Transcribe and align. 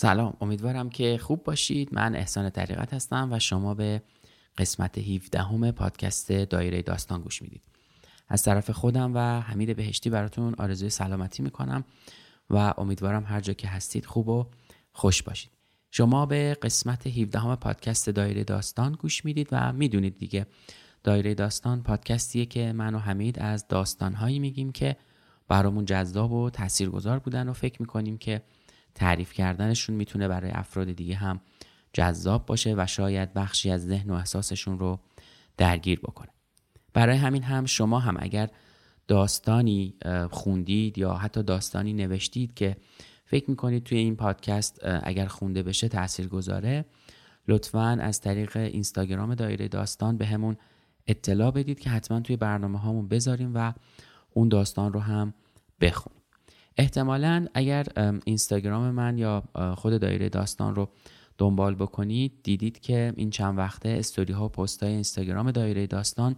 سلام 0.00 0.36
امیدوارم 0.40 0.90
که 0.90 1.18
خوب 1.18 1.44
باشید. 1.44 1.88
من 1.92 2.14
احسان 2.14 2.50
طریقت 2.50 2.94
هستم 2.94 3.28
و 3.32 3.38
شما 3.38 3.74
به 3.74 4.02
قسمت 4.58 4.98
17 4.98 5.42
همه 5.42 5.72
پادکست 5.72 6.32
دایره 6.32 6.82
داستان 6.82 7.22
گوش 7.22 7.42
می‌دید. 7.42 7.62
از 8.28 8.42
طرف 8.42 8.70
خودم 8.70 9.14
و 9.14 9.40
حمید 9.40 9.76
بهشتی 9.76 10.10
براتون 10.10 10.54
آرزوی 10.58 10.90
سلامتی 10.90 11.42
می‌کنم 11.42 11.84
و 12.50 12.74
امیدوارم 12.78 13.24
هر 13.24 13.40
جا 13.40 13.52
که 13.52 13.68
هستید 13.68 14.06
خوب 14.06 14.28
و 14.28 14.46
خوش 14.92 15.22
باشید. 15.22 15.50
شما 15.90 16.26
به 16.26 16.56
قسمت 16.62 17.06
17 17.06 17.38
همه 17.38 17.56
پادکست 17.56 18.10
دایره 18.10 18.44
داستان 18.44 18.92
گوش 18.92 19.24
می‌دید 19.24 19.48
و 19.52 19.72
می‌دونید 19.72 20.18
دیگه 20.18 20.46
دایره 21.04 21.34
داستان 21.34 21.82
پادکستیه 21.82 22.46
که 22.46 22.72
من 22.72 22.94
و 22.94 22.98
حمید 22.98 23.38
از 23.38 23.68
داستانهایی 23.68 24.38
میگیم 24.38 24.72
که 24.72 24.96
برامون 25.48 25.84
جذاب 25.84 26.32
و 26.32 26.50
تاثیرگذار 26.50 27.18
بودن 27.18 27.48
و 27.48 27.52
فکر 27.52 27.82
می‌کنیم 27.82 28.18
که 28.18 28.42
تعریف 28.94 29.32
کردنشون 29.32 29.96
می‌تونه 29.96 30.28
برای 30.28 30.50
افراد 30.50 30.92
دیگه 30.92 31.14
هم 31.14 31.40
جذاب 31.92 32.46
باشه 32.46 32.74
و 32.78 32.86
شاید 32.86 33.34
بخشی 33.34 33.70
از 33.70 33.86
ذهن 33.86 34.10
و 34.10 34.14
احساسشون 34.14 34.78
رو 34.78 35.00
درگیر 35.56 36.00
بکنه. 36.00 36.28
برای 36.92 37.16
همین 37.16 37.42
هم 37.42 37.66
شما 37.66 37.98
هم 37.98 38.16
اگر 38.18 38.50
داستانی 39.08 39.94
خوندید 40.30 40.98
یا 40.98 41.14
حتی 41.14 41.42
داستانی 41.42 41.92
نوشتید 41.92 42.54
که 42.54 42.76
فکر 43.24 43.50
می‌کنید 43.50 43.84
توی 43.84 43.98
این 43.98 44.16
پادکست 44.16 44.80
اگر 45.02 45.26
خونده 45.26 45.62
بشه 45.62 45.88
تأثیر 45.88 46.28
گذاره 46.28 46.84
لطفا 47.48 47.98
از 48.00 48.20
طریق 48.20 48.56
اینستاگرام 48.56 49.34
دایره 49.34 49.68
داستان 49.68 50.16
به 50.16 50.26
همون 50.26 50.56
اطلاع 51.06 51.50
بدید 51.50 51.80
که 51.80 51.90
حتما 51.90 52.20
توی 52.20 52.36
برنامه 52.36 52.78
هامون 52.78 53.08
بذاریم 53.08 53.52
و 53.54 53.72
اون 54.30 54.48
داستان 54.48 54.92
رو 54.92 55.00
هم 55.00 55.34
بخونیم. 55.80 56.19
احتمالا 56.76 57.46
اگر 57.54 57.86
اینستاگرام 58.24 58.90
من 58.90 59.18
یا 59.18 59.42
خود 59.76 60.00
دایره 60.00 60.28
داستان 60.28 60.74
رو 60.74 60.88
دنبال 61.38 61.74
بکنید 61.74 62.32
دیدید 62.42 62.80
که 62.80 63.12
این 63.16 63.30
چند 63.30 63.58
وقته 63.58 63.88
استوری 63.88 64.32
ها 64.32 64.44
و 64.44 64.48
پست 64.48 64.82
های 64.82 64.92
اینستاگرام 64.92 65.50
دایره 65.50 65.86
داستان 65.86 66.36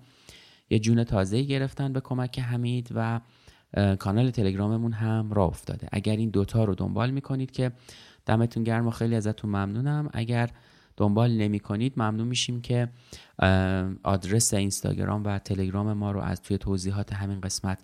یه 0.70 0.78
جون 0.78 1.04
تازه 1.04 1.42
گرفتن 1.42 1.92
به 1.92 2.00
کمک 2.00 2.38
حمید 2.38 2.88
و 2.94 3.20
کانال 3.98 4.30
تلگراممون 4.30 4.92
هم 4.92 5.32
را 5.32 5.44
افتاده. 5.44 5.88
اگر 5.92 6.16
این 6.16 6.30
دوتا 6.30 6.64
رو 6.64 6.74
دنبال 6.74 7.10
می‌کنید 7.10 7.50
که 7.50 7.72
دمتون 8.26 8.64
گرم 8.64 8.86
و 8.86 8.90
خیلی 8.90 9.14
ازتون 9.14 9.50
ممنونم. 9.50 10.10
اگر 10.12 10.50
دنبال 10.96 11.32
نمی 11.32 11.60
کنید 11.60 11.92
ممنون 11.96 12.28
میشیم 12.28 12.60
که 12.60 12.88
آدرس 14.02 14.54
اینستاگرام 14.54 15.24
و 15.24 15.38
تلگرام 15.38 15.92
ما 15.92 16.10
رو 16.10 16.20
از 16.20 16.42
توی 16.42 16.58
توضیحات 16.58 17.12
همین 17.12 17.40
قسمت 17.40 17.78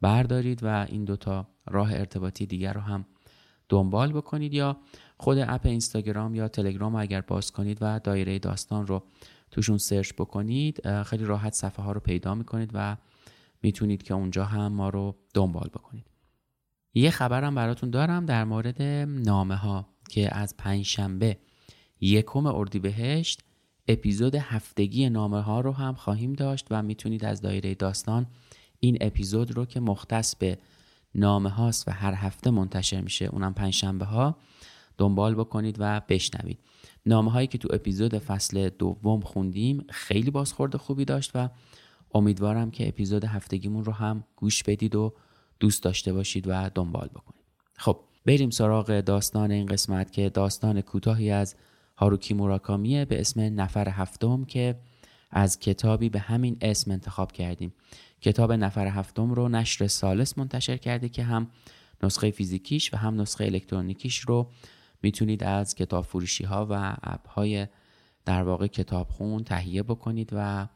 بردارید 0.00 0.62
و 0.62 0.86
این 0.88 1.04
دوتا 1.04 1.46
راه 1.70 1.92
ارتباطی 1.92 2.46
دیگر 2.46 2.72
رو 2.72 2.80
هم 2.80 3.06
دنبال 3.68 4.12
بکنید 4.12 4.54
یا 4.54 4.76
خود 5.16 5.38
اپ 5.38 5.66
اینستاگرام 5.66 6.34
یا 6.34 6.48
تلگرام 6.48 6.92
رو 6.92 7.02
اگر 7.02 7.20
باز 7.20 7.52
کنید 7.52 7.78
و 7.80 8.00
دایره 8.04 8.38
داستان 8.38 8.86
رو 8.86 9.02
توشون 9.50 9.78
سرچ 9.78 10.12
بکنید 10.12 11.02
خیلی 11.02 11.24
راحت 11.24 11.54
صفحه 11.54 11.84
ها 11.84 11.92
رو 11.92 12.00
پیدا 12.00 12.34
می‌کنید 12.34 12.70
و 12.74 12.96
می‌تونید 13.62 14.02
که 14.02 14.14
اونجا 14.14 14.44
هم 14.44 14.72
ما 14.72 14.88
رو 14.88 15.16
دنبال 15.34 15.68
بکنید. 15.68 16.06
یه 16.94 17.10
خبرم 17.10 17.54
براتون 17.54 17.90
دارم 17.90 18.26
در 18.26 18.44
مورد 18.44 18.82
نامه 19.08 19.56
ها 19.56 19.88
که 20.08 20.36
از 20.36 20.56
پنجشنبه 20.56 21.38
یکم 22.00 22.46
اردیبهشت 22.46 23.42
اپیزود 23.88 24.34
هفتگی 24.34 25.10
نامه 25.10 25.40
ها 25.40 25.60
رو 25.60 25.72
هم 25.72 25.94
خواهیم 25.94 26.32
داشت 26.32 26.66
و 26.70 26.82
می‌تونید 26.82 27.24
از 27.24 27.40
دایره 27.40 27.74
داستان 27.74 28.26
این 28.80 28.98
اپیزود 29.00 29.56
رو 29.56 29.64
که 29.64 29.80
مختص 29.80 30.36
به 30.36 30.58
نامه 31.18 31.50
هاست 31.50 31.88
و 31.88 31.90
هر 31.90 32.14
هفته 32.14 32.50
منتشر 32.50 33.00
میشه. 33.00 33.24
اونم 33.24 33.54
پنجشنبه 33.54 34.04
ها. 34.04 34.36
دنبال 34.98 35.34
بکنید 35.34 35.76
و 35.78 36.00
بشنوید. 36.08 36.58
نامه 37.06 37.30
هایی 37.30 37.46
که 37.46 37.58
تو 37.58 37.68
اپیزود 37.72 38.18
فصل 38.18 38.68
دوم 38.68 39.20
خوندیم 39.20 39.84
خیلی 39.90 40.30
بازخورد 40.30 40.76
خوبی 40.76 41.04
داشت 41.04 41.30
و 41.34 41.48
امیدوارم 42.14 42.70
که 42.70 42.88
اپیزود 42.88 43.24
هفتگیمون 43.24 43.84
رو 43.84 43.92
هم 43.92 44.24
گوش 44.36 44.62
بدید 44.62 44.94
و 44.96 45.14
دوست 45.60 45.82
داشته 45.82 46.12
باشید 46.12 46.44
و 46.48 46.70
دنبال 46.74 47.08
بکنید. 47.08 47.44
خب 47.74 48.00
بریم 48.26 48.50
سراغ 48.50 49.00
داستان 49.00 49.50
این 49.50 49.66
قسمت 49.66 50.12
که 50.12 50.30
داستان 50.30 50.80
کوتاهی 50.80 51.30
از 51.30 51.54
هاروکی 51.96 52.34
موراکامیه 52.34 53.04
به 53.04 53.20
اسم 53.20 53.60
نفر 53.60 53.88
هفتم 53.88 54.44
که 54.44 54.80
از 55.30 55.58
کتابی 55.58 56.08
به 56.08 56.18
همین 56.18 56.56
اسم 56.60 56.90
انتخاب 56.90 57.32
کردیم. 57.32 57.72
کتاب 58.20 58.52
نفر 58.52 58.86
هفتم 58.86 59.30
رو 59.30 59.48
نشر 59.48 59.86
سالس 59.86 60.38
منتشر 60.38 60.76
کرده 60.76 61.08
که 61.08 61.22
هم 61.22 61.50
نسخه 62.02 62.30
فیزیکیش 62.30 62.94
و 62.94 62.96
هم 62.96 63.20
نسخه 63.20 63.44
الکترونیکیش 63.44 64.18
رو 64.18 64.50
می‌تونید 65.02 65.44
از 65.44 65.74
کتاب 65.74 66.04
فروشی 66.04 66.44
ها 66.44 66.66
و 66.70 66.96
اپ 67.02 67.28
های 67.28 67.66
در 68.24 68.42
واقع 68.42 68.66
کتابخون 68.66 69.44
تهیه 69.44 69.82
بکنید 69.82 70.30
و 70.32 70.68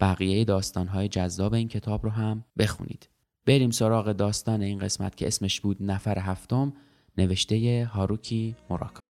بقیه 0.00 0.44
داستان 0.44 0.88
های 0.88 1.08
جذاب 1.08 1.54
این 1.54 1.68
کتاب 1.68 2.04
رو 2.04 2.10
هم 2.10 2.44
بخونید 2.58 3.08
بریم 3.46 3.70
سراغ 3.70 4.12
داستان 4.12 4.62
این 4.62 4.78
قسمت 4.78 5.16
که 5.16 5.26
اسمش 5.26 5.60
بود 5.60 5.76
نفر 5.80 6.18
هفتم 6.18 6.72
نوشته 7.18 7.90
هاروکی 7.92 8.56
موراکا 8.70 9.00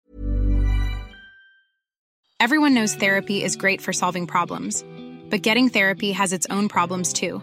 Everyone 2.41 2.72
knows 2.72 2.94
therapy 2.94 3.43
is 3.43 3.56
great 3.56 3.81
for 3.81 3.93
solving 3.93 4.25
problems, 4.34 4.84
but 5.31 5.43
getting 5.43 5.69
therapy 5.69 6.12
has 6.12 6.32
its 6.32 6.47
own 6.56 6.69
problems 6.69 7.12
too. 7.12 7.43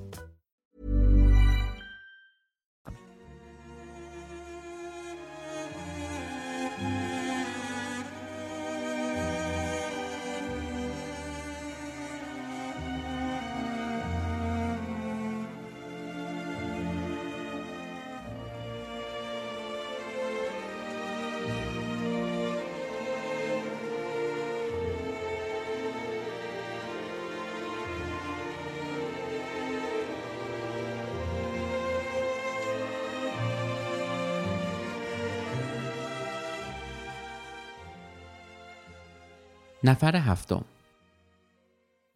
نفر 39.83 40.15
هفتم 40.15 40.65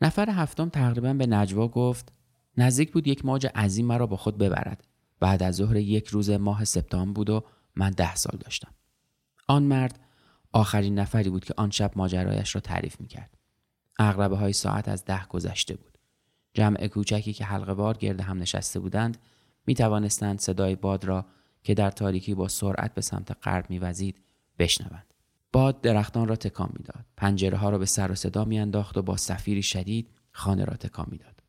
نفر 0.01 0.29
هفتم 0.29 0.69
تقریبا 0.69 1.13
به 1.13 1.25
نجوا 1.25 1.67
گفت 1.67 2.11
نزدیک 2.57 2.91
بود 2.91 3.07
یک 3.07 3.25
موج 3.25 3.47
عظیم 3.55 3.85
مرا 3.85 4.07
با 4.07 4.17
خود 4.17 4.37
ببرد 4.37 4.83
بعد 5.19 5.43
از 5.43 5.55
ظهر 5.55 5.75
یک 5.75 6.07
روز 6.07 6.29
ماه 6.29 6.65
سپتامبر 6.65 7.13
بود 7.13 7.29
و 7.29 7.43
من 7.75 7.91
ده 7.91 8.15
سال 8.15 8.39
داشتم 8.39 8.71
آن 9.47 9.63
مرد 9.63 9.99
آخرین 10.51 10.99
نفری 10.99 11.29
بود 11.29 11.45
که 11.45 11.53
آن 11.57 11.71
شب 11.71 11.91
ماجرایش 11.95 12.55
را 12.55 12.61
تعریف 12.61 13.01
می 13.01 13.07
کرد. 13.07 13.37
اغربه 13.99 14.37
های 14.37 14.53
ساعت 14.53 14.87
از 14.87 15.05
ده 15.05 15.25
گذشته 15.25 15.75
بود. 15.75 15.97
جمع 16.53 16.87
کوچکی 16.87 17.33
که 17.33 17.45
حلقه 17.45 17.73
بار 17.73 17.97
گرد 17.97 18.21
هم 18.21 18.39
نشسته 18.39 18.79
بودند 18.79 19.17
می 19.67 19.75
توانستند 19.75 20.39
صدای 20.39 20.75
باد 20.75 21.05
را 21.05 21.25
که 21.63 21.73
در 21.73 21.91
تاریکی 21.91 22.35
با 22.35 22.47
سرعت 22.47 22.93
به 22.93 23.01
سمت 23.01 23.37
غرب 23.43 23.69
میوزید 23.69 24.21
بشنوند. 24.59 25.14
باد 25.55 25.81
درختان 25.81 26.27
را 26.27 26.35
تکان 26.35 26.69
می‌داد. 26.77 27.05
پنجره 27.17 27.57
ها 27.57 27.69
را 27.69 27.77
به 27.77 27.85
سر 27.85 28.11
و 28.11 28.15
صدا 28.15 28.45
میانداخت 28.45 28.97
و 28.97 29.01
با 29.01 29.17
سفیری 29.17 29.63
شدید 29.63 30.09
خانه 30.31 30.65
را 30.65 30.73
تکان 30.75 31.07
می‌داد. 31.11 31.43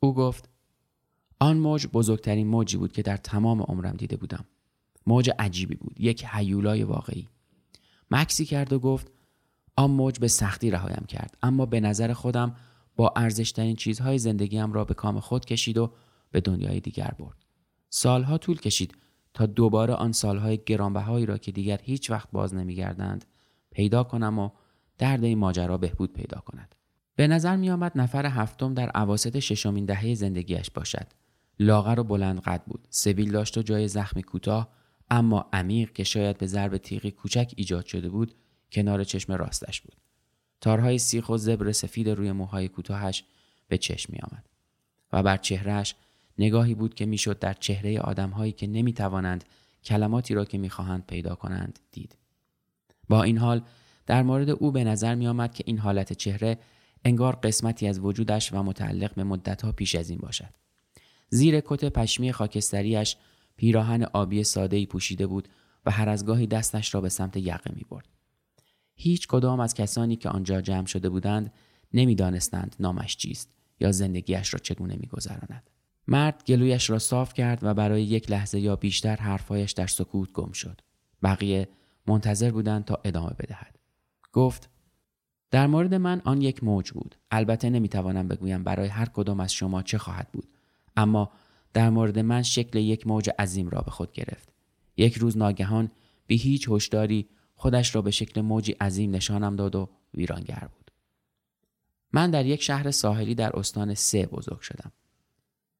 او 0.00 0.14
گفت 0.14 0.48
آن 1.40 1.58
موج 1.58 1.86
بزرگترین 1.86 2.46
موجی 2.46 2.76
بود 2.76 2.92
که 2.92 3.02
در 3.02 3.16
تمام 3.16 3.62
عمرم 3.62 3.96
دیده 3.96 4.16
بودم. 4.16 4.44
موج 5.06 5.30
عجیبی 5.38 5.74
بود. 5.74 6.00
یک 6.00 6.24
حیولای 6.24 6.82
واقعی. 6.82 7.28
مکسی 8.10 8.44
کرد 8.44 8.72
و 8.72 8.78
گفت 8.78 9.12
آن 9.76 9.90
موج 9.90 10.18
به 10.18 10.28
سختی 10.28 10.70
رهایم 10.70 11.04
کرد 11.08 11.36
اما 11.42 11.66
به 11.66 11.80
نظر 11.80 12.12
خودم 12.12 12.56
با 12.96 13.12
ارزشترین 13.16 13.76
چیزهای 13.76 14.18
زندگیم 14.18 14.72
را 14.72 14.84
به 14.84 14.94
کام 14.94 15.20
خود 15.20 15.44
کشید 15.44 15.78
و 15.78 15.92
به 16.30 16.40
دنیای 16.40 16.80
دیگر 16.80 17.14
برد. 17.18 17.36
سالها 17.90 18.38
طول 18.38 18.56
کشید 18.56 18.94
تا 19.34 19.46
دوباره 19.46 19.94
آن 19.94 20.12
سالهای 20.12 20.58
گرانبهایی 20.66 21.26
را 21.26 21.38
که 21.38 21.52
دیگر 21.52 21.80
هیچ 21.82 22.10
وقت 22.10 22.28
باز 22.32 22.54
نمیگردند 22.54 23.24
پیدا 23.76 24.04
کنم 24.04 24.38
و 24.38 24.50
درد 24.98 25.24
این 25.24 25.38
ماجرا 25.38 25.78
بهبود 25.78 26.12
پیدا 26.12 26.40
کند. 26.40 26.74
به 27.16 27.26
نظر 27.26 27.56
می 27.56 27.70
آمد 27.70 27.92
نفر 27.94 28.26
هفتم 28.26 28.74
در 28.74 28.88
عواست 28.90 29.38
ششمین 29.38 29.84
دهه 29.84 30.14
زندگیش 30.14 30.70
باشد. 30.70 31.06
لاغر 31.60 32.00
و 32.00 32.04
بلند 32.04 32.40
قد 32.40 32.62
بود. 32.66 32.88
سبیل 32.90 33.32
داشت 33.32 33.58
و 33.58 33.62
جای 33.62 33.88
زخمی 33.88 34.22
کوتاه 34.22 34.68
اما 35.10 35.48
عمیق 35.52 35.92
که 35.92 36.04
شاید 36.04 36.38
به 36.38 36.46
ضرب 36.46 36.76
تیغی 36.76 37.10
کوچک 37.10 37.52
ایجاد 37.56 37.86
شده 37.86 38.08
بود 38.08 38.34
کنار 38.72 39.04
چشم 39.04 39.32
راستش 39.32 39.80
بود. 39.80 39.96
تارهای 40.60 40.98
سیخ 40.98 41.28
و 41.28 41.36
زبر 41.36 41.72
سفید 41.72 42.08
روی 42.08 42.32
موهای 42.32 42.68
کوتاهش 42.68 43.24
به 43.68 43.78
چشم 43.78 44.12
می 44.12 44.18
آمد. 44.18 44.48
و 45.12 45.22
بر 45.22 45.36
چهرهش 45.36 45.94
نگاهی 46.38 46.74
بود 46.74 46.94
که 46.94 47.06
می‌شد 47.06 47.38
در 47.38 47.52
چهره 47.52 48.00
آدمهایی 48.00 48.52
که 48.52 48.66
نمی 48.66 48.92
توانند 48.92 49.44
کلماتی 49.84 50.34
را 50.34 50.44
که 50.44 50.58
می‌خواهند 50.58 51.06
پیدا 51.06 51.34
کنند 51.34 51.78
دید. 51.92 52.16
با 53.08 53.22
این 53.22 53.38
حال 53.38 53.62
در 54.06 54.22
مورد 54.22 54.50
او 54.50 54.72
به 54.72 54.84
نظر 54.84 55.14
می 55.14 55.26
آمد 55.26 55.54
که 55.54 55.64
این 55.66 55.78
حالت 55.78 56.12
چهره 56.12 56.58
انگار 57.04 57.36
قسمتی 57.36 57.88
از 57.88 57.98
وجودش 57.98 58.52
و 58.52 58.62
متعلق 58.62 59.14
به 59.14 59.24
مدتها 59.24 59.72
پیش 59.72 59.94
از 59.94 60.10
این 60.10 60.18
باشد. 60.18 60.54
زیر 61.30 61.60
کت 61.60 61.84
پشمی 61.84 62.32
خاکستریش 62.32 63.16
پیراهن 63.56 64.02
آبی 64.02 64.44
ساده 64.44 64.86
پوشیده 64.86 65.26
بود 65.26 65.48
و 65.86 65.90
هر 65.90 66.08
از 66.08 66.26
گاهی 66.26 66.46
دستش 66.46 66.94
را 66.94 67.00
به 67.00 67.08
سمت 67.08 67.36
یقه 67.36 67.74
می 67.74 67.84
برد. 67.90 68.08
هیچ 68.94 69.26
کدام 69.28 69.60
از 69.60 69.74
کسانی 69.74 70.16
که 70.16 70.28
آنجا 70.28 70.60
جمع 70.60 70.86
شده 70.86 71.08
بودند 71.08 71.52
نمی‌دانستند 71.92 72.76
نامش 72.80 73.16
چیست 73.16 73.50
یا 73.80 73.92
زندگیش 73.92 74.54
را 74.54 74.58
چگونه 74.58 74.96
میگذراند. 75.00 75.70
مرد 76.08 76.42
گلویش 76.46 76.90
را 76.90 76.98
صاف 76.98 77.34
کرد 77.34 77.58
و 77.62 77.74
برای 77.74 78.02
یک 78.02 78.30
لحظه 78.30 78.60
یا 78.60 78.76
بیشتر 78.76 79.16
حرفهایش 79.16 79.72
در 79.72 79.86
سکوت 79.86 80.32
گم 80.32 80.52
شد. 80.52 80.80
بقیه 81.22 81.68
منتظر 82.08 82.50
بودند 82.50 82.84
تا 82.84 83.00
ادامه 83.04 83.30
بدهد. 83.38 83.78
گفت 84.32 84.70
در 85.50 85.66
مورد 85.66 85.94
من 85.94 86.22
آن 86.24 86.42
یک 86.42 86.64
موج 86.64 86.92
بود. 86.92 87.16
البته 87.30 87.70
نمی‌توانم 87.70 88.28
بگویم 88.28 88.64
برای 88.64 88.88
هر 88.88 89.06
کدام 89.06 89.40
از 89.40 89.52
شما 89.52 89.82
چه 89.82 89.98
خواهد 89.98 90.28
بود. 90.32 90.48
اما 90.96 91.30
در 91.72 91.90
مورد 91.90 92.18
من 92.18 92.42
شکل 92.42 92.78
یک 92.78 93.06
موج 93.06 93.30
عظیم 93.38 93.68
را 93.68 93.80
به 93.80 93.90
خود 93.90 94.12
گرفت. 94.12 94.52
یک 94.96 95.16
روز 95.16 95.36
ناگهان 95.36 95.90
بی 96.26 96.36
هیچ 96.36 96.68
هشداری 96.68 97.28
خودش 97.54 97.94
را 97.94 98.02
به 98.02 98.10
شکل 98.10 98.40
موجی 98.40 98.72
عظیم 98.72 99.14
نشانم 99.14 99.56
داد 99.56 99.74
و 99.74 99.88
ویرانگر 100.14 100.68
بود. 100.76 100.90
من 102.12 102.30
در 102.30 102.46
یک 102.46 102.62
شهر 102.62 102.90
ساحلی 102.90 103.34
در 103.34 103.58
استان 103.58 103.94
سه 103.94 104.26
بزرگ 104.26 104.60
شدم. 104.60 104.92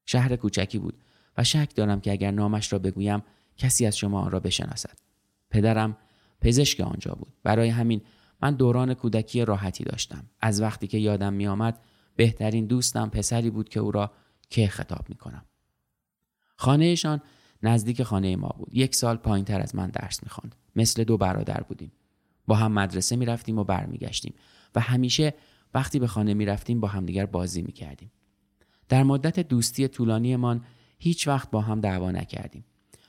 شهر 0.05 0.35
کوچکی 0.35 0.79
بود 0.79 0.97
و 1.37 1.43
شک 1.43 1.75
دارم 1.75 2.01
که 2.01 2.11
اگر 2.11 2.31
نامش 2.31 2.73
را 2.73 2.79
بگویم 2.79 3.23
کسی 3.57 3.85
از 3.85 3.97
شما 3.97 4.21
آن 4.21 4.31
را 4.31 4.39
بشناسد. 4.39 4.97
پدرم 5.49 5.97
پزشک 6.41 6.79
آنجا 6.79 7.11
بود. 7.11 7.33
برای 7.43 7.69
همین 7.69 8.01
من 8.41 8.55
دوران 8.55 8.93
کودکی 8.93 9.45
راحتی 9.45 9.83
داشتم. 9.83 10.29
از 10.41 10.61
وقتی 10.61 10.87
که 10.87 10.97
یادم 10.97 11.33
می 11.33 11.47
آمد 11.47 11.79
بهترین 12.15 12.65
دوستم 12.65 13.09
پسری 13.09 13.49
بود 13.49 13.69
که 13.69 13.79
او 13.79 13.91
را 13.91 14.11
که 14.49 14.67
خطاب 14.67 15.09
می 15.09 15.15
کنم. 15.15 15.45
خانهشان 16.55 17.21
نزدیک 17.63 18.03
خانه 18.03 18.35
ما 18.35 18.55
بود. 18.57 18.69
یک 18.73 18.95
سال 18.95 19.17
پایین 19.17 19.45
تر 19.45 19.61
از 19.61 19.75
من 19.75 19.89
درس 19.89 20.23
می 20.23 20.29
خوند. 20.29 20.55
مثل 20.75 21.03
دو 21.03 21.17
برادر 21.17 21.63
بودیم. 21.67 21.91
با 22.47 22.55
هم 22.55 22.71
مدرسه 22.71 23.15
می 23.15 23.25
رفتیم 23.25 23.57
و 23.57 23.63
برمیگشتیم 23.63 24.33
و 24.75 24.79
همیشه 24.79 25.33
وقتی 25.73 25.99
به 25.99 26.07
خانه 26.07 26.33
می 26.33 26.45
رفتیم 26.45 26.79
با 26.79 26.87
همدیگر 26.87 27.25
بازی 27.25 27.61
می 27.61 27.71
کردیم. 27.71 28.11
در 28.89 29.03
مدت 29.03 29.39
دوستی 29.39 29.87
طولانیمان 29.87 30.63
هیچ 30.99 31.27
وقت 31.27 31.51
با 31.51 31.61
هم 31.61 31.81
دعوا 31.81 32.11
نکردیم. 32.11 32.65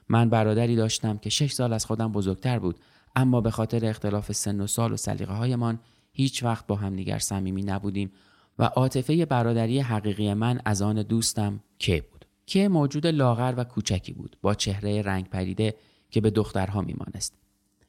من 0.08 0.30
برادری 0.30 0.76
داشتم 0.76 1.18
که 1.18 1.30
شش 1.30 1.52
سال 1.52 1.72
از 1.72 1.86
خودم 1.86 2.12
بزرگتر 2.12 2.58
بود 2.58 2.78
اما 3.16 3.40
به 3.40 3.50
خاطر 3.50 3.86
اختلاف 3.86 4.32
سن 4.32 4.60
و 4.60 4.66
سال 4.66 4.92
و 4.92 4.96
سلیقه 4.96 5.32
هایمان 5.32 5.78
هیچ 6.12 6.42
وقت 6.42 6.66
با 6.66 6.76
هم 6.76 6.96
دیگر 6.96 7.18
صمیمی 7.18 7.62
نبودیم 7.62 8.12
و 8.58 8.64
عاطفه 8.64 9.26
برادری 9.26 9.80
حقیقی 9.80 10.34
من 10.34 10.60
از 10.64 10.82
آن 10.82 11.02
دوستم 11.02 11.60
که 11.78 12.04
بود. 12.12 12.18
که 12.46 12.68
موجود 12.68 13.06
لاغر 13.06 13.54
و 13.56 13.64
کوچکی 13.64 14.12
بود 14.12 14.36
با 14.42 14.54
چهره 14.54 15.02
رنگ 15.02 15.28
پریده 15.28 15.74
که 16.10 16.20
به 16.20 16.30
دخترها 16.30 16.80
میمانست. 16.80 17.34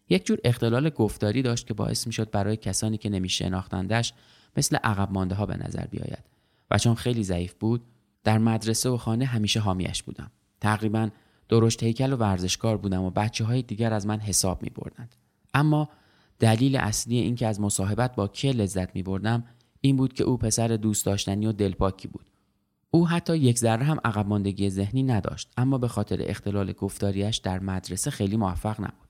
یک 0.10 0.26
جور 0.26 0.40
اختلال 0.44 0.90
گفتاری 0.90 1.42
داشت 1.42 1.68
که 1.68 1.74
باعث 1.74 2.08
می‌شد 2.08 2.32
برای 2.32 2.58
کسانی 2.58 2.98
که 2.98 3.10
نمی 3.10 3.30
شناختندش 3.30 4.14
مثل 4.58 4.76
عقب 4.76 5.12
مانده 5.12 5.36
ها 5.36 5.46
به 5.46 5.58
نظر 5.68 5.86
بیاید 5.86 6.24
و 6.72 6.78
چون 6.78 6.96
خیلی 6.96 7.24
ضعیف 7.24 7.54
بود 7.54 7.82
در 8.24 8.38
مدرسه 8.38 8.90
و 8.90 8.98
خانه 8.98 9.26
همیشه 9.26 9.60
حامیش 9.60 10.04
بودم 10.04 10.32
تقریبا 10.62 11.10
درشت 11.50 11.84
هیکل 11.84 12.14
و 12.14 12.16
ورزشکار 12.16 12.78
بودم 12.78 13.04
و 13.04 13.10
بچه 13.10 13.46
های 13.46 13.62
دیگر 13.62 13.94
از 13.94 14.08
من 14.08 14.20
حساب 14.20 14.64
می 14.64 14.70
بردند. 14.70 15.16
اما 15.54 15.90
دلیل 16.40 16.76
اصلی 16.76 17.18
اینکه 17.18 17.48
از 17.48 17.62
مصاحبت 17.62 18.16
با 18.16 18.28
که 18.28 18.52
لذت 18.52 18.96
می 18.96 19.04
بردم 19.04 19.44
این 19.82 19.96
بود 19.96 20.14
که 20.14 20.24
او 20.24 20.38
پسر 20.38 20.68
دوست 20.68 21.06
داشتنی 21.06 21.46
و 21.46 21.52
دلپاکی 21.52 22.08
بود. 22.08 22.26
او 22.92 23.08
حتی 23.08 23.38
یک 23.38 23.58
ذره 23.58 23.84
هم 23.84 23.98
عقب 24.04 24.28
ماندگی 24.28 24.70
ذهنی 24.70 25.04
نداشت 25.04 25.52
اما 25.58 25.78
به 25.78 25.88
خاطر 25.88 26.18
اختلال 26.22 26.72
گفتاریش 26.72 27.38
در 27.38 27.60
مدرسه 27.60 28.12
خیلی 28.12 28.38
موفق 28.38 28.82
نبود. 28.82 29.10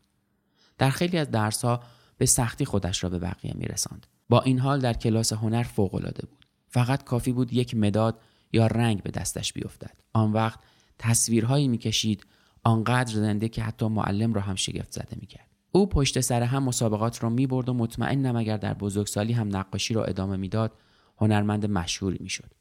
در 0.77 0.89
خیلی 0.89 1.17
از 1.17 1.31
درسها 1.31 1.79
به 2.17 2.25
سختی 2.25 2.65
خودش 2.65 3.03
را 3.03 3.09
به 3.09 3.19
بقیه 3.19 3.53
میرساند. 3.55 4.07
با 4.29 4.41
این 4.41 4.59
حال 4.59 4.79
در 4.79 4.93
کلاس 4.93 5.33
هنر 5.33 5.63
فوقالعاده 5.63 6.25
بود. 6.25 6.45
فقط 6.67 7.03
کافی 7.03 7.31
بود 7.31 7.53
یک 7.53 7.75
مداد 7.75 8.19
یا 8.53 8.67
رنگ 8.67 9.03
به 9.03 9.11
دستش 9.11 9.53
بیفتد. 9.53 9.99
آن 10.13 10.33
وقت 10.33 10.59
تصویرهایی 10.99 11.67
می‌کشید 11.67 12.25
آنقدر 12.63 13.13
زنده 13.13 13.49
که 13.49 13.63
حتی 13.63 13.87
معلم 13.87 14.33
را 14.33 14.41
هم 14.41 14.55
شگفت 14.55 14.91
زده 14.91 15.17
می‌کرد. 15.19 15.47
او 15.71 15.89
پشت 15.89 16.19
سر 16.19 16.43
هم 16.43 16.63
مسابقات 16.63 17.23
را 17.23 17.29
می‌برد 17.29 17.69
و 17.69 17.73
مطمئنم 17.73 18.35
اگر 18.35 18.57
در 18.57 18.73
بزرگسالی 18.73 19.33
هم 19.33 19.57
نقاشی 19.57 19.93
را 19.93 20.05
ادامه 20.05 20.37
می‌داد 20.37 20.71
هنرمند 21.17 21.65
مشهوری 21.65 22.17
می‌شد. 22.21 22.51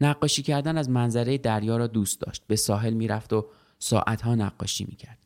نقاشی 0.00 0.42
کردن 0.42 0.78
از 0.78 0.90
منظره 0.90 1.38
دریا 1.38 1.76
را 1.76 1.86
دوست 1.86 2.20
داشت 2.20 2.42
به 2.46 2.56
ساحل 2.56 2.94
می‌رفت 2.94 3.32
و 3.32 3.46
ساعتها 3.78 4.34
نقاشی 4.34 4.84
می‌کرد. 4.84 5.18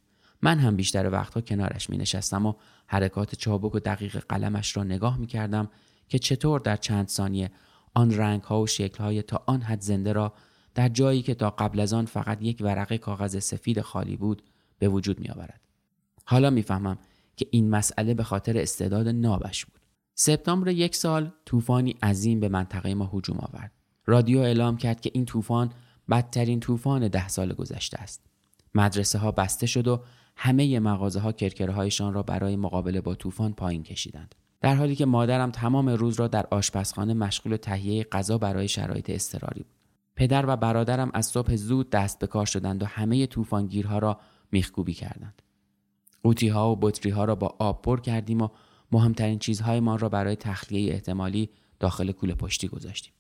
من 0.43 0.59
هم 0.59 0.77
بیشتر 0.77 1.11
وقتها 1.11 1.41
کنارش 1.41 1.91
می 1.91 1.97
نشستم 1.97 2.47
و 2.47 2.55
حرکات 2.87 3.35
چابک 3.35 3.75
و 3.75 3.79
دقیق 3.79 4.25
قلمش 4.29 4.77
را 4.77 4.85
نگاه 4.85 5.19
می 5.19 5.27
کردم 5.27 5.71
که 6.09 6.19
چطور 6.19 6.61
در 6.61 6.77
چند 6.77 7.09
ثانیه 7.09 7.51
آن 7.95 8.17
رنگ 8.17 8.43
ها 8.43 8.61
و 8.63 8.67
شکل 8.67 9.05
های 9.05 9.23
تا 9.23 9.43
آن 9.47 9.63
حد 9.63 9.81
زنده 9.81 10.13
را 10.13 10.33
در 10.77 10.89
جایی 10.89 11.23
که 11.23 11.35
تا 11.35 11.51
قبل 11.51 11.81
از 11.81 11.93
آن 11.93 12.07
فقط 12.07 12.43
یک 12.43 12.59
ورقه 12.61 12.99
کاغذ 12.99 13.39
سفید 13.39 13.81
خالی 13.81 14.17
بود 14.17 14.43
به 14.79 14.89
وجود 14.89 15.21
می 15.21 15.29
آورد. 15.29 15.61
حالا 16.25 16.51
می‌فهمم 16.51 16.99
که 17.37 17.47
این 17.51 17.71
مسئله 17.71 18.15
به 18.15 18.23
خاطر 18.23 18.59
استعداد 18.59 19.09
نابش 19.09 19.65
بود. 19.65 19.81
سپتامبر 20.15 20.69
یک 20.69 20.97
سال 20.97 21.33
طوفانی 21.45 21.91
عظیم 22.03 22.41
به 22.41 22.49
منطقه 22.49 22.95
ما 22.95 23.11
هجوم 23.15 23.39
آورد. 23.39 23.73
رادیو 24.07 24.39
اعلام 24.39 24.77
کرد 24.77 25.01
که 25.01 25.11
این 25.15 25.25
طوفان 25.25 25.71
بدترین 26.11 26.61
طوفان 26.61 27.09
ده 27.09 27.29
سال 27.29 27.53
گذشته 27.53 27.99
است. 27.99 28.27
مدرسه 28.75 29.19
ها 29.19 29.33
بسته 29.33 29.67
شد 29.67 29.89
و 29.89 30.03
همه 30.37 30.81
مغازه 30.81 31.21
ها 31.21 31.33
کرکرهایشان 31.33 32.15
را 32.15 32.23
برای 32.23 32.57
مقابله 32.57 33.01
با 33.01 33.15
طوفان 33.15 33.53
پایین 33.53 33.83
کشیدند. 33.83 34.35
در 34.61 34.75
حالی 34.75 34.97
که 34.97 35.07
مادرم 35.07 35.51
تمام 35.51 35.89
روز 35.89 36.21
را 36.21 36.29
در 36.29 36.47
آشپزخانه 36.51 37.15
مشغول 37.15 37.57
تهیه 37.57 38.05
غذا 38.05 38.39
برای 38.39 38.69
شرایط 38.69 39.11
اضطراری 39.11 39.63
بود. 39.63 39.76
پدر 40.17 40.45
و 40.49 40.57
برادرم 40.57 41.11
از 41.15 41.27
صبح 41.27 41.57
زود 41.57 41.91
دست 41.91 42.19
به 42.19 42.27
کار 42.27 42.47
شدند 42.47 42.83
و 42.83 42.87
همه 42.87 43.27
طوفانگیرها 43.27 43.99
را 43.99 44.21
میخکوبی 44.53 44.95
کردند. 44.95 45.43
قوطی 46.23 46.49
ها 46.49 46.73
و 46.73 46.77
بطری 46.77 47.11
ها 47.11 47.25
را 47.25 47.35
با 47.35 47.57
آب 47.59 47.83
پر 47.83 48.01
کردیم 48.01 48.41
و 48.41 48.49
مهمترین 48.93 49.39
چیزهایمان 49.39 49.99
را 49.99 50.09
برای 50.09 50.37
تخلیه 50.37 50.93
احتمالی 50.93 51.51
داخل 51.81 52.13
کوله 52.13 52.35
پشتی 52.35 52.69
گذاشتیم. 52.69 53.13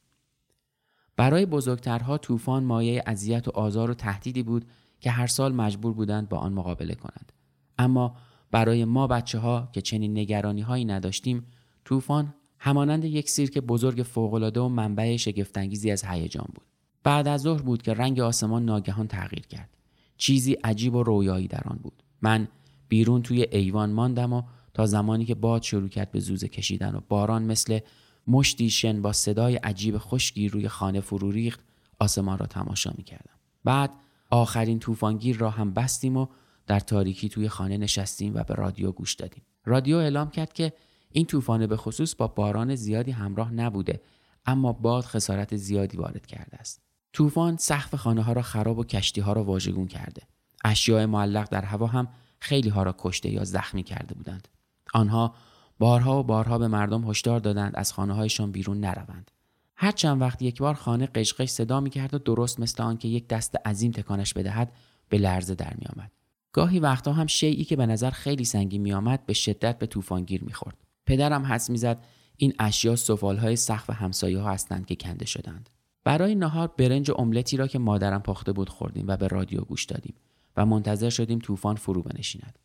برای 1.16 1.46
بزرگترها 1.46 2.18
طوفان 2.18 2.64
مایه 2.64 3.02
اذیت 3.06 3.48
و 3.48 3.50
آزار 3.50 3.90
و 3.90 3.94
تهدیدی 3.94 4.42
بود 4.42 4.64
که 5.00 5.10
هر 5.10 5.26
سال 5.26 5.54
مجبور 5.54 5.92
بودند 5.92 6.28
با 6.28 6.38
آن 6.38 6.52
مقابله 6.52 6.94
کنند. 6.94 7.32
اما 7.78 8.16
برای 8.50 8.84
ما 8.84 9.06
بچه 9.06 9.38
ها 9.38 9.68
که 9.72 9.80
چنین 9.80 10.18
نگرانی 10.18 10.60
هایی 10.60 10.84
نداشتیم 10.84 11.46
طوفان 11.84 12.34
همانند 12.58 13.04
یک 13.04 13.30
سیرک 13.30 13.58
بزرگ 13.58 14.02
فوقالعاده 14.02 14.60
و 14.60 14.68
منبع 14.68 15.16
شگفتانگیزی 15.16 15.90
از 15.90 16.04
هیجان 16.04 16.48
بود. 16.54 16.66
بعد 17.06 17.28
از 17.28 17.40
ظهر 17.40 17.62
بود 17.62 17.82
که 17.82 17.94
رنگ 17.94 18.20
آسمان 18.20 18.64
ناگهان 18.64 19.06
تغییر 19.06 19.46
کرد. 19.46 19.68
چیزی 20.16 20.52
عجیب 20.52 20.94
و 20.94 21.02
رویایی 21.02 21.48
در 21.48 21.62
آن 21.64 21.78
بود. 21.82 22.02
من 22.22 22.48
بیرون 22.88 23.22
توی 23.22 23.46
ایوان 23.52 23.90
ماندم 23.92 24.32
و 24.32 24.42
تا 24.74 24.86
زمانی 24.86 25.24
که 25.24 25.34
باد 25.34 25.62
شروع 25.62 25.88
کرد 25.88 26.10
به 26.10 26.20
زوزه 26.20 26.48
کشیدن 26.48 26.94
و 26.94 27.00
باران 27.08 27.42
مثل 27.42 27.78
مشتی 28.26 28.70
شن 28.70 29.02
با 29.02 29.12
صدای 29.12 29.56
عجیب 29.56 29.98
خشکی 29.98 30.48
روی 30.48 30.68
خانه 30.68 31.00
فرو 31.00 31.30
ریخت 31.30 31.60
آسمان 31.98 32.38
را 32.38 32.46
تماشا 32.46 32.92
می 32.96 33.04
کردم. 33.04 33.34
بعد 33.64 33.90
آخرین 34.30 34.78
طوفانگیر 34.78 35.36
را 35.36 35.50
هم 35.50 35.72
بستیم 35.72 36.16
و 36.16 36.26
در 36.66 36.80
تاریکی 36.80 37.28
توی 37.28 37.48
خانه 37.48 37.76
نشستیم 37.76 38.34
و 38.34 38.42
به 38.42 38.54
رادیو 38.54 38.92
گوش 38.92 39.14
دادیم. 39.14 39.42
رادیو 39.64 39.96
اعلام 39.96 40.30
کرد 40.30 40.52
که 40.52 40.72
این 41.12 41.26
طوفان 41.26 41.66
به 41.66 41.76
خصوص 41.76 42.14
با 42.14 42.26
باران 42.26 42.74
زیادی 42.74 43.10
همراه 43.10 43.52
نبوده 43.52 44.00
اما 44.46 44.72
باد 44.72 45.04
خسارت 45.04 45.56
زیادی 45.56 45.96
وارد 45.96 46.26
کرده 46.26 46.56
است. 46.56 46.85
طوفان 47.16 47.56
سقف 47.56 47.94
خانه 47.94 48.22
ها 48.22 48.32
را 48.32 48.42
خراب 48.42 48.78
و 48.78 48.84
کشتی 48.84 49.20
ها 49.20 49.32
را 49.32 49.44
واژگون 49.44 49.86
کرده. 49.86 50.22
اشیاء 50.64 51.06
معلق 51.06 51.48
در 51.48 51.64
هوا 51.64 51.86
هم 51.86 52.08
خیلی 52.40 52.68
ها 52.68 52.82
را 52.82 52.94
کشته 52.98 53.30
یا 53.30 53.44
زخمی 53.44 53.82
کرده 53.82 54.14
بودند. 54.14 54.48
آنها 54.94 55.34
بارها 55.78 56.20
و 56.20 56.22
بارها 56.22 56.58
به 56.58 56.68
مردم 56.68 57.10
هشدار 57.10 57.40
دادند 57.40 57.72
از 57.76 57.92
خانه 57.92 58.14
هایشان 58.14 58.52
بیرون 58.52 58.80
نروند. 58.80 59.30
هر 59.76 59.90
چند 59.90 60.20
وقت 60.20 60.42
یک 60.42 60.58
بار 60.58 60.74
خانه 60.74 61.06
قشقش 61.06 61.48
صدا 61.48 61.80
می 61.80 61.90
کرد 61.90 62.14
و 62.14 62.18
درست 62.18 62.60
مثل 62.60 62.82
آنکه 62.82 63.08
یک 63.08 63.28
دست 63.28 63.54
عظیم 63.66 63.92
تکانش 63.92 64.34
بدهد 64.34 64.72
به 65.08 65.18
لرزه 65.18 65.54
در 65.54 65.74
می 65.78 65.86
آمد. 65.96 66.10
گاهی 66.52 66.80
وقتها 66.80 67.14
هم 67.14 67.26
شیعی 67.26 67.64
که 67.64 67.76
به 67.76 67.86
نظر 67.86 68.10
خیلی 68.10 68.44
سنگین 68.44 68.82
می 68.82 68.92
آمد 68.92 69.26
به 69.26 69.32
شدت 69.32 69.78
به 69.78 69.86
طوفانگیر 69.86 70.44
می 70.44 70.52
خورد. 70.52 70.76
پدرم 71.06 71.46
حس 71.46 71.70
می‌زد 71.70 72.04
این 72.36 72.54
اشیا 72.58 72.96
های 73.22 73.56
سقف 73.56 73.90
همسایه 73.90 74.38
ها 74.38 74.50
هستند 74.50 74.86
که 74.86 74.96
کنده 74.96 75.26
شدند. 75.26 75.70
برای 76.06 76.34
نهار 76.34 76.68
برنج 76.76 77.10
و 77.10 77.14
املتی 77.18 77.56
را 77.56 77.66
که 77.66 77.78
مادرم 77.78 78.22
پخته 78.22 78.52
بود 78.52 78.68
خوردیم 78.68 79.04
و 79.08 79.16
به 79.16 79.28
رادیو 79.28 79.60
گوش 79.60 79.84
دادیم 79.84 80.14
و 80.56 80.66
منتظر 80.66 81.10
شدیم 81.10 81.38
طوفان 81.38 81.76
فرو 81.76 82.02
بنشیند. 82.02 82.58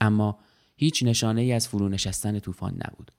اما 0.00 0.38
هیچ 0.76 1.02
نشانه 1.02 1.40
ای 1.40 1.52
از 1.52 1.68
فرو 1.68 1.88
نشستن 1.88 2.38
طوفان 2.38 2.72
نبود. 2.72 3.12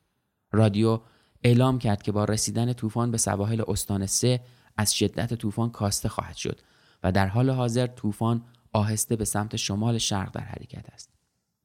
رادیو 0.52 1.02
اعلام 1.44 1.80
کرد 1.80 2.04
که 2.04 2.12
با 2.12 2.26
رسیدن 2.26 2.74
طوفان 2.74 3.12
به 3.12 3.18
سواحل 3.18 3.62
استان 3.68 4.06
سه 4.06 4.42
از 4.78 4.96
شدت 4.96 5.34
طوفان 5.34 5.70
کاسته 5.70 6.10
خواهد 6.10 6.36
شد 6.36 6.62
و 7.04 7.12
در 7.12 7.28
حال 7.28 7.50
حاضر 7.50 7.88
طوفان 7.88 8.44
آهسته 8.74 9.16
به 9.16 9.26
سمت 9.26 9.56
شمال 9.56 9.98
شرق 9.98 10.32
در 10.32 10.44
حرکت 10.44 10.94
است. 10.94 11.10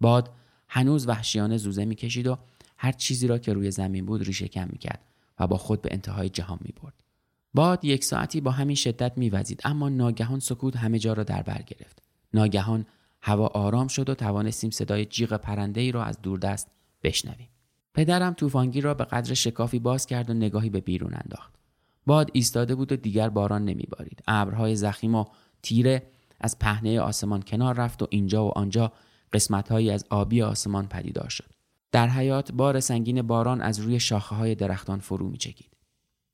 باد 0.01 0.31
هنوز 0.69 1.09
وحشیانه 1.09 1.57
زوزه 1.57 1.85
می‌کشید 1.85 2.27
و 2.27 2.39
هر 2.77 2.93
چیزی 2.93 3.27
را 3.27 3.39
که 3.39 3.53
روی 3.53 3.71
زمین 3.71 4.07
بود 4.07 4.23
ریشه 4.23 4.49
کم 4.49 4.69
می‌کرد 4.73 5.01
و 5.39 5.47
با 5.47 5.57
خود 5.57 5.83
به 5.83 5.89
انتهای 5.93 6.29
جهان 6.29 6.59
می‌برد. 6.63 7.06
باد 7.57 7.85
یک 7.85 8.05
ساعتی 8.05 8.41
با 8.41 8.51
همین 8.51 8.77
شدت 8.77 9.13
میوزید 9.19 9.61
اما 9.65 9.89
ناگهان 9.89 10.41
سکوت 10.41 10.77
همه 10.77 10.99
جا 10.99 11.13
را 11.13 11.25
در 11.25 11.43
بر 11.43 11.63
گرفت. 11.63 12.03
ناگهان 12.35 12.87
هوا 13.23 13.47
آرام 13.47 13.89
شد 13.89 14.09
و 14.09 14.15
توانستیم 14.15 14.71
صدای 14.71 15.05
جیغ 15.05 15.33
پرنده 15.33 15.81
ای 15.81 15.93
را 15.93 16.05
از 16.05 16.23
دوردست 16.23 16.71
بشنویم. 17.03 17.49
پدرم 17.95 18.35
طوفانگیر 18.35 18.85
را 18.85 18.95
به 18.95 19.05
قدر 19.05 19.35
شکافی 19.35 19.79
باز 19.79 20.07
کرد 20.07 20.31
و 20.31 20.35
نگاهی 20.35 20.71
به 20.71 20.81
بیرون 20.81 21.15
انداخت. 21.15 21.55
باد 22.07 22.31
ایستاده 22.33 22.75
بود 22.75 22.93
و 22.93 22.97
دیگر 22.97 23.29
باران 23.29 23.65
نمیبارید. 23.65 24.23
ابرهای 24.29 24.77
زخیم 24.77 25.15
و 25.15 25.25
تیره 25.63 26.03
از 26.41 26.59
پهنه 26.59 27.01
آسمان 27.01 27.43
کنار 27.43 27.75
رفت 27.75 28.03
و 28.03 28.07
اینجا 28.11 28.47
و 28.47 28.59
آنجا 28.59 28.93
قسمتهایی 29.33 29.91
از 29.91 30.05
آبی 30.11 30.43
آسمان 30.43 30.87
پدیدار 30.87 31.29
شد. 31.29 31.51
در 31.93 32.09
حیات 32.09 32.53
بار 32.53 32.81
سنگین 32.81 33.23
باران 33.23 33.61
از 33.61 33.79
روی 33.79 34.01
شاخه 34.01 34.37
های 34.37 34.55
درختان 34.55 35.01
فرو 35.01 35.29
می 35.29 35.39
چکید. 35.39 35.77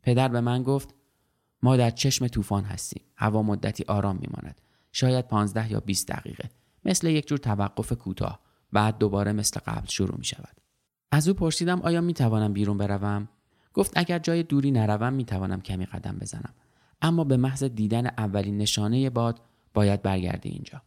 پدر 0.03 0.29
به 0.29 0.41
من 0.41 0.63
گفت 0.63 0.95
ما 1.63 1.77
در 1.77 1.91
چشم 1.91 2.29
طوفان 2.29 2.65
هستیم. 2.65 3.03
هوا 3.17 3.43
مدتی 3.43 3.85
آرام 3.89 4.17
می 4.17 4.29
ماند. 4.31 4.61
شاید 4.93 5.29
15 5.29 5.73
یا 5.73 5.81
20 5.81 6.09
دقیقه. 6.09 6.51
مثل 6.85 7.07
یک 7.07 7.29
جور 7.29 7.39
توقف 7.39 7.93
کوتاه. 7.93 8.41
بعد 8.73 8.99
دوباره 8.99 9.33
مثل 9.33 9.61
قبل 9.67 9.89
شروع 9.89 10.19
می 10.19 10.25
شود. 10.25 10.57
از 11.11 11.29
او 11.29 11.35
پرسیدم 11.35 11.83
آیا 11.83 12.01
می 12.01 12.15
توانم 12.15 12.53
بیرون 12.53 12.79
بروم؟ 12.79 13.29
گفت 13.75 13.93
اگر 13.95 14.19
جای 14.19 14.43
دوری 14.43 14.71
نروم 14.71 15.13
می 15.13 15.25
توانم 15.25 15.61
کمی 15.61 15.87
قدم 15.87 16.17
بزنم. 16.21 16.55
اما 17.03 17.25
به 17.25 17.37
محض 17.37 17.65
دیدن 17.65 18.07
اولین 18.07 18.59
نشانه 18.59 19.11
باد 19.11 19.41
باید 19.75 20.03
برگردی 20.03 20.49
اینجا. 20.49 20.83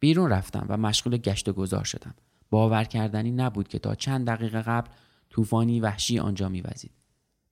بیرون 0.00 0.30
رفتم 0.30 0.66
و 0.68 0.76
مشغول 0.76 1.16
گشت 1.16 1.48
و 1.48 1.52
گذار 1.52 1.84
شدم. 1.84 2.14
باور 2.50 2.84
کردنی 2.84 3.30
نبود 3.30 3.68
که 3.68 3.78
تا 3.78 3.94
چند 3.94 4.26
دقیقه 4.26 4.62
قبل 4.62 4.90
طوفانی 5.30 5.80
وحشی 5.80 6.18
آنجا 6.18 6.48
میوزید. 6.48 6.92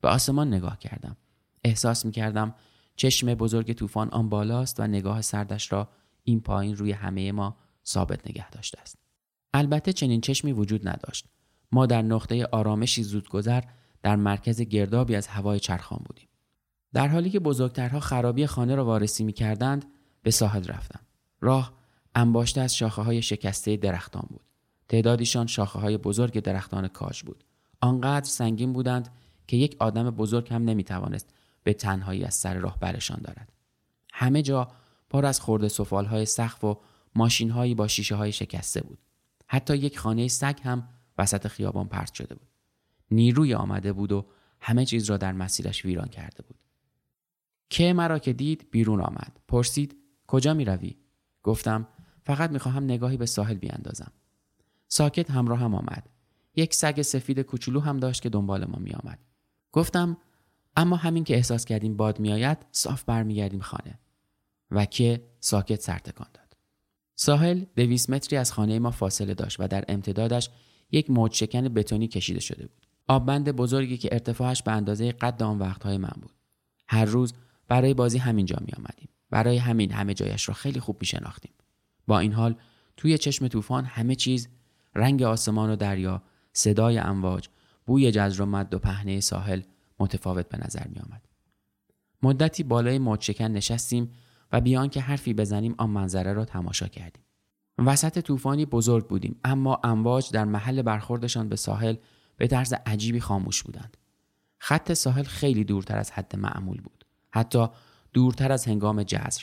به 0.01 0.09
آسمان 0.09 0.55
نگاه 0.55 0.79
کردم. 0.79 1.17
احساس 1.65 2.05
می 2.05 2.13
کردم 2.13 2.55
چشم 2.97 3.35
بزرگ 3.35 3.73
طوفان 3.73 4.09
آن 4.09 4.29
بالاست 4.29 4.81
و 4.81 4.87
نگاه 4.87 5.23
سردش 5.23 5.73
را 5.73 5.89
این 6.25 6.41
پایین 6.41 6.77
روی 6.77 6.93
همه 6.93 7.33
ما 7.33 7.57
ثابت 7.87 8.29
نگه 8.31 8.51
داشته 8.51 8.81
است. 8.81 8.99
البته 9.55 9.93
چنین 9.93 10.21
چشمی 10.21 10.53
وجود 10.53 10.89
نداشت. 10.89 11.27
ما 11.73 11.87
در 11.87 12.03
نقطه 12.03 12.47
آرامشی 12.53 13.03
زودگذر 13.03 13.63
در 14.03 14.17
مرکز 14.17 14.61
گردابی 14.61 15.15
از 15.15 15.27
هوای 15.27 15.61
چرخان 15.61 16.01
بودیم. 16.05 16.29
در 16.93 17.09
حالی 17.09 17.31
که 17.31 17.41
بزرگترها 17.41 18.01
خرابی 18.01 18.47
خانه 18.47 18.75
را 18.75 18.85
وارسی 18.85 19.25
می 19.25 19.33
کردند 19.33 19.85
به 20.23 20.31
ساحل 20.31 20.65
رفتم. 20.65 21.01
راه 21.41 21.73
انباشته 22.15 22.61
از 22.61 22.77
شاخه 22.77 23.03
های 23.03 23.23
شکسته 23.23 23.77
درختان 23.77 24.27
بود. 24.31 24.47
تعدادیشان 24.89 25.47
شاخه 25.47 25.79
های 25.79 25.97
بزرگ 25.97 26.41
درختان 26.41 26.89
کاج 26.89 27.23
بود. 27.23 27.45
آنقدر 27.81 28.29
سنگین 28.29 28.73
بودند 28.73 29.09
که 29.47 29.57
یک 29.57 29.77
آدم 29.79 30.11
بزرگ 30.11 30.53
هم 30.53 30.65
نمی 30.65 30.85
توانست 30.85 31.35
به 31.65 31.73
تنهایی 31.75 32.25
از 32.25 32.35
سر 32.35 32.55
راه 32.55 32.79
برشان 32.81 33.21
دارد. 33.23 33.53
همه 34.13 34.43
جا 34.43 34.69
پر 35.11 35.27
از 35.27 35.41
خورده 35.41 35.69
سفال 35.69 36.05
های 36.05 36.27
سقف 36.27 36.65
و 36.65 36.81
ماشین 37.15 37.51
هایی 37.51 37.75
با 37.75 37.89
شیشه 37.89 38.15
های 38.15 38.33
شکسته 38.33 38.81
بود. 38.81 38.99
حتی 39.47 39.77
یک 39.77 39.99
خانه 39.99 40.29
سگ 40.29 40.59
هم 40.65 40.89
وسط 41.19 41.47
خیابان 41.49 41.89
پرت 41.89 42.15
شده 42.15 42.35
بود. 42.35 42.49
نیروی 43.11 43.55
آمده 43.55 43.93
بود 43.93 44.13
و 44.13 44.27
همه 44.61 44.87
چیز 44.87 45.11
را 45.11 45.17
در 45.17 45.33
مسیرش 45.33 45.85
ویران 45.85 46.09
کرده 46.09 46.43
بود. 46.43 46.57
که 47.71 47.93
مرا 47.93 48.19
که 48.19 48.33
دید 48.33 48.71
بیرون 48.71 49.01
آمد. 49.01 49.41
پرسید 49.49 49.97
کجا 50.27 50.55
می 50.55 50.65
روی؟ 50.65 50.97
گفتم 51.43 51.89
فقط 52.25 52.51
می‌خواهم 52.51 52.85
نگاهی 52.85 53.17
به 53.17 53.27
ساحل 53.27 53.55
بیاندازم. 53.55 54.13
ساکت 54.89 55.31
همراه 55.31 55.59
هم 55.59 55.75
آمد. 55.75 56.09
یک 56.57 56.75
سگ 56.75 57.03
سفید 57.03 57.41
کوچولو 57.41 57.81
هم 57.81 57.99
داشت 57.99 58.23
که 58.23 58.29
دنبال 58.29 58.65
ما 58.65 58.79
می 58.79 58.93
آمد. 58.93 59.19
گفتم 59.73 60.17
اما 60.77 60.97
همین 60.97 61.25
که 61.25 61.35
احساس 61.37 61.65
کردیم 61.65 61.97
باد 61.97 62.21
میآید 62.21 62.59
صاف 62.73 63.05
برمیگردیم 63.05 63.61
خانه 63.61 63.99
و 64.71 64.85
که 64.85 65.25
ساکت 65.41 65.81
سرتکان 65.81 66.27
داد. 66.35 66.57
ساحل 67.15 67.65
دویست 67.77 68.11
متری 68.11 68.37
از 68.37 68.53
خانه 68.53 68.79
ما 68.79 68.91
فاصله 68.91 69.35
داشت 69.35 69.61
و 69.61 69.69
در 69.69 69.85
امتدادش 69.89 70.51
یک 70.91 71.11
موج 71.11 71.35
شکن 71.35 71.69
بتونی 71.69 72.09
کشیده 72.09 72.41
شده 72.41 72.67
بود. 72.67 72.87
آببند 73.09 73.53
بزرگی 73.53 73.97
که 73.99 74.09
ارتفاعش 74.13 74.63
به 74.63 74.73
اندازه 74.73 75.13
قد 75.13 75.43
آن 75.43 75.59
وقتهای 75.59 75.97
من 75.97 76.13
بود. 76.23 76.33
هر 76.89 77.05
روز 77.05 77.33
برای 77.69 77.95
بازی 77.95 78.19
همینجا 78.19 78.57
می 78.61 78.73
آمدیم. 78.79 79.09
برای 79.31 79.57
همین 79.57 79.93
همه 79.93 80.15
جایش 80.15 80.49
را 80.49 80.55
خیلی 80.55 80.81
خوب 80.81 80.97
می 81.01 81.07
شناختیم. 81.07 81.53
با 82.07 82.19
این 82.19 82.33
حال 82.33 82.55
توی 82.97 83.19
چشم 83.19 83.49
طوفان 83.49 83.85
همه 83.85 84.15
چیز 84.15 84.49
رنگ 84.95 85.23
آسمان 85.23 85.71
و 85.71 85.77
دریا، 85.77 86.23
صدای 86.53 86.99
امواج، 86.99 87.49
بوی 87.87 88.11
جزر 88.11 88.43
و 88.43 88.47
مد 88.47 88.75
و 88.75 88.79
پهنه 88.79 89.21
ساحل 89.21 89.61
متفاوت 90.03 90.49
به 90.49 90.59
نظر 90.67 90.87
می 90.89 90.99
آمد. 90.99 91.29
مدتی 92.23 92.63
بالای 92.63 92.99
موج 92.99 93.43
نشستیم 93.43 94.13
و 94.53 94.61
بیان 94.61 94.89
که 94.89 95.01
حرفی 95.01 95.35
بزنیم 95.35 95.75
آن 95.79 95.91
منظره 95.91 96.33
را 96.33 96.45
تماشا 96.45 96.89
کردیم. 96.89 97.23
وسط 97.79 98.19
طوفانی 98.19 98.67
بزرگ 98.67 99.07
بودیم 99.09 99.41
اما 99.45 99.81
امواج 99.85 100.31
در 100.31 100.45
محل 100.45 100.83
برخوردشان 100.83 101.49
به 101.49 101.57
ساحل 101.57 101.97
به 102.37 102.47
طرز 102.47 102.75
عجیبی 102.87 103.21
خاموش 103.21 103.63
بودند. 103.63 103.97
خط 104.59 104.93
ساحل 104.93 105.23
خیلی 105.23 105.65
دورتر 105.65 105.99
از 105.99 106.11
حد 106.11 106.37
معمول 106.37 106.81
بود. 106.81 107.05
حتی 107.31 107.67
دورتر 108.13 108.53
از 108.53 108.67
هنگام 108.67 109.03
جزر. 109.03 109.43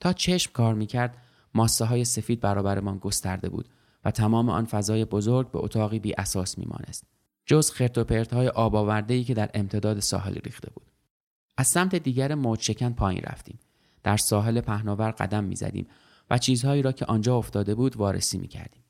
تا 0.00 0.12
چشم 0.12 0.52
کار 0.52 0.74
می‌کرد 0.74 1.16
ماسه 1.54 1.84
های 1.84 2.04
سفید 2.04 2.40
برابرمان 2.40 2.98
گسترده 2.98 3.48
بود 3.48 3.68
و 4.04 4.10
تمام 4.10 4.48
آن 4.48 4.64
فضای 4.64 5.04
بزرگ 5.04 5.50
به 5.50 5.58
اتاقی 5.58 5.98
بی 5.98 6.14
اساس 6.18 6.58
میمانست. 6.58 7.04
جز 7.46 7.70
خرت 7.70 7.98
و 7.98 8.04
پرت 8.04 8.34
های 8.34 9.24
که 9.24 9.34
در 9.34 9.50
امتداد 9.54 10.00
ساحل 10.00 10.34
ریخته 10.34 10.70
بود. 10.70 10.86
از 11.56 11.66
سمت 11.66 11.94
دیگر 11.94 12.34
موج 12.34 12.60
شکن 12.60 12.92
پایین 12.92 13.22
رفتیم. 13.22 13.58
در 14.02 14.16
ساحل 14.16 14.60
پهناور 14.60 15.10
قدم 15.10 15.44
می‌زدیم 15.44 15.86
و 16.30 16.38
چیزهایی 16.38 16.82
را 16.82 16.92
که 16.92 17.04
آنجا 17.04 17.36
افتاده 17.36 17.74
بود 17.74 17.96
وارسی 17.96 18.38
می 18.38 18.48
کردیم. 18.48 18.82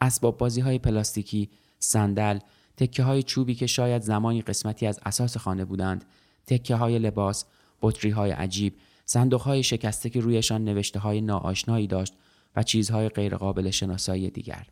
اسباب 0.00 0.38
بازی 0.38 0.60
های 0.60 0.78
پلاستیکی، 0.78 1.50
صندل، 1.78 2.38
تکه 2.76 3.02
های 3.02 3.22
چوبی 3.22 3.54
که 3.54 3.66
شاید 3.66 4.02
زمانی 4.02 4.42
قسمتی 4.42 4.86
از 4.86 5.00
اساس 5.06 5.36
خانه 5.36 5.64
بودند 5.64 6.04
تکه 6.46 6.76
های 6.76 6.98
لباس 6.98 7.44
بطری 7.82 8.10
های 8.10 8.30
عجیب 8.30 8.76
صندوق 9.04 9.40
های 9.40 9.62
شکسته 9.62 10.10
که 10.10 10.20
رویشان 10.20 10.64
نوشته 10.64 10.98
های 10.98 11.20
ناآشنایی 11.20 11.86
داشت 11.86 12.14
و 12.56 12.62
چیزهای 12.62 13.08
غیرقابل 13.08 13.70
شناسایی 13.70 14.30
دیگر 14.30 14.66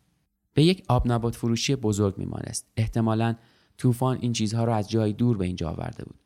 به 0.58 0.64
یک 0.64 0.84
آب 0.88 1.12
نبات 1.12 1.34
فروشی 1.34 1.76
بزرگ 1.76 2.18
میمانست 2.18 2.66
احتمالا 2.76 3.34
طوفان 3.76 4.18
این 4.20 4.32
چیزها 4.32 4.64
را 4.64 4.76
از 4.76 4.90
جای 4.90 5.12
دور 5.12 5.36
به 5.36 5.44
اینجا 5.44 5.70
آورده 5.70 6.04
بود 6.04 6.20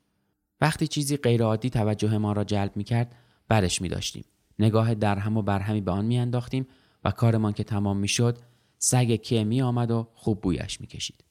وقتی 0.60 0.86
چیزی 0.86 1.16
غیرعادی 1.16 1.70
توجه 1.70 2.18
ما 2.18 2.32
را 2.32 2.44
جلب 2.44 2.76
می 2.76 2.84
کرد 2.84 3.14
برش 3.48 3.82
می 3.82 3.88
داشتیم. 3.88 4.24
نگاه 4.58 4.94
درهم 4.94 5.36
و 5.36 5.42
برهمی 5.42 5.80
به 5.80 5.90
آن 5.90 6.04
می 6.04 6.18
انداختیم 6.18 6.66
و 7.04 7.10
کارمان 7.10 7.52
که 7.52 7.64
تمام 7.64 7.96
می 7.96 8.08
شد 8.08 8.38
سگ 8.78 9.22
که 9.22 9.44
می 9.44 9.62
آمد 9.62 9.90
و 9.90 10.08
خوب 10.14 10.40
بویش 10.40 10.80
می 10.80 10.86
کشید. 10.86 11.24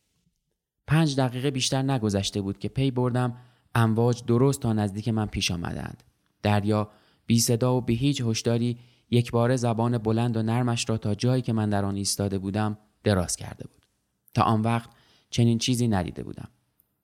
پنج 0.88 1.16
دقیقه 1.16 1.52
بیشتر 1.52 1.82
نگذشته 1.82 2.42
بود 2.42 2.60
که 2.60 2.70
پی 2.70 2.92
بردم 2.92 3.38
امواج 3.76 4.26
درست 4.26 4.62
تا 4.62 4.74
نزدیک 4.74 5.10
من 5.10 5.26
پیش 5.26 5.52
آمدند. 5.52 6.04
دریا 6.44 6.90
بی 7.26 7.40
صدا 7.40 7.76
و 7.76 7.82
به 7.82 7.94
هیچ 7.94 8.22
هشداری 8.22 8.78
یک 9.12 9.32
بار 9.32 9.56
زبان 9.56 9.98
بلند 9.98 10.38
و 10.38 10.44
نرمش 10.44 10.90
را 10.90 10.98
تا 10.98 11.16
جایی 11.16 11.42
که 11.42 11.54
من 11.54 11.70
در 11.70 11.86
آن 11.86 11.96
ایستاده 11.96 12.40
بودم 12.40 12.78
دراز 13.04 13.36
کرده 13.36 13.68
بود. 13.68 13.86
تا 14.34 14.42
آن 14.44 14.62
وقت 14.62 14.90
چنین 15.30 15.58
چیزی 15.58 15.88
ندیده 15.88 16.24
بودم. 16.24 16.48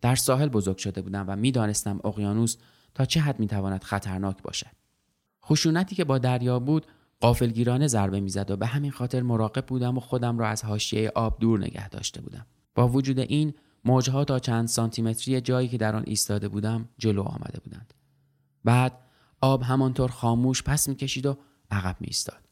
در 0.02 0.16
ساحل 0.16 0.50
بزرگ 0.50 0.78
شده 0.78 1.02
بودم 1.02 1.26
و 1.28 1.36
می‌دانستم 1.36 2.00
اقیانوس 2.04 2.58
تا 2.94 3.06
چه 3.06 3.20
حد 3.20 3.40
می‌تواند 3.40 3.84
خطرناک 3.84 4.42
باشد. 4.42 4.72
خشونتی 5.46 5.96
که 5.96 6.04
با 6.04 6.18
دریا 6.18 6.60
بود 6.60 6.86
قافلگیرانه 7.20 7.88
ضربه 7.88 8.20
می‌زد 8.20 8.52
و 8.52 8.56
به 8.56 8.66
همین 8.66 8.92
خاطر 8.92 9.22
مراقب 9.22 9.66
بودم 9.66 9.98
و 9.98 10.00
خودم 10.00 10.40
را 10.40 10.48
از 10.48 10.66
حاشیه 10.66 11.12
آب 11.16 11.40
دور 11.40 11.60
نگه 11.60 11.90
داشته 11.90 12.22
بودم. 12.22 12.46
با 12.76 12.88
وجود 12.88 13.20
این 13.20 13.54
موجها 13.86 14.24
تا 14.24 14.40
چند 14.40 14.68
سانتیمتری 14.68 15.42
جایی 15.42 15.68
که 15.68 15.78
در 15.78 15.96
آن 15.96 16.04
ایستاده 16.08 16.48
بودم 16.48 16.90
جلو 16.98 17.22
آمده 17.22 17.60
بودند. 17.64 17.94
بعد 18.64 19.00
آب 19.42 19.64
همانطور 19.64 20.12
خاموش 20.12 20.64
پس 20.64 20.90
می‌کشید 20.90 21.26
و 21.26 21.38
عقب 21.72 21.96
میایستاد. 22.00 22.50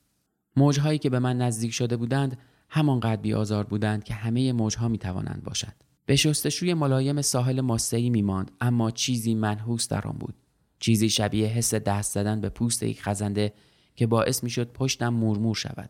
موجهایی 0.56 1.00
که 1.00 1.10
به 1.10 1.20
من 1.20 1.38
نزدیک 1.38 1.74
شده 1.74 1.98
بودند 1.98 2.38
همانقدر 2.70 3.22
بیآزار 3.22 3.64
بودند 3.64 4.04
که 4.04 4.14
همه 4.14 4.54
موجها 4.54 4.88
می‌توانند 4.88 5.44
باشند. 5.44 5.84
به 6.06 6.16
شستشوی 6.16 6.74
ملایم 6.74 7.22
ساحل 7.22 7.62
ماسه‌ای 7.62 8.10
میماند 8.10 8.52
اما 8.62 8.92
چیزی 8.92 9.36
منحوس 9.36 9.88
در 9.88 10.08
آن 10.08 10.18
بود. 10.18 10.36
چیزی 10.80 11.10
شبیه 11.10 11.48
حس 11.48 11.74
دست 11.74 12.14
زدن 12.14 12.42
به 12.42 12.50
پوست 12.50 12.84
یک 12.84 13.04
خزنده 13.04 13.54
که 13.96 14.08
باعث 14.08 14.44
می‌شد 14.44 14.72
پشتم 14.72 15.10
مورمور 15.10 15.56
شود. 15.56 15.90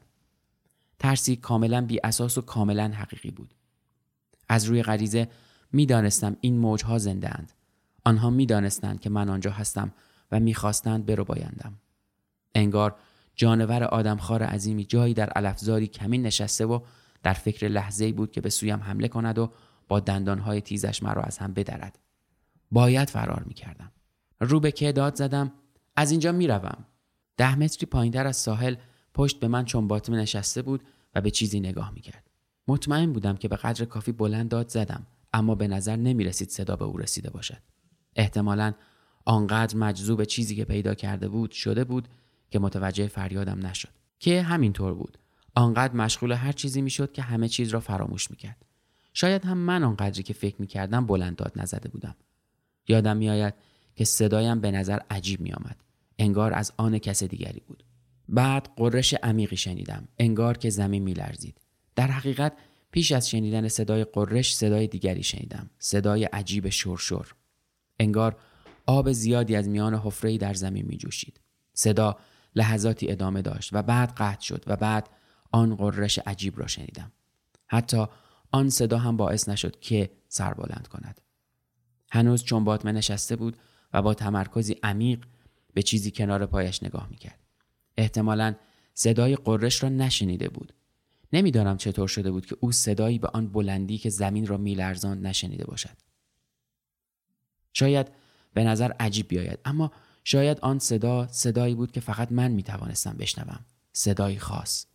ترسی 0.99 1.35
کاملا 1.35 1.85
بی 1.85 1.99
اساس 2.03 2.37
و 2.37 2.41
کاملا 2.41 2.87
حقیقی 2.87 3.31
بود. 3.31 3.53
از 4.49 4.65
روی 4.65 4.83
غریزه 4.83 5.27
می‌دانستم 5.71 6.37
این 6.41 6.57
موجها 6.57 6.97
زنده 6.97 7.29
اند. 7.29 7.51
آنها 8.03 8.29
می‌دانستند 8.29 8.99
که 8.99 9.09
من 9.09 9.29
آنجا 9.29 9.51
هستم 9.51 9.93
و 10.31 10.39
می‌خواستند 10.39 11.05
برو 11.05 11.23
بایندم. 11.23 11.73
انگار 12.55 12.95
جانور 13.35 13.83
آدمخوار 13.83 14.43
عظیمی 14.43 14.85
جایی 14.85 15.13
در 15.13 15.29
علفزاری 15.29 15.87
کمین 15.87 16.25
نشسته 16.25 16.65
و 16.65 16.79
در 17.23 17.33
فکر 17.33 17.67
لحظه 17.67 18.11
بود 18.11 18.31
که 18.31 18.41
به 18.41 18.49
سویم 18.49 18.79
حمله 18.79 19.07
کند 19.07 19.39
و 19.39 19.51
با 19.87 19.99
دندانهای 19.99 20.61
تیزش 20.61 21.03
مرا 21.03 21.21
از 21.21 21.37
هم 21.37 21.53
بدرد. 21.53 21.99
باید 22.71 23.09
فرار 23.09 23.43
می‌کردم. 23.47 23.91
رو 24.39 24.59
به 24.59 24.71
که 24.71 24.91
داد 24.91 25.15
زدم 25.15 25.51
از 25.95 26.11
اینجا 26.11 26.31
می‌روم. 26.31 26.85
ده 27.37 27.55
متری 27.55 27.85
پایینتر 27.85 28.27
از 28.27 28.37
ساحل 28.37 28.75
پشت 29.13 29.39
به 29.39 29.47
من 29.47 29.65
چون 29.65 29.87
باطمه 29.87 30.17
نشسته 30.17 30.61
بود 30.61 30.83
و 31.15 31.21
به 31.21 31.31
چیزی 31.31 31.59
نگاه 31.59 31.91
می‌کرد. 31.91 32.29
مطمئن 32.67 33.13
بودم 33.13 33.37
که 33.37 33.47
به 33.47 33.55
قدر 33.55 33.85
کافی 33.85 34.11
بلند 34.11 34.49
داد 34.49 34.69
زدم 34.69 35.07
اما 35.33 35.55
به 35.55 35.67
نظر 35.67 35.95
نمی 35.95 36.23
رسید 36.23 36.49
صدا 36.49 36.75
به 36.75 36.85
او 36.85 36.97
رسیده 36.97 37.29
باشد. 37.29 37.57
احتمالا 38.15 38.73
آنقدر 39.25 39.77
مجذوب 39.77 40.23
چیزی 40.23 40.55
که 40.55 40.65
پیدا 40.65 40.93
کرده 40.93 41.27
بود 41.27 41.51
شده 41.51 41.83
بود 41.83 42.07
که 42.55 42.59
متوجه 42.59 43.07
فریادم 43.07 43.67
نشد. 43.67 43.89
که 44.19 44.41
همینطور 44.41 44.93
بود. 44.93 45.17
آنقدر 45.55 45.93
مشغول 45.93 46.31
هر 46.31 46.51
چیزی 46.51 46.81
می‌شد 46.81 47.11
که 47.11 47.21
همه 47.21 47.47
چیز 47.47 47.69
را 47.69 47.79
فراموش 47.79 48.31
می‌کرد. 48.31 48.65
شاید 49.13 49.45
هم 49.45 49.57
من 49.57 49.83
آنقدری 49.83 50.23
که 50.23 50.33
فکر 50.33 50.55
می‌کردم 50.59 51.05
بلند 51.05 51.35
داد 51.35 51.51
نزده 51.55 51.89
بودم. 51.89 52.15
یادم 52.87 53.17
میآید 53.17 53.53
که 53.95 54.05
صدایم 54.05 54.59
به 54.61 54.71
نظر 54.71 54.99
عجیب 55.09 55.41
میآمد. 55.41 55.77
انگار 56.19 56.53
از 56.53 56.73
آن 56.77 56.99
کس 56.99 57.23
دیگری 57.23 57.61
بود. 57.67 57.83
بعد 58.29 58.69
قررش 58.75 59.13
عمیقی 59.13 59.57
شنیدم. 59.57 60.07
انگار 60.17 60.57
که 60.57 60.69
زمین 60.69 61.03
میلرزید. 61.03 61.61
در 61.95 62.07
حقیقت 62.07 62.53
پیش 62.91 63.11
از 63.11 63.29
شنیدن 63.29 63.67
صدای 63.67 64.03
قررش 64.03 64.55
صدای 64.55 64.87
دیگری 64.87 65.23
شنیدم. 65.23 65.69
صدای 65.79 66.23
عجیب 66.23 66.69
شرشر. 66.69 67.25
انگار 67.99 68.37
آب 68.85 69.11
زیادی 69.11 69.55
از 69.55 69.67
میان 69.69 69.93
حفره‌ای 69.95 70.37
در 70.37 70.53
زمین 70.53 70.85
می 70.85 70.97
جوشید. 70.97 71.39
صدا 71.73 72.17
لحظاتی 72.55 73.11
ادامه 73.11 73.41
داشت 73.41 73.69
و 73.73 73.81
بعد 73.81 74.13
قطع 74.17 74.41
شد 74.41 74.63
و 74.67 74.75
بعد 74.75 75.09
آن 75.51 75.75
قررش 75.75 76.19
عجیب 76.19 76.59
را 76.59 76.67
شنیدم. 76.67 77.11
حتی 77.67 78.05
آن 78.51 78.69
صدا 78.69 78.97
هم 78.97 79.17
باعث 79.17 79.49
نشد 79.49 79.79
که 79.79 80.11
سر 80.27 80.53
بلند 80.53 80.87
کند. 80.87 81.21
هنوز 82.11 82.43
چون 82.43 82.63
باطمه 82.63 82.91
نشسته 82.91 83.35
بود 83.35 83.57
و 83.93 84.01
با 84.01 84.13
تمرکزی 84.13 84.75
عمیق 84.83 85.25
به 85.73 85.83
چیزی 85.83 86.11
کنار 86.11 86.45
پایش 86.45 86.83
نگاه 86.83 87.07
می‌کرد. 87.09 87.39
احتمالا 87.97 88.55
صدای 88.93 89.35
قررش 89.35 89.83
را 89.83 89.89
نشنیده 89.89 90.49
بود. 90.49 90.73
نمی‌دانم 91.33 91.77
چطور 91.77 92.07
شده 92.07 92.31
بود 92.31 92.45
که 92.45 92.57
او 92.59 92.71
صدایی 92.71 93.19
به 93.19 93.27
آن 93.27 93.47
بلندی 93.47 93.97
که 93.97 94.09
زمین 94.09 94.47
را 94.47 94.57
میلرزاند 94.57 95.27
نشنیده 95.27 95.65
باشد. 95.65 95.97
شاید 97.73 98.07
به 98.53 98.63
نظر 98.63 98.91
عجیب 98.91 99.27
بیاید 99.27 99.59
اما 99.65 99.91
شاید 100.27 100.59
آن 100.59 100.79
صدا 100.79 101.27
صدایی 101.27 101.75
بود 101.75 101.91
که 101.91 101.99
فقط 101.99 102.31
من 102.31 102.51
می 102.51 102.63
توانستم 102.63 103.13
بشنوم. 103.17 103.59
صدایی 103.93 104.39
خاص. 104.39 104.85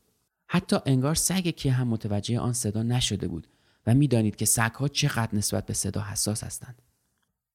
حتی 0.47 0.77
انگار 0.87 1.15
سگ 1.15 1.55
که 1.55 1.73
هم 1.73 1.89
متوجه 1.89 2.41
آن 2.41 2.53
صدا 2.53 2.83
نشده 2.83 3.29
بود 3.29 3.47
و 3.87 3.95
می‌دانید 3.95 4.37
که 4.37 4.45
سگها 4.45 4.89
چقدر 4.89 5.35
نسبت 5.35 5.67
به 5.67 5.75
صدا 5.75 6.01
حساس 6.01 6.45
هستند. 6.45 6.83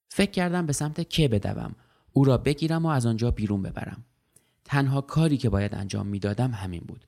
فکر 0.10 0.32
کردم 0.32 0.66
به 0.66 0.74
سمت 0.74 1.10
که 1.10 1.28
بدوم 1.28 1.76
او 2.14 2.24
را 2.24 2.38
بگیرم 2.38 2.86
و 2.86 2.90
از 2.90 3.06
آنجا 3.06 3.32
بیرون 3.32 3.62
ببرم. 3.62 4.06
تنها 4.66 5.02
کاری 5.02 5.38
که 5.38 5.50
باید 5.50 5.76
انجام 5.76 6.08
می‌دادم 6.08 6.52
همین 6.52 6.84
بود. 6.88 7.08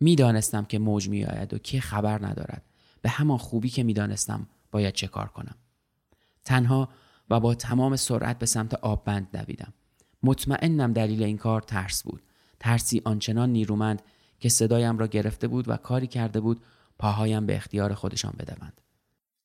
می‌دانستم 0.00 0.64
که 0.64 0.78
موج 0.78 1.08
میآید 1.08 1.54
و 1.54 1.58
که 1.58 1.80
خبر 1.80 2.26
ندارد 2.26 2.62
به 3.02 3.08
همان 3.08 3.38
خوبی 3.38 3.68
که 3.68 3.82
می‌دانستم 3.82 4.46
باید 4.70 4.94
چه 4.94 5.06
کار 5.06 5.28
کنم. 5.28 5.54
تنها 6.44 6.88
و 7.30 7.40
با 7.40 7.54
تمام 7.54 7.96
سرعت 7.96 8.38
به 8.38 8.46
سمت 8.46 8.74
آببند 8.74 9.30
دویدم. 9.32 9.72
مطمئنم 10.26 10.92
دلیل 10.92 11.22
این 11.22 11.36
کار 11.36 11.60
ترس 11.60 12.02
بود. 12.02 12.22
ترسی 12.60 13.02
آنچنان 13.04 13.50
نیرومند 13.50 14.02
که 14.40 14.48
صدایم 14.48 14.98
را 14.98 15.06
گرفته 15.06 15.48
بود 15.48 15.68
و 15.68 15.76
کاری 15.76 16.06
کرده 16.06 16.40
بود 16.40 16.60
پاهایم 16.98 17.46
به 17.46 17.56
اختیار 17.56 17.94
خودشان 17.94 18.34
بدوند. 18.38 18.80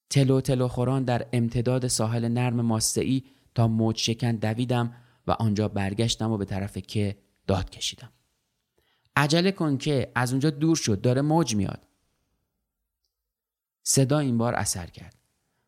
تلو 0.09 0.41
تلو 0.41 0.67
خوران 0.67 1.03
در 1.03 1.27
امتداد 1.33 1.87
ساحل 1.87 2.27
نرم 2.27 2.61
ماسعی 2.61 3.23
تا 3.55 3.67
موج 3.67 3.97
شکن 3.97 4.31
دویدم 4.31 4.93
و 5.27 5.31
آنجا 5.31 5.67
برگشتم 5.67 6.31
و 6.31 6.37
به 6.37 6.45
طرف 6.45 6.77
که 6.77 7.17
داد 7.47 7.69
کشیدم. 7.69 8.09
عجله 9.15 9.51
کن 9.51 9.77
که 9.77 10.11
از 10.15 10.31
اونجا 10.31 10.49
دور 10.49 10.75
شد 10.75 11.01
داره 11.01 11.21
موج 11.21 11.55
میاد. 11.55 11.87
صدا 13.83 14.19
این 14.19 14.37
بار 14.37 14.55
اثر 14.55 14.85
کرد. 14.85 15.15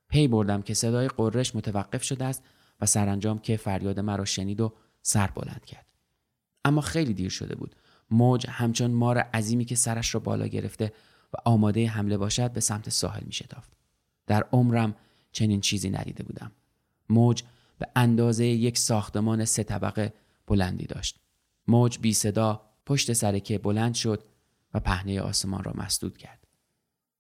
پی 0.10 0.28
بردم 0.28 0.62
که 0.62 0.74
صدای 0.74 1.08
قررش 1.08 1.56
متوقف 1.56 2.04
شده 2.04 2.26
است 2.26 2.44
و 2.82 2.86
سرانجام 2.86 3.40
که 3.40 3.58
فریاد 3.58 4.00
مرا 4.00 4.26
شنید 4.26 4.62
و 4.62 4.74
سر 5.04 5.28
بلند 5.28 5.66
کرد. 5.66 5.86
اما 6.66 6.82
خیلی 6.82 7.14
دیر 7.14 7.30
شده 7.30 7.56
بود. 7.56 7.76
موج 8.12 8.46
همچون 8.50 8.92
مار 8.92 9.18
عظیمی 9.18 9.66
که 9.66 9.76
سرش 9.76 10.14
را 10.14 10.20
بالا 10.20 10.48
گرفته 10.48 10.94
و 11.34 11.38
آماده 11.46 11.88
حمله 11.88 12.18
باشد 12.18 12.52
به 12.52 12.60
سمت 12.60 12.90
ساحل 12.90 13.24
می 13.24 13.34
شتافت. 13.34 13.74
در 14.28 14.44
عمرم 14.52 14.96
چنین 15.32 15.62
چیزی 15.62 15.90
ندیده 15.90 16.24
بودم. 16.24 16.52
موج 17.10 17.44
به 17.80 17.88
اندازه 17.96 18.46
یک 18.46 18.78
ساختمان 18.78 19.46
سه 19.46 19.64
طبقه 19.64 20.14
بلندی 20.48 20.86
داشت. 20.86 21.20
موج 21.68 22.00
بی 22.00 22.14
صدا 22.14 22.62
پشت 22.86 23.14
سر 23.14 23.40
که 23.40 23.58
بلند 23.58 23.94
شد 23.94 24.24
و 24.74 24.80
پهنه 24.80 25.22
آسمان 25.22 25.64
را 25.64 25.74
مسدود 25.76 26.18
کرد. 26.18 26.48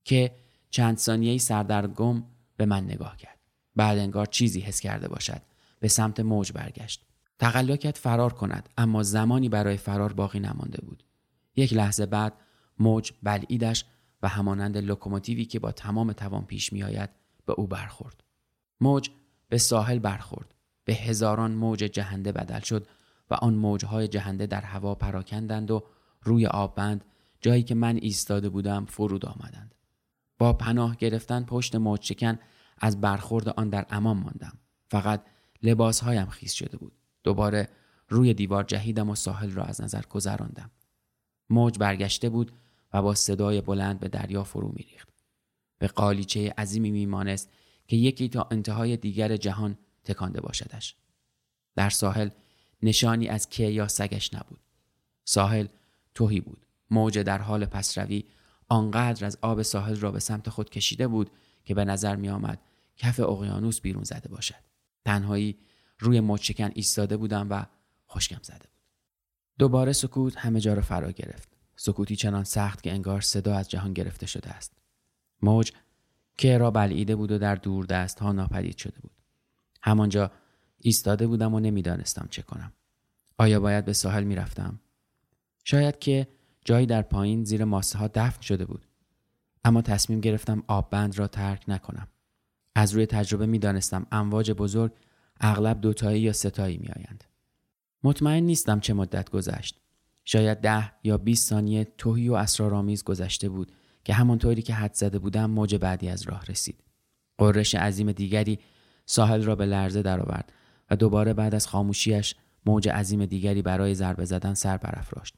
که 0.03 0.35
چند 0.69 0.97
ثانیه 0.97 1.37
سردرگم 1.37 2.23
به 2.57 2.65
من 2.65 2.83
نگاه 2.83 3.17
کرد. 3.17 3.39
بعد 3.75 3.97
انگار 3.97 4.25
چیزی 4.25 4.59
حس 4.59 4.79
کرده 4.79 5.07
باشد. 5.07 5.41
به 5.79 5.87
سمت 5.87 6.19
موج 6.19 6.51
برگشت. 6.51 7.05
تقلا 7.39 7.75
کرد 7.75 7.95
فرار 7.95 8.33
کند 8.33 8.69
اما 8.77 9.03
زمانی 9.03 9.49
برای 9.49 9.77
فرار 9.77 10.13
باقی 10.13 10.39
نمانده 10.39 10.81
بود. 10.85 11.03
یک 11.55 11.73
لحظه 11.73 12.05
بعد 12.05 12.33
موج 12.79 13.11
بلعیدش 13.23 13.85
و 14.21 14.27
همانند 14.27 14.77
لوکوموتیوی 14.77 15.45
که 15.45 15.59
با 15.59 15.71
تمام 15.71 16.13
توان 16.13 16.45
پیش 16.45 16.73
می 16.73 16.83
آید 16.83 17.09
به 17.45 17.53
او 17.53 17.67
برخورد. 17.67 18.23
موج 18.81 19.09
به 19.49 19.57
ساحل 19.57 19.99
برخورد. 19.99 20.55
به 20.85 20.93
هزاران 20.93 21.51
موج 21.51 21.79
جهنده 21.79 22.31
بدل 22.31 22.59
شد 22.59 22.87
و 23.29 23.33
آن 23.33 23.53
موجهای 23.53 24.07
جهنده 24.07 24.45
در 24.45 24.61
هوا 24.61 24.95
پراکندند 24.95 25.71
و 25.71 25.83
روی 26.21 26.47
آببند 26.47 27.05
جایی 27.41 27.63
که 27.63 27.75
من 27.75 27.95
ایستاده 27.95 28.49
بودم 28.49 28.85
فرود 28.85 29.25
آمدند. 29.25 29.75
با 30.37 30.53
پناه 30.53 30.95
گرفتن 30.95 31.43
پشت 31.43 31.75
موج 31.75 32.01
شکن 32.01 32.39
از 32.77 33.01
برخورد 33.01 33.49
آن 33.49 33.69
در 33.69 33.85
امان 33.89 34.17
ماندم 34.17 34.57
فقط 34.87 35.23
لباسهایم 35.63 36.25
خیس 36.25 36.53
شده 36.53 36.77
بود 36.77 36.93
دوباره 37.23 37.69
روی 38.09 38.33
دیوار 38.33 38.63
جهیدم 38.63 39.09
و 39.09 39.15
ساحل 39.15 39.51
را 39.51 39.63
از 39.63 39.81
نظر 39.81 40.01
گذراندم. 40.09 40.71
موج 41.49 41.77
برگشته 41.79 42.29
بود 42.29 42.51
و 42.93 43.01
با 43.01 43.15
صدای 43.15 43.61
بلند 43.61 43.99
به 43.99 44.07
دریا 44.07 44.43
فرو 44.43 44.71
میریخت. 44.75 45.09
به 45.77 45.87
قالیچه 45.87 46.53
عظیمی 46.57 46.91
میمانست 46.91 47.49
که 47.87 47.95
یکی 47.95 48.29
تا 48.29 48.47
انتهای 48.51 48.97
دیگر 48.97 49.37
جهان 49.37 49.77
تکانده 50.03 50.41
باشدش. 50.41 50.95
در 51.75 51.89
ساحل 51.89 52.29
نشانی 52.81 53.27
از 53.27 53.49
که 53.49 53.63
یا 53.63 53.87
سگش 53.87 54.33
نبود. 54.33 54.59
ساحل 55.25 55.67
توهی 56.15 56.39
بود. 56.39 56.65
موج 56.89 57.19
در 57.19 57.37
حال 57.37 57.65
پسروی 57.65 58.23
آنقدر 58.69 59.25
از 59.25 59.37
آب 59.41 59.61
ساحل 59.61 59.95
را 59.95 60.11
به 60.11 60.19
سمت 60.19 60.49
خود 60.49 60.69
کشیده 60.69 61.07
بود 61.07 61.31
که 61.65 61.73
به 61.73 61.85
نظر 61.85 62.15
می 62.15 62.29
آمد 62.29 62.59
کف 62.97 63.19
اقیانوس 63.19 63.81
بیرون 63.81 64.03
زده 64.03 64.29
باشد. 64.29 64.63
تنهایی 65.05 65.57
روی 66.03 66.19
موج 66.19 66.61
ایستاده 66.73 67.17
بودم 67.17 67.47
و 67.49 67.65
خشکم 68.09 68.39
زده 68.41 68.57
بود. 68.57 68.83
دوباره 69.59 69.93
سکوت 69.93 70.37
همه 70.37 70.59
جا 70.59 70.73
را 70.73 70.81
فرا 70.81 71.11
گرفت. 71.11 71.49
سکوتی 71.75 72.15
چنان 72.15 72.43
سخت 72.43 72.83
که 72.83 72.91
انگار 72.91 73.21
صدا 73.21 73.55
از 73.55 73.69
جهان 73.69 73.93
گرفته 73.93 74.25
شده 74.25 74.49
است. 74.49 74.73
موج 75.41 75.71
که 76.37 76.57
را 76.57 76.71
بلعیده 76.71 77.15
بود 77.15 77.31
و 77.31 77.37
در 77.37 77.55
دور 77.55 77.85
دست 77.85 78.19
ها 78.19 78.31
ناپدید 78.31 78.77
شده 78.77 78.99
بود. 79.01 79.11
همانجا 79.81 80.31
ایستاده 80.77 81.27
بودم 81.27 81.53
و 81.53 81.59
نمی‌دانستم 81.59 82.27
چه 82.31 82.41
کنم. 82.41 82.73
آیا 83.37 83.59
باید 83.59 83.85
به 83.85 83.93
ساحل 83.93 84.23
می‌رفتم؟ 84.23 84.79
شاید 85.63 85.99
که 85.99 86.27
جایی 86.65 86.85
در 86.85 87.01
پایین 87.01 87.43
زیر 87.43 87.63
ماسه 87.63 87.99
ها 87.99 88.07
دفن 88.07 88.41
شده 88.41 88.65
بود. 88.65 88.87
اما 89.63 89.81
تصمیم 89.81 90.19
گرفتم 90.19 90.63
آببند 90.67 91.19
را 91.19 91.27
ترک 91.27 91.63
نکنم. 91.67 92.07
از 92.75 92.93
روی 92.93 93.05
تجربه 93.05 93.45
می‌دانستم 93.45 94.07
امواج 94.11 94.51
بزرگ 94.51 94.91
اغلب 95.43 95.81
دوتایی 95.81 96.21
یا 96.21 96.33
ستایی 96.33 96.77
میآیند. 96.77 97.23
مطمئن 98.03 98.43
نیستم 98.43 98.79
چه 98.79 98.93
مدت 98.93 99.29
گذشت. 99.29 99.79
شاید 100.25 100.57
ده 100.57 100.91
یا 101.03 101.17
20 101.17 101.49
ثانیه 101.49 101.87
توهی 101.97 102.29
و 102.29 102.33
اسرارآمیز 102.33 103.03
گذشته 103.03 103.49
بود 103.49 103.71
که 104.03 104.13
همانطوری 104.13 104.61
که 104.61 104.73
حد 104.73 104.93
زده 104.93 105.19
بودم 105.19 105.45
موج 105.45 105.75
بعدی 105.75 106.09
از 106.09 106.21
راه 106.21 106.45
رسید. 106.45 106.83
قررش 107.37 107.75
عظیم 107.75 108.11
دیگری 108.11 108.59
ساحل 109.05 109.43
را 109.43 109.55
به 109.55 109.65
لرزه 109.65 110.01
درآورد 110.01 110.53
و 110.89 110.95
دوباره 110.95 111.33
بعد 111.33 111.55
از 111.55 111.67
خاموشیش 111.67 112.35
موج 112.65 112.89
عظیم 112.89 113.25
دیگری 113.25 113.61
برای 113.61 113.95
ضربه 113.95 114.25
زدن 114.25 114.53
سر 114.53 114.77
برافراشت. 114.77 115.35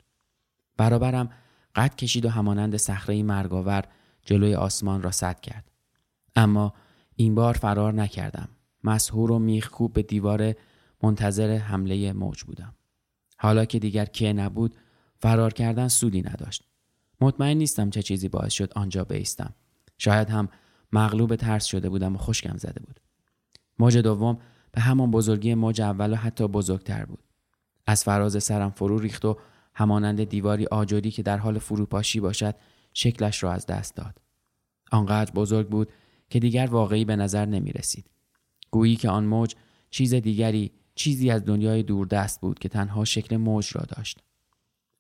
برابرم 0.78 1.30
قد 1.76 1.96
کشید 1.96 2.26
و 2.26 2.30
همانند 2.30 2.78
صخره 2.78 3.24
مرگاور 3.24 3.84
جلوی 4.22 4.56
آسمان 4.56 5.02
را 5.02 5.12
سد 5.12 5.40
کرد. 5.40 5.72
اما 6.36 6.74
این 7.16 7.36
بار 7.36 7.54
فرار 7.54 7.94
نکردم. 7.94 8.50
مسهور 8.86 9.32
و 9.32 9.40
میخکوب 9.40 9.94
به 9.94 10.04
دیوار 10.04 10.54
منتظر 11.04 11.58
حمله 11.58 12.14
موج 12.14 12.44
بودم. 12.44 12.76
حالا 13.38 13.66
که 13.66 13.80
دیگر 13.80 14.06
که 14.06 14.34
نبود 14.34 14.76
فرار 15.18 15.54
کردن 15.54 15.88
سودی 15.88 16.22
نداشت. 16.22 16.64
مطمئن 17.22 17.58
نیستم 17.58 17.90
چه 17.90 18.02
چیزی 18.02 18.30
باعث 18.30 18.54
شد 18.54 18.74
آنجا 18.76 19.04
بیستم. 19.04 19.54
شاید 19.98 20.30
هم 20.30 20.50
مغلوب 20.92 21.36
ترس 21.36 21.66
شده 21.66 21.90
بودم 21.90 22.16
و 22.16 22.18
خشکم 22.18 22.58
زده 22.58 22.80
بود. 22.86 23.00
موج 23.80 23.98
دوم 23.98 24.38
به 24.72 24.82
همان 24.82 25.12
بزرگی 25.12 25.56
موج 25.56 25.82
اول 25.82 26.14
و 26.14 26.16
حتی 26.16 26.48
بزرگتر 26.48 27.06
بود. 27.06 27.24
از 27.88 28.04
فراز 28.04 28.44
سرم 28.44 28.70
فرو 28.70 29.00
ریخت 29.00 29.26
و 29.26 29.38
همانند 29.74 30.24
دیواری 30.24 30.66
آجری 30.66 31.12
که 31.12 31.24
در 31.24 31.38
حال 31.38 31.60
فروپاشی 31.60 32.20
باشد 32.20 32.56
شکلش 32.94 33.44
را 33.44 33.52
از 33.52 33.66
دست 33.66 33.96
داد. 33.96 34.22
آنقدر 34.92 35.32
بزرگ 35.32 35.70
بود 35.70 35.92
که 36.30 36.40
دیگر 36.40 36.66
واقعی 36.66 37.06
به 37.06 37.16
نظر 37.16 37.46
نمی 37.46 37.72
رسید 37.72 38.15
گویی 38.76 38.96
که 38.96 39.10
آن 39.10 39.26
موج 39.26 39.56
چیز 39.90 40.14
دیگری 40.14 40.72
چیزی 40.96 41.32
از 41.32 41.46
دنیای 41.46 41.84
دوردست 41.84 42.42
بود 42.42 42.60
که 42.60 42.70
تنها 42.70 43.06
شکل 43.06 43.38
موج 43.38 43.72
را 43.76 43.86
داشت. 43.96 44.20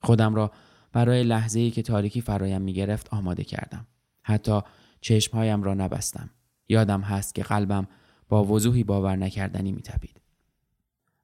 خودم 0.02 0.36
را 0.36 0.52
برای 0.92 1.24
لحظه 1.24 1.60
ای 1.60 1.72
که 1.72 1.82
تاریکی 1.82 2.22
فرایم 2.22 2.62
می 2.62 2.74
گرفت 2.74 3.14
آماده 3.14 3.44
کردم. 3.44 3.88
حتی 4.24 4.62
چشمهایم 5.02 5.64
را 5.64 5.74
نبستم. 5.74 6.30
یادم 6.70 7.02
هست 7.02 7.36
که 7.36 7.44
قلبم 7.44 7.88
با 8.30 8.44
وضوحی 8.44 8.84
باور 8.84 9.16
نکردنی 9.16 9.72
می 9.72 9.82
تبید. 9.82 10.22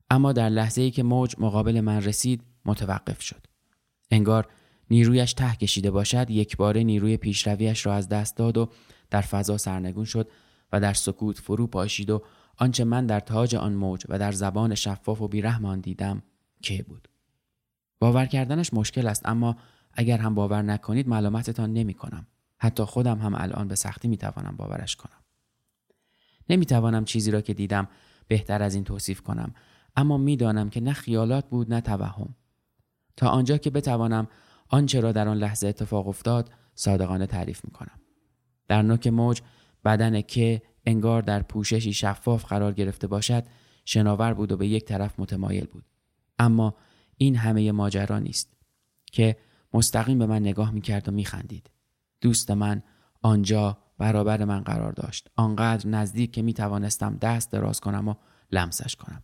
اما 0.10 0.34
در 0.34 0.50
لحظه 0.50 0.82
ای 0.82 0.92
که 0.92 1.04
موج 1.04 1.36
مقابل 1.38 1.82
من 1.82 2.02
رسید 2.02 2.42
متوقف 2.66 3.22
شد. 3.22 3.46
انگار 4.12 4.48
نیرویش 4.90 5.34
ته 5.34 5.56
کشیده 5.56 5.92
باشد 5.92 6.30
یک 6.30 6.58
باره 6.58 6.84
نیروی 6.84 7.18
پیشرویش 7.18 7.86
را 7.86 7.94
از 7.94 8.10
دست 8.10 8.38
داد 8.38 8.58
و 8.58 8.70
در 9.10 9.22
فضا 9.22 9.58
سرنگون 9.58 10.06
شد 10.06 10.30
و 10.72 10.80
در 10.80 10.94
سکوت 10.94 11.40
فرو 11.40 11.68
پاشید 11.68 12.10
و 12.10 12.24
آنچه 12.62 12.84
من 12.84 13.06
در 13.06 13.20
تاج 13.20 13.56
آن 13.56 13.74
موج 13.74 14.06
و 14.10 14.20
در 14.20 14.32
زبان 14.32 14.76
شفاف 14.76 15.22
و 15.22 15.28
بیرحمان 15.28 15.80
دیدم 15.80 16.24
که 16.62 16.84
بود 16.84 17.08
باور 18.00 18.26
کردنش 18.26 18.74
مشکل 18.74 19.08
است 19.08 19.22
اما 19.26 19.56
اگر 19.94 20.18
هم 20.18 20.36
باور 20.36 20.62
نکنید 20.62 21.08
ملامتتان 21.08 21.74
نمی 21.74 21.94
کنم. 21.94 22.28
حتی 22.58 22.84
خودم 22.84 23.20
هم 23.20 23.36
الان 23.36 23.68
به 23.68 23.76
سختی 23.76 24.08
می 24.08 24.18
توانم 24.18 24.56
باورش 24.58 24.96
کنم. 24.96 25.22
نمی 26.50 26.66
توانم 26.66 27.06
چیزی 27.06 27.32
را 27.32 27.42
که 27.42 27.54
دیدم 27.54 27.88
بهتر 28.28 28.64
از 28.64 28.76
این 28.76 28.84
توصیف 28.84 29.22
کنم 29.22 29.54
اما 29.96 30.18
می‌دانم 30.18 30.70
که 30.70 30.82
نه 30.82 30.94
خیالات 30.94 31.50
بود 31.50 31.74
نه 31.74 31.82
توهم. 31.82 32.36
تا 33.18 33.30
آنجا 33.30 33.58
که 33.58 33.70
بتوانم 33.70 34.28
آنچه 34.68 35.00
را 35.00 35.12
در 35.12 35.28
آن 35.28 35.38
لحظه 35.38 35.68
اتفاق 35.68 36.08
افتاد 36.08 36.52
صادقانه 36.76 37.26
تعریف 37.26 37.66
می 37.66 37.72
کنم. 37.72 38.00
در 38.68 38.82
نوک 38.82 39.08
موج 39.08 39.42
بدن 39.86 40.22
که 40.22 40.62
انگار 40.86 41.22
در 41.22 41.42
پوششی 41.42 41.94
شفاف 41.94 42.46
قرار 42.46 42.74
گرفته 42.74 43.08
باشد 43.08 43.44
شناور 43.86 44.34
بود 44.34 44.52
و 44.52 44.58
به 44.58 44.68
یک 44.68 44.86
طرف 44.86 45.20
متمایل 45.20 45.66
بود. 45.66 45.86
اما 46.40 46.76
این 47.18 47.36
همه 47.36 47.72
ماجرا 47.72 48.20
نیست 48.20 48.54
که 49.12 49.38
مستقیم 49.74 50.20
به 50.20 50.26
من 50.26 50.40
نگاه 50.40 50.72
می‌کرد 50.72 51.10
و 51.10 51.12
میخندید. 51.12 51.70
دوست 52.22 52.52
من 52.52 52.84
آنجا 53.22 53.78
برابر 53.98 54.46
من 54.46 54.60
قرار 54.62 54.92
داشت. 54.92 55.30
آنقدر 55.36 55.90
نزدیک 55.90 56.32
که 56.34 56.42
می‌توانستم 56.42 57.18
دست 57.18 57.52
دراز 57.52 57.80
کنم 57.80 58.08
و 58.08 58.16
لمسش 58.52 58.96
کنم. 58.96 59.24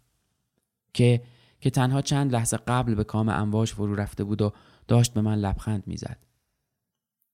که 0.93 1.23
که 1.59 1.69
تنها 1.69 2.01
چند 2.01 2.31
لحظه 2.31 2.57
قبل 2.57 2.95
به 2.95 3.03
کام 3.03 3.29
امواج 3.29 3.71
فرو 3.71 3.95
رفته 3.95 4.23
بود 4.23 4.41
و 4.41 4.53
داشت 4.87 5.13
به 5.13 5.21
من 5.21 5.35
لبخند 5.35 5.83
می‌زد. 5.87 6.17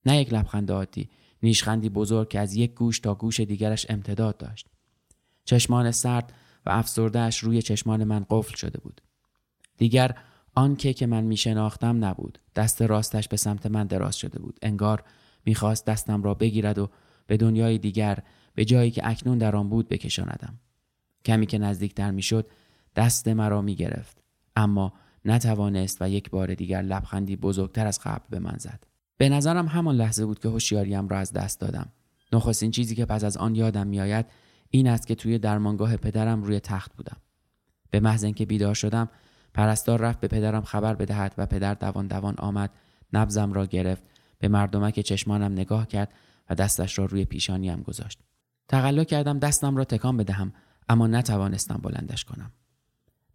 نه 0.06 0.18
یک 0.18 0.34
لبخند 0.34 0.72
عادی 0.72 1.10
نیشخندی 1.44 1.90
بزرگ 1.90 2.30
که 2.30 2.40
از 2.40 2.56
یک 2.56 2.74
گوش 2.74 3.00
تا 3.00 3.16
گوش 3.16 3.40
دیگرش 3.40 3.86
امتداد 3.90 4.38
داشت. 4.38 4.68
چشمان 5.46 5.92
سرد 5.92 6.34
و 6.66 6.70
افسردهش 6.70 7.38
روی 7.38 7.62
چشمان 7.62 8.04
من 8.04 8.26
قفل 8.30 8.56
شده 8.56 8.80
بود. 8.80 9.02
دیگر 9.78 10.18
آنکه 10.56 10.94
که 10.94 11.08
من 11.08 11.24
میشناختم 11.24 12.06
نبود. 12.06 12.40
دست 12.56 12.82
راستش 12.82 13.28
به 13.28 13.38
سمت 13.38 13.66
من 13.66 13.88
دراز 13.88 14.18
شده 14.18 14.40
بود. 14.40 14.60
انگار 14.62 15.04
می‌خواست 15.46 15.86
دستم 15.86 16.24
را 16.24 16.34
بگیرد 16.34 16.78
و 16.78 16.90
به 17.28 17.38
دنیای 17.38 17.78
دیگر 17.78 18.20
به 18.56 18.66
جایی 18.66 18.92
که 18.92 19.10
اکنون 19.10 19.38
در 19.38 19.56
آن 19.56 19.70
بود 19.70 19.88
بکشاندم. 19.88 20.60
کمی 21.26 21.46
که 21.46 21.58
نزدیکتر 21.58 22.12
می‌شد 22.12 22.50
دست 22.96 23.28
مرا 23.28 23.62
می‌گرفت. 23.62 24.24
اما 24.56 24.94
نتوانست 25.26 26.02
و 26.02 26.10
یک 26.10 26.30
بار 26.30 26.54
دیگر 26.56 26.82
لبخندی 26.82 27.36
بزرگتر 27.36 27.88
از 27.88 28.00
قبل 28.00 28.26
به 28.30 28.40
من 28.40 28.56
زد. 28.58 28.93
به 29.18 29.30
نظرم 29.30 29.68
همان 29.68 29.96
لحظه 29.96 30.26
بود 30.26 30.40
که 30.40 30.50
هوشیاریم 30.50 31.08
را 31.08 31.20
از 31.20 31.34
دست 31.34 31.60
دادم. 31.60 31.90
نخستین 32.34 32.72
چیزی 32.72 32.96
که 32.96 33.06
پس 33.06 33.24
از 33.24 33.38
آن 33.38 33.56
یادم 33.56 33.88
میآید 33.88 34.26
این 34.70 34.88
است 34.88 35.08
که 35.08 35.16
توی 35.16 35.40
درمانگاه 35.40 35.98
پدرم 35.98 36.44
روی 36.44 36.60
تخت 36.60 36.96
بودم. 36.96 37.18
به 37.90 38.00
محض 38.00 38.24
اینکه 38.24 38.46
بیدار 38.46 38.74
شدم 38.74 39.10
پرستار 39.54 40.02
رفت 40.02 40.20
به 40.20 40.28
پدرم 40.28 40.64
خبر 40.64 40.96
بدهد 40.96 41.34
و 41.38 41.46
پدر 41.46 41.74
دوان 41.74 42.08
دوان 42.08 42.36
آمد 42.38 42.72
نبزم 43.14 43.54
را 43.54 43.66
گرفت 43.66 44.04
به 44.40 44.48
مردمک 44.48 45.00
چشمانم 45.00 45.52
نگاه 45.52 45.88
کرد 45.88 46.14
و 46.50 46.56
دستش 46.56 47.00
را 47.00 47.06
روی 47.06 47.26
پیشانیم 47.26 47.82
گذاشت. 47.82 48.20
تقلا 48.68 49.04
کردم 49.04 49.40
دستم 49.40 49.76
را 49.76 49.84
تکان 49.84 50.18
بدهم 50.18 50.54
اما 50.90 51.08
نتوانستم 51.08 51.80
بلندش 51.84 52.24
کنم. 52.24 52.52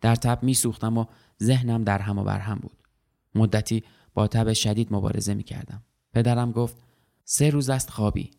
در 0.01 0.15
تب 0.15 0.43
می 0.43 0.55
سوختم 0.55 0.99
و 0.99 1.05
ذهنم 1.43 1.85
در 1.85 1.99
هم 1.99 2.19
و 2.19 2.25
بر 2.25 2.39
هم 2.39 2.59
بود. 2.59 2.77
مدتی 3.35 3.85
با 4.19 4.27
تب 4.27 4.53
شدید 4.53 4.89
مبارزه 4.91 5.35
می 5.35 5.43
کردم 5.43 5.83
پدرم 6.13 6.53
گفت 6.53 6.77
سه 7.25 7.51
روز 7.51 7.71
است 7.71 7.91
خوابی. 7.91 8.31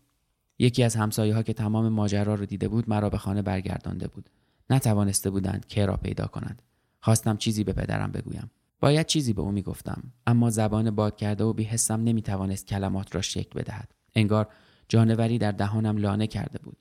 یکی 0.57 0.83
از 0.83 0.95
همسایه 0.95 1.35
ها 1.35 1.43
که 1.43 1.53
تمام 1.53 1.89
ماجرا 1.89 2.35
را 2.35 2.45
دیده 2.45 2.67
بود 2.67 2.89
مرا 2.89 3.09
به 3.09 3.17
خانه 3.17 3.41
برگردانده 3.41 4.07
بود. 4.07 4.29
نتوانسته 4.69 5.29
بودند 5.29 5.65
که 5.65 5.85
را 5.85 5.97
پیدا 5.97 6.25
کنند. 6.25 6.61
خواستم 7.01 7.37
چیزی 7.37 7.63
به 7.63 7.73
پدرم 7.73 8.11
بگویم. 8.11 8.51
باید 8.79 9.05
چیزی 9.05 9.33
به 9.33 9.41
او 9.41 9.51
می‌گفتم 9.51 10.03
اما 10.27 10.49
زبان 10.49 10.91
باد 10.91 11.15
کرده 11.15 11.43
و 11.43 11.53
بیحسم 11.53 12.03
نمی‌توانست 12.03 12.67
کلمات 12.67 13.15
را 13.15 13.21
شکل 13.21 13.59
بدهد. 13.59 13.93
انگار 14.15 14.47
جانوری 14.87 15.37
در 15.37 15.51
دهانم 15.51 15.97
لانه 15.97 16.27
کرده 16.27 16.59
بود. 16.59 16.77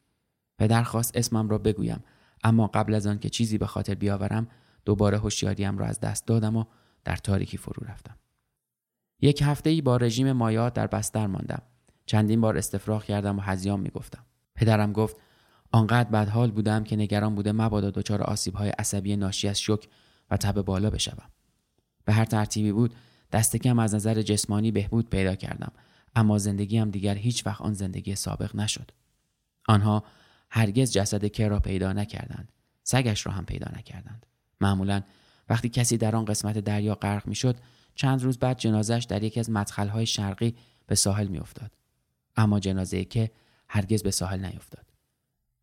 پدر 0.59 0.83
خواست 0.83 1.17
اسمم 1.17 1.49
را 1.49 1.59
بگویم 1.59 2.05
اما 2.45 2.67
قبل 2.67 2.95
از 2.95 3.07
آن 3.07 3.19
که 3.19 3.29
چیزی 3.29 3.59
به 3.59 3.67
خاطر 3.67 3.95
بیاورم 3.95 4.49
دوباره 4.85 5.19
هوشیاریم 5.19 5.79
را 5.79 5.87
از 5.87 6.01
دست 6.01 6.27
دادم 6.27 6.57
و 6.57 6.65
در 7.05 7.17
تاریکی 7.17 7.57
فرو 7.57 7.87
رفتم. 7.87 8.17
یک 9.21 9.43
هفته 9.43 9.71
ای 9.71 9.81
با 9.81 9.97
رژیم 9.97 10.33
مایات 10.33 10.75
در 10.75 10.87
بستر 10.87 11.27
ماندم. 11.27 11.63
چندین 12.07 12.41
بار 12.41 12.59
استفراغ 12.59 13.05
کردم 13.05 13.39
و 13.39 13.41
هزیام 13.41 13.81
می‌گفتم. 13.81 14.25
پدرم 14.55 14.93
گفت 14.93 15.17
آنقدر 15.73 16.11
بدحال 16.11 16.51
بودم 16.51 16.85
که 16.85 16.97
نگران 16.97 17.35
بوده 17.35 17.53
مبادا 17.53 17.91
دچار 17.91 18.23
آسیبهای 18.23 18.71
عصبی 18.71 19.17
ناشی 19.17 19.49
از 19.49 19.61
شک 19.61 19.89
و 20.31 20.37
تب 20.37 20.63
بالا 20.63 20.91
بشوم. 20.91 21.31
به 22.05 22.13
هر 22.13 22.25
ترتیبی 22.25 22.73
بود 22.73 22.95
دست 23.33 23.57
کم 23.57 23.79
از 23.79 23.95
نظر 23.95 24.23
جسمانی 24.23 24.73
بهبود 24.73 25.11
پیدا 25.11 25.35
کردم 25.35 25.73
اما 26.17 26.39
زندگیم 26.39 26.91
دیگر 26.91 27.15
هیچ 27.15 27.47
وقت 27.47 27.61
آن 27.61 27.73
زندگی 27.73 28.15
سابق 28.15 28.57
نشد. 28.57 28.91
آنها 29.69 30.05
هرگز 30.51 30.93
جسد 30.93 31.27
که 31.27 31.49
را 31.49 31.61
پیدا 31.61 31.93
نکردند 31.93 32.53
سگش 32.83 33.27
را 33.27 33.33
هم 33.33 33.45
پیدا 33.45 33.67
نکردند. 33.79 34.27
معمولا 34.61 35.03
وقتی 35.49 35.69
کسی 35.69 35.97
در 35.97 36.17
آن 36.17 36.25
قسمت 36.25 36.59
دریا 36.59 36.95
غرق 36.95 37.27
می‌شد 37.27 37.57
چند 37.99 38.23
روز 38.23 38.39
بعد 38.39 38.59
جنازش 38.59 39.07
در 39.09 39.23
یکی 39.23 39.41
از 39.41 39.51
مدخلهای 39.51 40.07
شرقی 40.07 40.55
به 40.87 40.95
ساحل 40.95 41.27
میافتاد. 41.27 41.71
اما 42.37 42.61
جنازه 42.61 43.05
که 43.05 43.31
هرگز 43.69 44.03
به 44.03 44.11
ساحل 44.11 44.45
نیفتاد. 44.45 44.85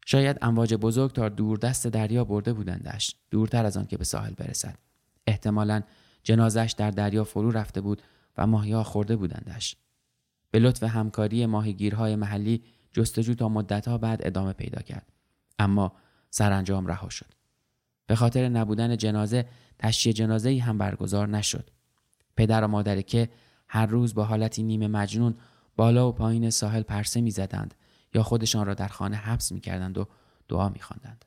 شاید 0.05 0.37
امواج 0.41 0.73
بزرگ 0.73 1.11
تا 1.13 1.29
دور 1.29 1.57
دست 1.57 1.87
دریا 1.87 2.23
برده 2.23 2.53
بودندش 2.53 3.15
دورتر 3.31 3.65
از 3.65 3.77
آن 3.77 3.85
که 3.85 3.97
به 3.97 4.03
ساحل 4.03 4.33
برسد. 4.33 4.77
احتمالا 5.27 5.81
جنازش 6.23 6.75
در 6.77 6.91
دریا 6.91 7.23
فرو 7.23 7.51
رفته 7.51 7.81
بود 7.81 8.01
و 8.37 8.47
ماهیا 8.47 8.83
خورده 8.83 9.15
بودندش. 9.15 9.75
به 10.51 10.59
لطف 10.59 10.83
همکاری 10.83 11.45
ماهیگیرهای 11.45 12.15
محلی 12.15 12.63
جستجو 12.93 13.33
تا 13.33 13.49
مدتها 13.49 13.97
بعد 13.97 14.27
ادامه 14.27 14.53
پیدا 14.53 14.81
کرد. 14.81 15.13
اما 15.59 15.91
سرانجام 16.29 16.87
رها 16.87 17.09
شد. 17.09 17.33
به 18.07 18.15
خاطر 18.15 18.49
نبودن 18.49 18.97
جنازه 18.97 19.45
تشییع 19.79 20.15
جنازه 20.15 20.49
ای 20.49 20.59
هم 20.59 20.77
برگزار 20.77 21.27
نشد. 21.27 21.69
پدر 22.37 22.63
و 22.63 22.67
مادر 22.67 23.01
که 23.01 23.29
هر 23.67 23.85
روز 23.85 24.13
با 24.13 24.23
حالتی 24.23 24.63
نیمه 24.63 24.87
مجنون 24.87 25.35
بالا 25.75 26.09
و 26.09 26.11
پایین 26.11 26.49
ساحل 26.49 26.81
پرسه 26.81 27.21
می‌زدند 27.21 27.73
یا 28.13 28.23
خودشان 28.23 28.65
را 28.65 28.73
در 28.73 28.87
خانه 28.87 29.15
حبس 29.15 29.51
می‌کردند 29.51 29.97
و 29.97 30.07
دعا 30.47 30.69
میخواندند. 30.69 31.25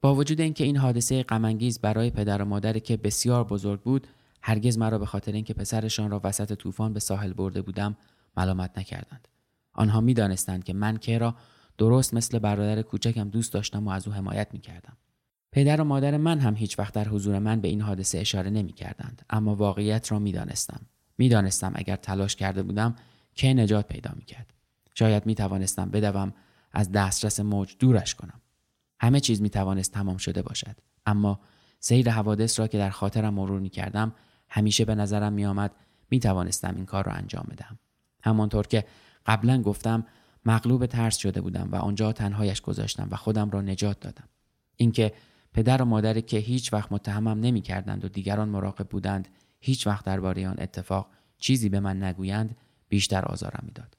با 0.00 0.14
وجود 0.14 0.40
اینکه 0.40 0.64
این 0.64 0.76
حادثه 0.76 1.22
غمانگیز 1.22 1.80
برای 1.80 2.10
پدر 2.10 2.42
و 2.42 2.44
مادر 2.44 2.78
که 2.78 2.96
بسیار 2.96 3.44
بزرگ 3.44 3.80
بود 3.80 4.06
هرگز 4.42 4.78
مرا 4.78 4.98
به 4.98 5.06
خاطر 5.06 5.32
اینکه 5.32 5.54
پسرشان 5.54 6.10
را 6.10 6.20
وسط 6.24 6.52
طوفان 6.54 6.92
به 6.92 7.00
ساحل 7.00 7.32
برده 7.32 7.62
بودم 7.62 7.96
ملامت 8.36 8.78
نکردند. 8.78 9.28
آنها 9.72 10.00
می‌دانستند 10.00 10.64
که 10.64 10.72
من 10.72 10.96
که 10.96 11.18
را 11.18 11.34
درست 11.78 12.14
مثل 12.14 12.38
برادر 12.38 12.82
کوچکم 12.82 13.28
دوست 13.28 13.52
داشتم 13.52 13.86
و 13.86 13.90
از 13.90 14.08
او 14.08 14.14
حمایت 14.14 14.48
می‌کردم. 14.52 14.96
پدر 15.52 15.80
و 15.80 15.84
مادر 15.84 16.16
من 16.16 16.40
هم 16.40 16.56
هیچ 16.56 16.78
وقت 16.78 16.94
در 16.94 17.08
حضور 17.08 17.38
من 17.38 17.60
به 17.60 17.68
این 17.68 17.80
حادثه 17.80 18.18
اشاره 18.18 18.50
نمی 18.50 18.72
کردند. 18.72 19.22
اما 19.30 19.54
واقعیت 19.54 20.12
را 20.12 20.18
می 20.18 20.32
دانستم. 20.32 20.80
می 21.18 21.28
دانستم 21.28 21.72
اگر 21.74 21.96
تلاش 21.96 22.36
کرده 22.36 22.62
بودم 22.62 22.94
که 23.34 23.54
نجات 23.54 23.88
پیدا 23.88 24.10
می 24.16 24.24
کرد. 24.24 24.52
شاید 24.94 25.26
می 25.26 25.34
توانستم 25.34 25.90
بدوم 25.90 26.32
از 26.72 26.92
دسترس 26.92 27.40
موج 27.40 27.76
دورش 27.78 28.14
کنم. 28.14 28.40
همه 29.00 29.20
چیز 29.20 29.42
می 29.42 29.50
توانست 29.50 29.92
تمام 29.92 30.16
شده 30.16 30.42
باشد. 30.42 30.76
اما 31.06 31.40
سیر 31.80 32.10
حوادث 32.10 32.60
را 32.60 32.66
که 32.66 32.78
در 32.78 32.90
خاطرم 32.90 33.34
مرور 33.34 33.60
می 33.60 33.68
کردم 33.68 34.14
همیشه 34.48 34.84
به 34.84 34.94
نظرم 34.94 35.32
می 35.32 35.46
آمد 35.46 35.70
می 36.10 36.20
توانستم 36.20 36.74
این 36.76 36.86
کار 36.86 37.04
را 37.04 37.12
انجام 37.12 37.46
بدهم. 37.50 37.78
همانطور 38.22 38.66
که 38.66 38.84
قبلا 39.26 39.62
گفتم 39.62 40.06
مغلوب 40.44 40.86
ترس 40.86 41.16
شده 41.16 41.40
بودم 41.40 41.68
و 41.72 41.76
آنجا 41.76 42.12
تنهایش 42.12 42.60
گذاشتم 42.60 43.08
و 43.10 43.16
خودم 43.16 43.50
را 43.50 43.60
نجات 43.60 44.00
دادم. 44.00 44.28
اینکه 44.76 45.12
پدر 45.52 45.82
و 45.82 45.84
مادر 45.84 46.20
که 46.20 46.38
هیچ 46.38 46.72
وقت 46.72 46.92
متهمم 46.92 47.40
نمی 47.40 47.60
کردند 47.60 48.04
و 48.04 48.08
دیگران 48.08 48.48
مراقب 48.48 48.88
بودند 48.88 49.28
هیچ 49.60 49.86
وقت 49.86 50.04
درباره 50.04 50.48
آن 50.48 50.56
اتفاق 50.58 51.10
چیزی 51.38 51.68
به 51.68 51.80
من 51.80 52.02
نگویند 52.02 52.56
بیشتر 52.88 53.24
آزارم 53.24 53.62
می‌داد. 53.66 53.96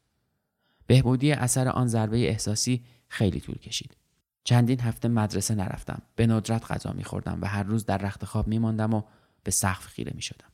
بهبودی 0.87 1.31
اثر 1.31 1.67
آن 1.67 1.87
ضربه 1.87 2.17
احساسی 2.29 2.83
خیلی 3.07 3.39
طول 3.39 3.55
کشید. 3.55 3.97
چندین 4.43 4.79
هفته 4.79 5.07
مدرسه 5.07 5.55
نرفتم. 5.55 6.01
به 6.15 6.27
ندرت 6.27 6.71
غذا 6.71 6.91
میخوردم 6.91 7.41
و 7.41 7.45
هر 7.45 7.63
روز 7.63 7.85
در 7.85 7.97
رخت 7.97 8.25
خواب 8.25 8.47
میماندم 8.47 8.93
و 8.93 9.03
به 9.43 9.51
سقف 9.51 9.87
خیره 9.87 10.11
می‌شدم. 10.15 10.47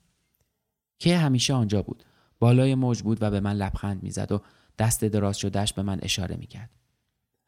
که 0.99 1.17
همیشه 1.17 1.53
آنجا 1.53 1.81
بود. 1.81 2.03
بالای 2.39 2.75
موج 2.75 3.01
بود 3.01 3.17
و 3.21 3.31
به 3.31 3.39
من 3.39 3.55
لبخند 3.55 4.03
می‌زد 4.03 4.31
و 4.31 4.41
دست 4.79 5.05
دراز 5.05 5.37
شدهش 5.37 5.73
به 5.73 5.81
من 5.81 5.99
اشاره 6.01 6.35
می‌کرد. 6.35 6.69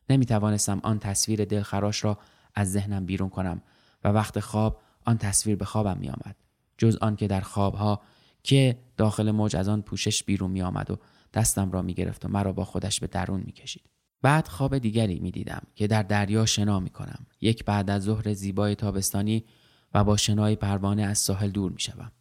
نمی 0.10 0.26
توانستم 0.26 0.80
آن 0.84 1.00
تصویر 1.00 1.46
دلخراش 1.46 2.04
را 2.04 2.20
از 2.56 2.72
ذهنم 2.72 3.06
بیرون 3.06 3.30
کنم 3.30 3.62
و 4.04 4.10
وقت 4.10 4.40
خواب 4.40 4.82
آن 5.06 5.18
تصویر 5.18 5.56
به 5.56 5.66
خوابم 5.66 5.98
می 5.98 6.10
آمد. 6.10 6.36
جز 6.78 6.98
آن 7.02 7.16
که 7.16 7.28
در 7.28 7.42
خوابها 7.42 8.02
که 8.44 8.80
داخل 8.98 9.32
موج 9.32 9.56
از 9.56 9.68
آن 9.68 9.82
پوشش 9.82 10.24
بیرون 10.24 10.52
می 10.52 10.62
آمد 10.62 10.92
و 10.92 10.98
دستم 11.34 11.72
را 11.72 11.82
می 11.82 11.94
گرفت 11.94 12.26
و 12.26 12.28
مرا 12.28 12.54
با 12.54 12.66
خودش 12.66 13.00
به 13.00 13.08
درون 13.08 13.44
می 13.46 13.52
کشید. 13.52 13.90
بعد 14.22 14.48
خواب 14.48 14.78
دیگری 14.78 15.20
می 15.20 15.32
دیدم 15.32 15.62
که 15.76 15.88
در 15.88 16.04
دریا 16.04 16.46
شنا 16.46 16.80
می 16.80 16.90
کنم. 16.90 17.26
یک 17.42 17.66
بعد 17.66 17.90
از 17.90 18.04
ظهر 18.04 18.34
زیبای 18.34 18.76
تابستانی 18.76 19.46
و 19.94 20.04
با 20.04 20.18
شنای 20.18 20.56
پروانه 20.56 21.04
از 21.04 21.18
ساحل 21.18 21.50
دور 21.50 21.72
می 21.72 21.80
شوم. 21.80 22.12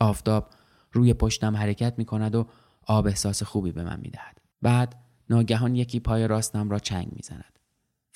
آفتاب 0.00 0.50
روی 0.92 1.14
پشتم 1.14 1.56
حرکت 1.56 1.94
می 1.98 2.04
کند 2.04 2.34
و 2.34 2.46
آب 2.86 3.06
احساس 3.06 3.42
خوبی 3.42 3.72
به 3.72 3.84
من 3.84 4.00
می 4.00 4.10
دهد. 4.10 4.38
بعد 4.62 4.96
ناگهان 5.30 5.74
یکی 5.74 6.00
پای 6.00 6.28
راستم 6.28 6.70
را 6.70 6.78
چنگ 6.78 7.12
می 7.12 7.22
زند. 7.22 7.53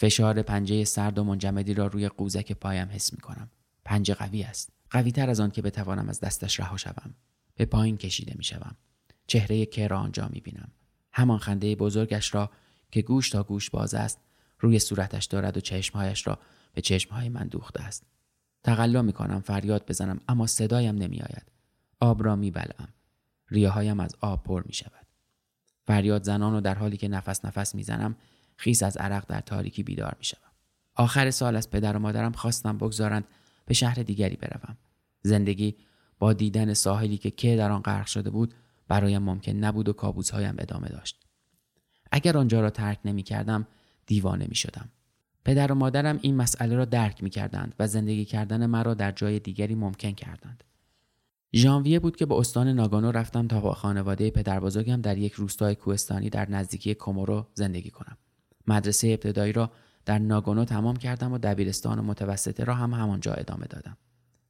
فشار 0.00 0.42
پنجه 0.42 0.84
سرد 0.84 1.18
و 1.18 1.24
منجمدی 1.24 1.74
را 1.74 1.86
روی 1.86 2.08
قوزک 2.08 2.52
پایم 2.52 2.88
حس 2.88 3.12
می 3.12 3.20
کنم. 3.20 3.50
پنجه 3.84 4.14
قوی 4.14 4.42
است. 4.42 4.72
قوی 4.90 5.12
تر 5.12 5.30
از 5.30 5.40
آن 5.40 5.50
که 5.50 5.62
بتوانم 5.62 6.08
از 6.08 6.20
دستش 6.20 6.60
رها 6.60 6.76
شوم. 6.76 7.14
به 7.54 7.64
پایین 7.64 7.96
کشیده 7.96 8.34
می 8.36 8.44
شوم. 8.44 8.76
چهره 9.26 9.66
که 9.66 9.86
را 9.86 9.98
آنجا 9.98 10.28
می 10.28 10.40
بینم. 10.40 10.70
همان 11.12 11.38
خنده 11.38 11.76
بزرگش 11.76 12.34
را 12.34 12.50
که 12.90 13.02
گوش 13.02 13.30
تا 13.30 13.42
گوش 13.42 13.70
باز 13.70 13.94
است 13.94 14.18
روی 14.60 14.78
صورتش 14.78 15.24
دارد 15.24 15.56
و 15.56 15.60
چشمهایش 15.60 16.26
را 16.26 16.38
به 16.74 16.80
چشمهای 16.80 17.28
من 17.28 17.46
دوخته 17.46 17.82
است. 17.82 18.06
تقلا 18.64 19.02
می 19.02 19.12
کنم 19.12 19.40
فریاد 19.40 19.86
بزنم 19.88 20.20
اما 20.28 20.46
صدایم 20.46 20.94
نمی 20.94 21.20
آید. 21.20 21.52
آب 22.00 22.24
را 22.24 22.36
می 22.36 22.50
بلم. 22.50 22.88
ریاهایم 23.48 24.00
از 24.00 24.16
آب 24.20 24.42
پر 24.42 24.62
می 24.66 24.74
شود. 24.74 25.06
فریاد 25.86 26.22
زنان 26.22 26.54
و 26.54 26.60
در 26.60 26.74
حالی 26.74 26.96
که 26.96 27.08
نفس 27.08 27.44
نفس 27.44 27.74
می 27.74 27.82
زنم 27.82 28.16
خیس 28.58 28.82
از 28.82 28.96
عرق 28.96 29.26
در 29.28 29.40
تاریکی 29.40 29.82
بیدار 29.82 30.14
می 30.18 30.24
شدم. 30.24 30.50
آخر 30.94 31.30
سال 31.30 31.56
از 31.56 31.70
پدر 31.70 31.96
و 31.96 31.98
مادرم 31.98 32.32
خواستم 32.32 32.78
بگذارند 32.78 33.24
به 33.66 33.74
شهر 33.74 33.94
دیگری 33.94 34.36
بروم. 34.36 34.76
زندگی 35.22 35.76
با 36.18 36.32
دیدن 36.32 36.74
ساحلی 36.74 37.18
که 37.18 37.30
که 37.30 37.56
در 37.56 37.70
آن 37.70 37.82
غرق 37.82 38.06
شده 38.06 38.30
بود 38.30 38.54
برایم 38.88 39.22
ممکن 39.22 39.52
نبود 39.52 39.88
و 39.88 39.92
کابوسهایم 39.92 40.54
ادامه 40.58 40.88
داشت. 40.88 41.26
اگر 42.12 42.38
آنجا 42.38 42.60
را 42.60 42.70
ترک 42.70 42.98
نمی 43.04 43.22
کردم 43.22 43.66
دیوانه 44.06 44.46
می 44.48 44.54
شدم. 44.54 44.88
پدر 45.44 45.72
و 45.72 45.74
مادرم 45.74 46.18
این 46.22 46.36
مسئله 46.36 46.76
را 46.76 46.84
درک 46.84 47.22
می 47.22 47.30
کردند 47.30 47.74
و 47.78 47.86
زندگی 47.86 48.24
کردن 48.24 48.66
مرا 48.66 48.94
در 48.94 49.12
جای 49.12 49.38
دیگری 49.38 49.74
ممکن 49.74 50.12
کردند. 50.12 50.64
ژانویه 51.54 51.98
بود 52.00 52.16
که 52.16 52.26
به 52.26 52.34
استان 52.34 52.68
ناگانو 52.68 53.12
رفتم 53.12 53.46
تا 53.46 53.60
با 53.60 53.74
خانواده 53.74 54.30
پدر 54.30 54.60
بزرگم 54.60 55.00
در 55.00 55.18
یک 55.18 55.32
روستای 55.32 55.74
کوهستانی 55.74 56.30
در 56.30 56.50
نزدیکی 56.50 56.94
کومورو 56.94 57.46
زندگی 57.54 57.90
کنم. 57.90 58.16
مدرسه 58.68 59.08
ابتدایی 59.08 59.52
را 59.52 59.70
در 60.04 60.18
ناگونو 60.18 60.64
تمام 60.64 60.96
کردم 60.96 61.32
و 61.32 61.38
دبیرستان 61.38 61.98
و 61.98 62.02
متوسطه 62.02 62.64
را 62.64 62.74
هم 62.74 62.94
همانجا 62.94 63.32
ادامه 63.32 63.66
دادم. 63.66 63.96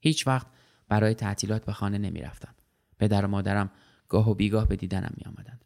هیچ 0.00 0.26
وقت 0.26 0.46
برای 0.88 1.14
تعطیلات 1.14 1.64
به 1.64 1.72
خانه 1.72 1.98
نمی 1.98 2.20
رفتم. 2.20 2.54
پدر 2.98 3.24
و 3.24 3.28
مادرم 3.28 3.70
گاه 4.08 4.30
و 4.30 4.34
بیگاه 4.34 4.68
به 4.68 4.76
دیدنم 4.76 5.14
می 5.16 5.24
آمدند. 5.26 5.64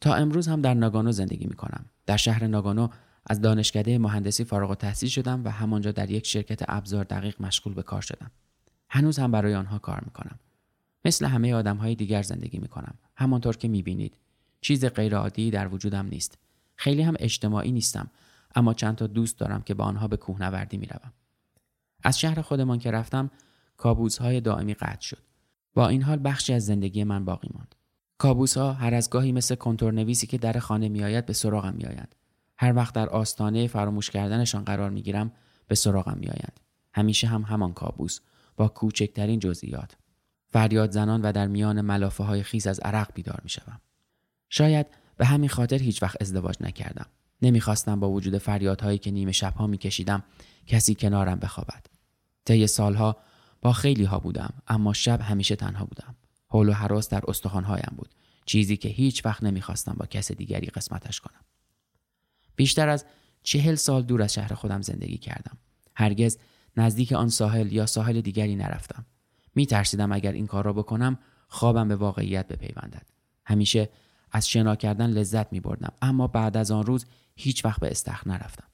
تا 0.00 0.14
امروز 0.14 0.48
هم 0.48 0.60
در 0.60 0.74
ناگانو 0.74 1.12
زندگی 1.12 1.46
می 1.46 1.54
کنم. 1.54 1.84
در 2.06 2.16
شهر 2.16 2.46
ناگانو 2.46 2.88
از 3.26 3.40
دانشکده 3.40 3.98
مهندسی 3.98 4.44
فارغ 4.44 4.70
التحصیل 4.70 5.08
شدم 5.08 5.44
و 5.44 5.48
همانجا 5.48 5.92
در 5.92 6.10
یک 6.10 6.26
شرکت 6.26 6.62
ابزار 6.68 7.04
دقیق 7.04 7.42
مشغول 7.42 7.74
به 7.74 7.82
کار 7.82 8.00
شدم. 8.00 8.30
هنوز 8.90 9.18
هم 9.18 9.30
برای 9.30 9.54
آنها 9.54 9.78
کار 9.78 10.02
می 10.04 10.10
کنم. 10.10 10.38
مثل 11.04 11.24
همه 11.24 11.54
آدم 11.54 11.76
های 11.76 11.94
دیگر 11.94 12.22
زندگی 12.22 12.58
می 12.58 12.68
کنم. 12.68 12.94
همانطور 13.16 13.56
که 13.56 13.68
می 13.68 13.82
بینید. 13.82 14.16
چیز 14.60 14.84
غیرعادی 14.84 15.50
در 15.50 15.68
وجودم 15.68 16.06
نیست. 16.06 16.38
خیلی 16.76 17.02
هم 17.02 17.14
اجتماعی 17.18 17.72
نیستم 17.72 18.10
اما 18.54 18.74
چند 18.74 18.96
تا 18.96 19.06
دوست 19.06 19.38
دارم 19.38 19.62
که 19.62 19.74
با 19.74 19.84
آنها 19.84 20.08
به 20.08 20.16
کوهنوردی 20.16 20.76
می‌روم. 20.76 21.12
از 22.02 22.18
شهر 22.18 22.42
خودمان 22.42 22.78
که 22.78 22.90
رفتم 22.90 23.30
کابوس 23.76 24.18
های 24.18 24.40
دائمی 24.40 24.74
قطع 24.74 25.00
شد. 25.00 25.22
با 25.74 25.88
این 25.88 26.02
حال 26.02 26.20
بخشی 26.24 26.52
از 26.52 26.66
زندگی 26.66 27.04
من 27.04 27.24
باقی 27.24 27.48
ماند. 27.54 27.74
کابوس 28.18 28.56
ها 28.56 28.72
هر 28.72 28.94
از 28.94 29.10
گاهی 29.10 29.32
مثل 29.32 29.54
کنتور 29.54 29.92
نویسی 29.92 30.26
که 30.26 30.38
در 30.38 30.58
خانه 30.58 30.88
میآید 30.88 31.26
به 31.26 31.32
سراغم 31.32 31.74
میآیند. 31.74 32.14
هر 32.58 32.76
وقت 32.76 32.94
در 32.94 33.08
آستانه 33.08 33.66
فراموش 33.66 34.10
کردنشان 34.10 34.64
قرار 34.64 34.90
می‌گیرم 34.90 35.32
به 35.68 35.74
سراغم 35.74 36.18
میآیند. 36.18 36.60
همیشه 36.94 37.26
هم 37.26 37.42
همان 37.42 37.72
کابوس 37.72 38.20
با 38.56 38.68
کوچکترین 38.68 39.38
جزئیات. 39.38 39.96
فریاد 40.48 40.90
زنان 40.90 41.22
و 41.22 41.32
در 41.32 41.46
میان 41.46 41.80
ملافه 41.80 42.24
های 42.24 42.42
خیز 42.42 42.66
از 42.66 42.80
عرق 42.80 43.10
بیدار 43.14 43.40
می 43.44 43.50
شاید 44.48 44.86
به 45.16 45.26
همین 45.26 45.48
خاطر 45.48 45.78
هیچ 45.78 46.02
وقت 46.02 46.22
ازدواج 46.22 46.54
نکردم. 46.60 47.06
نمی‌خواستم 47.42 48.00
با 48.00 48.10
وجود 48.10 48.38
فریادهایی 48.38 48.98
که 48.98 49.10
نیمه 49.10 49.32
شبها 49.32 49.66
میکشیدم 49.66 50.24
کسی 50.66 50.94
کنارم 50.94 51.38
بخوابد. 51.38 51.86
طی 52.44 52.66
سالها 52.66 53.16
با 53.62 53.72
خیلی 53.72 54.04
ها 54.04 54.18
بودم 54.18 54.54
اما 54.68 54.92
شب 54.92 55.20
همیشه 55.20 55.56
تنها 55.56 55.84
بودم. 55.84 56.14
حول 56.48 56.68
و 56.68 56.72
حراس 56.72 57.08
در 57.08 57.22
استخوانهایم 57.28 57.94
بود. 57.96 58.14
چیزی 58.46 58.76
که 58.76 58.88
هیچ 58.88 59.26
وقت 59.26 59.42
نمی‌خواستم 59.42 59.96
با 59.98 60.06
کس 60.06 60.32
دیگری 60.32 60.66
قسمتش 60.66 61.20
کنم 61.20 61.40
بیشتر 62.56 62.88
از 62.88 63.04
چهل 63.42 63.74
سال 63.74 64.02
دور 64.02 64.22
از 64.22 64.34
شهر 64.34 64.54
خودم 64.54 64.82
زندگی 64.82 65.18
کردم 65.18 65.58
هرگز 65.94 66.38
نزدیک 66.76 67.12
آن 67.12 67.28
ساحل 67.28 67.72
یا 67.72 67.86
ساحل 67.86 68.20
دیگری 68.20 68.56
نرفتم 68.56 69.06
می 69.54 69.66
ترسیدم 69.66 70.12
اگر 70.12 70.32
این 70.32 70.46
کار 70.46 70.64
را 70.64 70.72
بکنم 70.72 71.18
خوابم 71.48 71.88
به 71.88 71.96
واقعیت 71.96 72.48
بپیوندد 72.48 73.06
همیشه 73.44 73.88
از 74.32 74.48
شنا 74.48 74.76
کردن 74.76 75.10
لذت 75.10 75.52
می 75.52 75.60
بردم 75.60 75.92
اما 76.02 76.26
بعد 76.26 76.56
از 76.56 76.70
آن 76.70 76.86
روز 76.86 77.06
هیچ 77.36 77.64
وقت 77.64 77.80
به 77.80 77.90
استخر 77.90 78.30
نرفتم. 78.30 78.66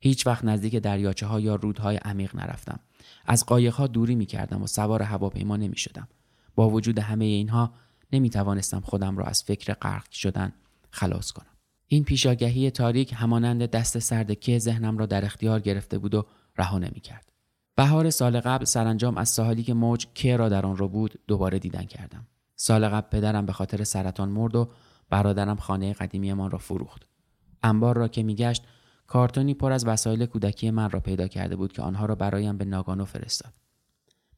هیچ 0.00 0.26
وقت 0.26 0.44
نزدیک 0.44 0.76
دریاچه 0.76 1.26
ها 1.26 1.40
یا 1.40 1.54
رودهای 1.54 1.96
عمیق 1.96 2.36
نرفتم. 2.36 2.80
از 3.26 3.46
قایق 3.46 3.74
ها 3.74 3.86
دوری 3.86 4.14
می 4.14 4.26
کردم 4.26 4.62
و 4.62 4.66
سوار 4.66 5.02
هواپیما 5.02 5.56
نمی 5.56 5.76
شدم 5.76 6.08
با 6.54 6.70
وجود 6.70 6.98
همه 6.98 7.24
اینها 7.24 7.72
نمی 8.12 8.30
توانستم 8.30 8.80
خودم 8.80 9.16
را 9.16 9.24
از 9.24 9.42
فکر 9.42 9.74
غرق 9.74 10.10
شدن 10.10 10.52
خلاص 10.90 11.32
کنم. 11.32 11.56
این 11.86 12.04
پیشاگهی 12.04 12.70
تاریک 12.70 13.14
همانند 13.16 13.62
دست 13.62 13.98
سرد 13.98 14.40
که 14.40 14.58
ذهنم 14.58 14.98
را 14.98 15.06
در 15.06 15.24
اختیار 15.24 15.60
گرفته 15.60 15.98
بود 15.98 16.14
و 16.14 16.26
رها 16.56 16.78
نمی 16.78 17.00
کرد. 17.00 17.32
بهار 17.76 18.10
سال 18.10 18.40
قبل 18.40 18.64
سرانجام 18.64 19.18
از 19.18 19.28
ساحلی 19.28 19.62
که 19.62 19.74
موج 19.74 20.06
که 20.14 20.36
را 20.36 20.48
در 20.48 20.66
آن 20.66 20.76
رو 20.76 20.88
بود 20.88 21.20
دوباره 21.26 21.58
دیدن 21.58 21.84
کردم. 21.84 22.26
سال 22.60 22.88
قبل 22.88 23.08
پدرم 23.08 23.46
به 23.46 23.52
خاطر 23.52 23.84
سرطان 23.84 24.28
مرد 24.28 24.56
و 24.56 24.68
برادرم 25.10 25.56
خانه 25.56 25.92
قدیمیمان 25.92 26.50
را 26.50 26.58
فروخت. 26.58 27.08
انبار 27.62 27.96
را 27.96 28.08
که 28.08 28.22
میگشت 28.22 28.64
کارتونی 29.06 29.54
پر 29.54 29.72
از 29.72 29.86
وسایل 29.86 30.26
کودکی 30.26 30.70
من 30.70 30.90
را 30.90 31.00
پیدا 31.00 31.28
کرده 31.28 31.56
بود 31.56 31.72
که 31.72 31.82
آنها 31.82 32.06
را 32.06 32.14
برایم 32.14 32.58
به 32.58 32.64
ناگانو 32.64 33.04
فرستاد. 33.04 33.52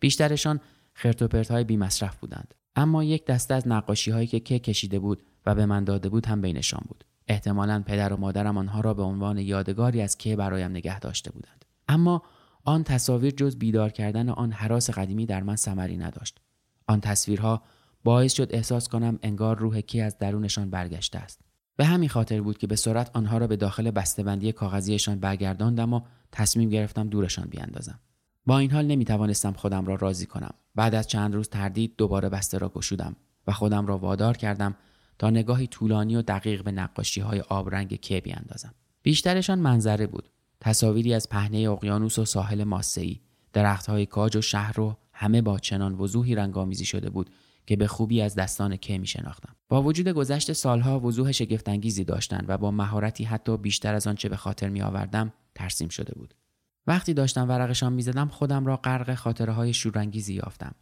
بیشترشان 0.01 0.61
خرت 0.93 1.51
های 1.51 1.65
بی 1.65 1.77
مصرف 1.77 2.17
بودند. 2.17 2.55
اما 2.77 3.05
یک 3.05 3.27
دسته 3.27 3.55
از 3.55 3.69
نقاشی 3.69 4.11
هایی 4.11 4.27
که 4.27 4.41
که 4.41 4.59
کشیده 4.59 4.99
بود 4.99 5.23
و 5.47 5.55
به 5.55 5.67
من 5.67 5.85
داده 5.85 6.09
بود 6.09 6.27
هم 6.27 6.41
بینشان 6.41 6.83
بود. 6.89 7.05
احتمالا 7.29 7.83
پدر 7.87 8.13
و 8.13 8.17
مادرم 8.17 8.59
آنها 8.59 8.81
را 8.81 8.95
به 8.95 9.03
عنوان 9.03 9.39
یادگاری 9.39 10.03
از 10.03 10.19
که 10.19 10.37
برایم 10.37 10.71
نگه 10.71 11.01
داشته 11.01 11.31
بودند. 11.31 11.65
اما 11.89 12.23
آن 12.65 12.85
تصاویر 12.85 13.31
جز 13.31 13.57
بیدار 13.57 13.91
کردن 13.91 14.29
آن 14.29 14.53
حراس 14.53 14.91
قدیمی 14.91 15.27
در 15.27 15.43
من 15.43 15.57
ثمری 15.57 15.97
نداشت. 15.97 16.41
آن 16.87 17.01
تصویرها 17.01 17.63
باعث 18.05 18.33
شد 18.33 18.49
احساس 18.51 18.89
کنم 18.89 19.19
انگار 19.23 19.59
روح 19.59 19.81
کی 19.81 20.01
از 20.01 20.19
درونشان 20.19 20.71
برگشته 20.71 21.19
است. 21.19 21.41
به 21.77 21.85
همین 21.85 22.09
خاطر 22.09 22.41
بود 22.41 22.59
که 22.59 22.67
به 22.67 22.77
سرعت 22.77 23.11
آنها 23.15 23.39
را 23.39 23.47
به 23.47 23.57
داخل 23.57 23.91
بسته‌بندی 23.91 24.53
کاغذیشان 24.53 25.21
برگرداندم 25.21 25.93
و 25.93 26.01
تصمیم 26.33 26.69
گرفتم 26.69 27.09
دورشان 27.09 27.49
بیاندازم. 27.49 28.01
با 28.47 28.59
این 28.59 28.71
حال 28.71 28.87
نمی 28.87 29.05
توانستم 29.05 29.53
خودم 29.53 29.87
را 29.87 29.95
راضی 29.95 30.27
کنم. 30.27 30.55
بعد 30.75 30.95
از 30.95 31.09
چند 31.09 31.35
روز 31.35 31.49
تردید 31.49 31.95
دوباره 31.97 32.29
بسته 32.29 32.59
را 32.59 32.69
گشودم 32.69 33.17
و 33.47 33.53
خودم 33.53 33.87
را 33.87 33.99
وادار 33.99 34.37
کردم 34.37 34.77
تا 35.19 35.31
نگاهی 35.31 35.67
طولانی 35.67 36.17
و 36.17 36.23
دقیق 36.23 36.65
به 36.65 36.73
نقاشی 36.73 37.21
های 37.21 37.41
آبرنگ 37.41 38.01
که 38.01 38.21
بیاندازم. 38.21 38.75
بیشترشان 39.03 39.59
منظره 39.59 40.07
بود. 40.07 40.31
تصاویری 40.61 41.15
از 41.15 41.29
پهنه 41.29 41.59
اقیانوس 41.59 42.19
و 42.19 42.25
ساحل 42.25 42.65
ماسه‌ای، 42.65 43.21
درختهای 43.53 44.07
کاج 44.07 44.37
و 44.37 44.41
شهر 44.41 44.81
و 44.81 44.97
همه 45.13 45.43
با 45.43 45.59
چنان 45.59 45.95
وضوحی 45.95 46.35
رنگامیزی 46.35 46.85
شده 46.85 47.11
بود 47.11 47.31
که 47.71 47.77
به 47.77 47.87
خوبی 47.87 48.23
از 48.23 48.35
دستان 48.35 48.77
که 48.77 48.99
می 48.99 49.07
شناختم. 49.07 49.57
با 49.69 49.83
وجود 49.83 50.09
گذشت 50.09 50.53
سالها 50.53 51.01
وضوح 51.01 51.33
شگفتانگیزی 51.33 52.05
داشتند 52.05 52.45
و 52.49 52.59
با 52.59 52.71
مهارتی 52.71 53.25
حتی 53.25 53.57
بیشتر 53.57 53.95
از 53.95 54.07
آنچه 54.07 54.29
به 54.29 54.37
خاطر 54.37 54.69
می 54.69 54.83
آوردم 54.83 55.33
ترسیم 55.55 55.89
شده 55.89 56.15
بود. 56.15 56.35
وقتی 56.87 57.15
داشتم 57.15 57.49
ورقشان 57.49 57.93
می‌زدم 57.93 58.29
خودم 58.29 58.67
را 58.67 58.77
غرق 58.77 59.15
خاطره 59.15 59.53
های 59.53 59.75
شورانگیزی 59.75 60.35
یافتم. 60.35 60.75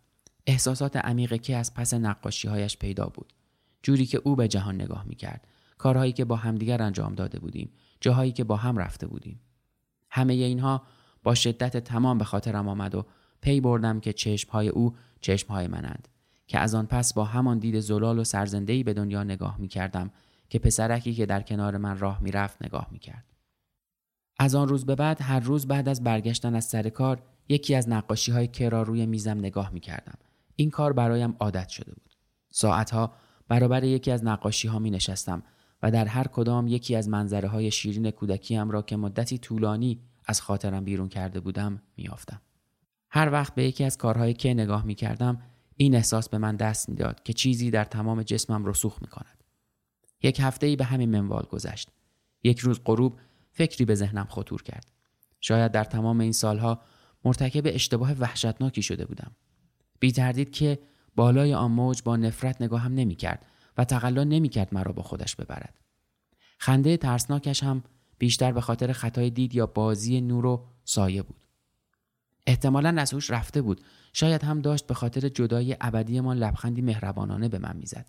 احساسات 0.47 0.97
عمیق 0.97 1.41
که 1.41 1.57
از 1.57 1.75
پس 1.75 1.95
نقاشیهایش 1.95 2.77
پیدا 2.77 3.07
بود. 3.07 3.33
جوری 3.83 4.07
که 4.07 4.21
او 4.25 4.37
به 4.37 4.49
جهان 4.49 4.75
نگاه 4.75 5.05
می‌کرد. 5.09 5.47
کارهایی 5.79 6.13
که 6.13 6.25
با 6.25 6.37
همدیگر 6.37 6.83
انجام 6.83 7.15
داده 7.15 7.39
بودیم. 7.39 7.71
جاهایی 8.01 8.33
که 8.33 8.45
با 8.45 8.57
هم 8.57 8.77
رفته 8.77 9.07
بودیم. 9.07 9.41
همه 10.11 10.35
اینها 10.35 10.83
با 11.23 11.35
شدت 11.35 11.77
تمام 11.77 12.19
به 12.19 12.25
خاطرم 12.25 12.69
آمد 12.69 12.95
و 12.95 13.07
پی 13.41 13.61
بردم 13.61 14.01
که 14.01 14.13
چشمهای 14.13 14.69
او 14.69 14.97
چشمهای 15.21 15.67
منند. 15.67 16.09
که 16.49 16.59
از 16.59 16.75
آن 16.75 16.87
پس 16.87 17.13
با 17.13 17.25
همان 17.25 17.59
دید 17.59 17.81
زلال 17.81 18.19
و 18.19 18.25
سرزندهی 18.25 18.83
به 18.83 18.95
دنیا 18.95 19.25
نگاه 19.25 19.59
می 19.59 19.69
کردم 19.69 20.11
که 20.49 20.59
پسرکی 20.59 21.15
که 21.15 21.27
در 21.27 21.43
کنار 21.43 21.77
من 21.77 21.99
راه 21.99 22.23
می 22.23 22.31
رفت 22.31 22.63
نگاه 22.63 22.89
می 22.91 22.99
کرد. 22.99 23.25
از 24.39 24.55
آن 24.55 24.69
روز 24.69 24.87
به 24.87 24.95
بعد 24.95 25.23
هر 25.23 25.41
روز 25.41 25.67
بعد 25.67 25.89
از 25.89 26.05
برگشتن 26.05 26.55
از 26.55 26.65
سر 26.65 26.89
کار 26.89 27.23
یکی 27.49 27.75
از 27.75 27.89
نقاشی 27.89 28.33
های 28.33 28.49
که 28.49 28.69
را 28.69 28.83
روی 28.83 29.07
میزم 29.07 29.39
نگاه 29.39 29.71
می 29.71 29.81
کردم. 29.81 30.19
این 30.57 30.71
کار 30.71 30.93
برایم 30.93 31.37
عادت 31.41 31.69
شده 31.69 31.93
بود. 31.95 32.15
ساعتها 32.51 33.13
برابر 33.49 33.85
یکی 33.85 34.11
از 34.11 34.25
نقاشی 34.25 34.69
ها 34.69 34.79
می 34.79 34.91
نشستم 34.91 35.43
و 35.83 35.91
در 35.91 36.05
هر 36.05 36.27
کدام 36.27 36.67
یکی 36.67 36.97
از 36.97 37.09
منظره 37.09 37.49
های 37.49 37.71
شیرین 37.71 38.11
کودکیم 38.11 38.71
را 38.71 38.83
که 38.83 38.97
مدتی 38.97 39.39
طولانی 39.39 40.01
از 40.27 40.41
خاطرم 40.41 40.85
بیرون 40.85 41.09
کرده 41.09 41.41
بودم 41.41 41.83
میافتم. 41.97 42.41
هر 43.11 43.33
وقت 43.33 43.55
به 43.55 43.65
یکی 43.65 43.85
از 43.85 43.99
کارهای 43.99 44.35
که 44.35 44.55
نگاه 44.55 44.85
می 44.85 44.95
کردم 44.95 45.43
این 45.81 45.95
احساس 45.95 46.29
به 46.29 46.39
من 46.39 46.57
دست 46.57 46.89
می‌داد 46.89 47.23
که 47.23 47.33
چیزی 47.33 47.71
در 47.71 47.85
تمام 47.85 48.23
جسمم 48.23 48.67
رسوخ 48.67 49.03
می 49.03 49.09
کند. 49.09 49.45
یک 50.23 50.41
هفته 50.41 50.67
ای 50.67 50.77
به 50.77 50.85
همین 50.85 51.11
منوال 51.11 51.43
گذشت. 51.43 51.91
یک 52.45 52.59
روز 52.59 52.81
غروب 52.85 53.19
فکری 53.53 53.85
به 53.85 53.95
ذهنم 53.95 54.27
خطور 54.31 54.63
کرد. 54.63 54.93
شاید 55.41 55.73
در 55.73 55.85
تمام 55.85 56.21
این 56.21 56.33
سالها 56.33 56.83
مرتکب 57.25 57.63
اشتباه 57.67 58.13
وحشتناکی 58.13 58.83
شده 58.83 59.05
بودم. 59.05 59.33
بی 60.01 60.13
تردید 60.13 60.51
که 60.51 60.79
بالای 61.17 61.55
آن 61.55 61.71
موج 61.71 62.03
با 62.03 62.17
نفرت 62.17 62.63
نگاهم 62.63 62.95
نمی 62.95 63.15
کرد 63.15 63.47
و 63.77 63.85
تقلا 63.85 64.25
نمی 64.25 64.49
کرد 64.49 64.75
مرا 64.75 64.93
با 64.93 65.03
خودش 65.03 65.37
ببرد. 65.37 65.81
خنده 66.59 66.97
ترسناکش 66.97 67.63
هم 67.63 67.85
بیشتر 68.19 68.53
به 68.53 68.61
خاطر 68.61 68.93
خطای 68.93 69.31
دید 69.31 69.55
یا 69.55 69.67
بازی 69.67 70.21
نور 70.21 70.47
و 70.47 70.67
سایه 70.85 71.23
بود. 71.23 71.48
احتمالا 72.49 72.95
از 72.99 73.13
هوش 73.13 73.31
رفته 73.31 73.63
بود. 73.63 73.81
شاید 74.13 74.45
هم 74.45 74.61
داشت 74.61 74.87
به 74.87 74.95
خاطر 74.95 75.29
جدای 75.29 75.77
ابدیمان 75.81 76.39
لبخندی 76.39 76.83
مهربانانه 76.83 77.49
به 77.49 77.59
من 77.59 77.77
می‌زد. 77.77 78.07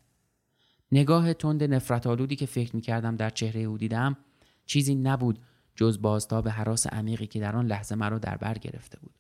نگاه 0.92 1.34
تند 1.34 1.64
نفرت 1.64 2.08
آلودی 2.08 2.36
که 2.36 2.46
فکر 2.46 2.76
می 2.76 2.82
کردم 2.82 3.16
در 3.16 3.30
چهره 3.30 3.62
او 3.62 3.78
دیدم 3.78 4.18
چیزی 4.66 4.96
نبود 4.96 5.40
جز 5.76 6.02
بازتاب 6.02 6.48
حراس 6.48 6.88
عمیقی 6.88 7.28
که 7.28 7.40
در 7.40 7.56
آن 7.56 7.68
لحظه 7.68 7.96
مرا 7.96 8.18
در 8.20 8.38
بر 8.38 8.58
گرفته 8.58 9.00
بود. 9.00 9.16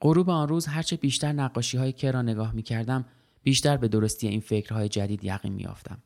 غروب 0.00 0.30
آن 0.30 0.48
روز 0.48 0.66
هرچه 0.66 0.96
بیشتر 0.96 1.32
نقاشی 1.32 1.78
های 1.78 1.92
که 1.92 2.10
را 2.10 2.22
نگاه 2.22 2.52
می 2.52 2.62
کردم 2.62 3.04
بیشتر 3.42 3.76
به 3.76 3.88
درستی 3.88 4.28
این 4.28 4.40
فکرهای 4.40 4.88
جدید 4.88 5.24
یقین 5.24 5.52
می 5.52 5.66
آفتم. 5.66 6.02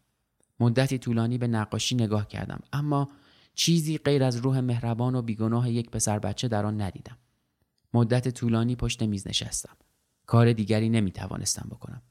مدتی 0.61 0.99
طولانی 0.99 1.39
به 1.39 1.47
نقاشی 1.47 1.95
نگاه 1.95 2.29
کردم 2.29 2.61
اما 2.73 3.09
چیزی 3.55 3.99
غیر 3.99 4.25
از 4.25 4.37
روح 4.37 4.61
مهربان 4.61 5.15
و 5.15 5.23
بیگناه 5.23 5.71
یک 5.71 5.91
پسر 5.91 6.19
بچه 6.19 6.49
در 6.49 6.67
آن 6.67 6.81
ندیدم. 6.81 7.17
مدت 7.95 8.29
طولانی 8.29 8.77
پشت 8.77 9.03
میز 9.03 9.29
نشستم. 9.29 9.77
کار 10.27 10.53
دیگری 10.53 10.89
نمی 10.89 11.13
توانستم 11.13 11.69
بکنم. 11.71 12.03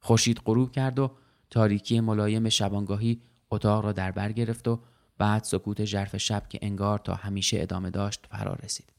خورشید 0.00 0.40
غروب 0.44 0.72
کرد 0.72 0.98
و 0.98 1.10
تاریکی 1.50 2.00
ملایم 2.00 2.48
شبانگاهی 2.48 3.22
اتاق 3.50 3.84
را 3.84 3.92
در 3.92 4.10
بر 4.12 4.32
گرفت 4.32 4.68
و 4.68 4.80
بعد 5.18 5.44
سکوت 5.44 5.84
ژرف 5.84 6.16
شب 6.16 6.48
که 6.48 6.58
انگار 6.62 6.98
تا 6.98 7.14
همیشه 7.14 7.60
ادامه 7.60 7.90
داشت 7.90 8.26
فرا 8.30 8.54
رسید. 8.54 8.92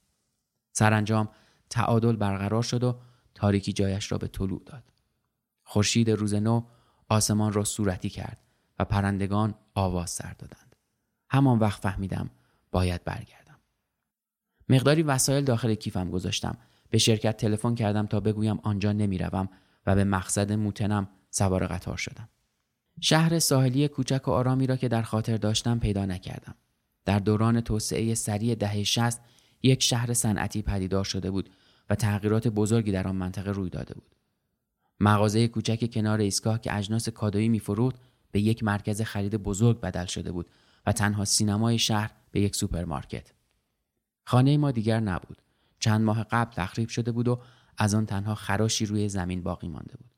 سرانجام 0.71 1.29
تعادل 1.69 2.15
برقرار 2.15 2.63
شد 2.63 2.83
و 2.83 2.99
تاریکی 3.35 3.73
جایش 3.73 4.11
را 4.11 4.17
به 4.17 4.27
طلوع 4.27 4.61
داد. 4.65 4.83
خورشید 5.63 6.09
روز 6.09 6.33
نو 6.33 6.63
آسمان 7.09 7.53
را 7.53 7.63
صورتی 7.63 8.09
کرد 8.09 8.37
و 8.79 8.85
پرندگان 8.85 9.55
آواز 9.75 10.09
سر 10.09 10.33
دادند. 10.33 10.75
همان 11.29 11.59
وقت 11.59 11.81
فهمیدم 11.81 12.29
باید 12.71 13.03
برگردم. 13.03 13.38
مقداری 14.69 15.03
وسایل 15.03 15.43
داخل 15.43 15.75
کیفم 15.75 16.09
گذاشتم 16.09 16.57
به 16.89 16.97
شرکت 16.97 17.37
تلفن 17.37 17.75
کردم 17.75 18.05
تا 18.05 18.19
بگویم 18.19 18.59
آنجا 18.63 18.91
نمی‌روم 18.91 19.49
و 19.85 19.95
به 19.95 20.03
مقصد 20.03 20.51
موتنم 20.51 21.09
سوار 21.31 21.67
قطار 21.67 21.97
شدم. 21.97 22.29
شهر 23.01 23.39
ساحلی 23.39 23.87
کوچک 23.87 24.27
و 24.27 24.31
آرامی 24.31 24.67
را 24.67 24.75
که 24.75 24.87
در 24.87 25.01
خاطر 25.01 25.37
داشتم 25.37 25.79
پیدا 25.79 26.05
نکردم. 26.05 26.55
در 27.05 27.19
دوران 27.19 27.61
توسعه 27.61 28.15
سریع 28.15 28.55
دهه 28.55 28.83
60 28.83 29.21
یک 29.63 29.83
شهر 29.83 30.13
صنعتی 30.13 30.61
پدیدار 30.61 31.03
شده 31.03 31.31
بود 31.31 31.49
و 31.89 31.95
تغییرات 31.95 32.47
بزرگی 32.47 32.91
در 32.91 33.07
آن 33.07 33.15
منطقه 33.15 33.51
روی 33.51 33.69
داده 33.69 33.93
بود. 33.93 34.15
مغازه 34.99 35.47
کوچک 35.47 35.91
کنار 35.93 36.19
ایستگاه 36.19 36.61
که 36.61 36.77
اجناس 36.77 37.09
کادویی 37.09 37.49
میفروخت 37.49 37.95
به 38.31 38.41
یک 38.41 38.63
مرکز 38.63 39.01
خرید 39.01 39.35
بزرگ 39.35 39.81
بدل 39.81 40.05
شده 40.05 40.31
بود 40.31 40.49
و 40.85 40.91
تنها 40.91 41.25
سینمای 41.25 41.79
شهر 41.79 42.11
به 42.31 42.41
یک 42.41 42.55
سوپرمارکت. 42.55 43.31
خانه 44.29 44.57
ما 44.57 44.71
دیگر 44.71 44.99
نبود. 44.99 45.41
چند 45.79 46.01
ماه 46.01 46.23
قبل 46.23 46.51
تخریب 46.51 46.89
شده 46.89 47.11
بود 47.11 47.27
و 47.27 47.41
از 47.77 47.95
آن 47.95 48.05
تنها 48.05 48.35
خراشی 48.35 48.85
روی 48.85 49.09
زمین 49.09 49.43
باقی 49.43 49.67
مانده 49.67 49.97
بود. 49.97 50.11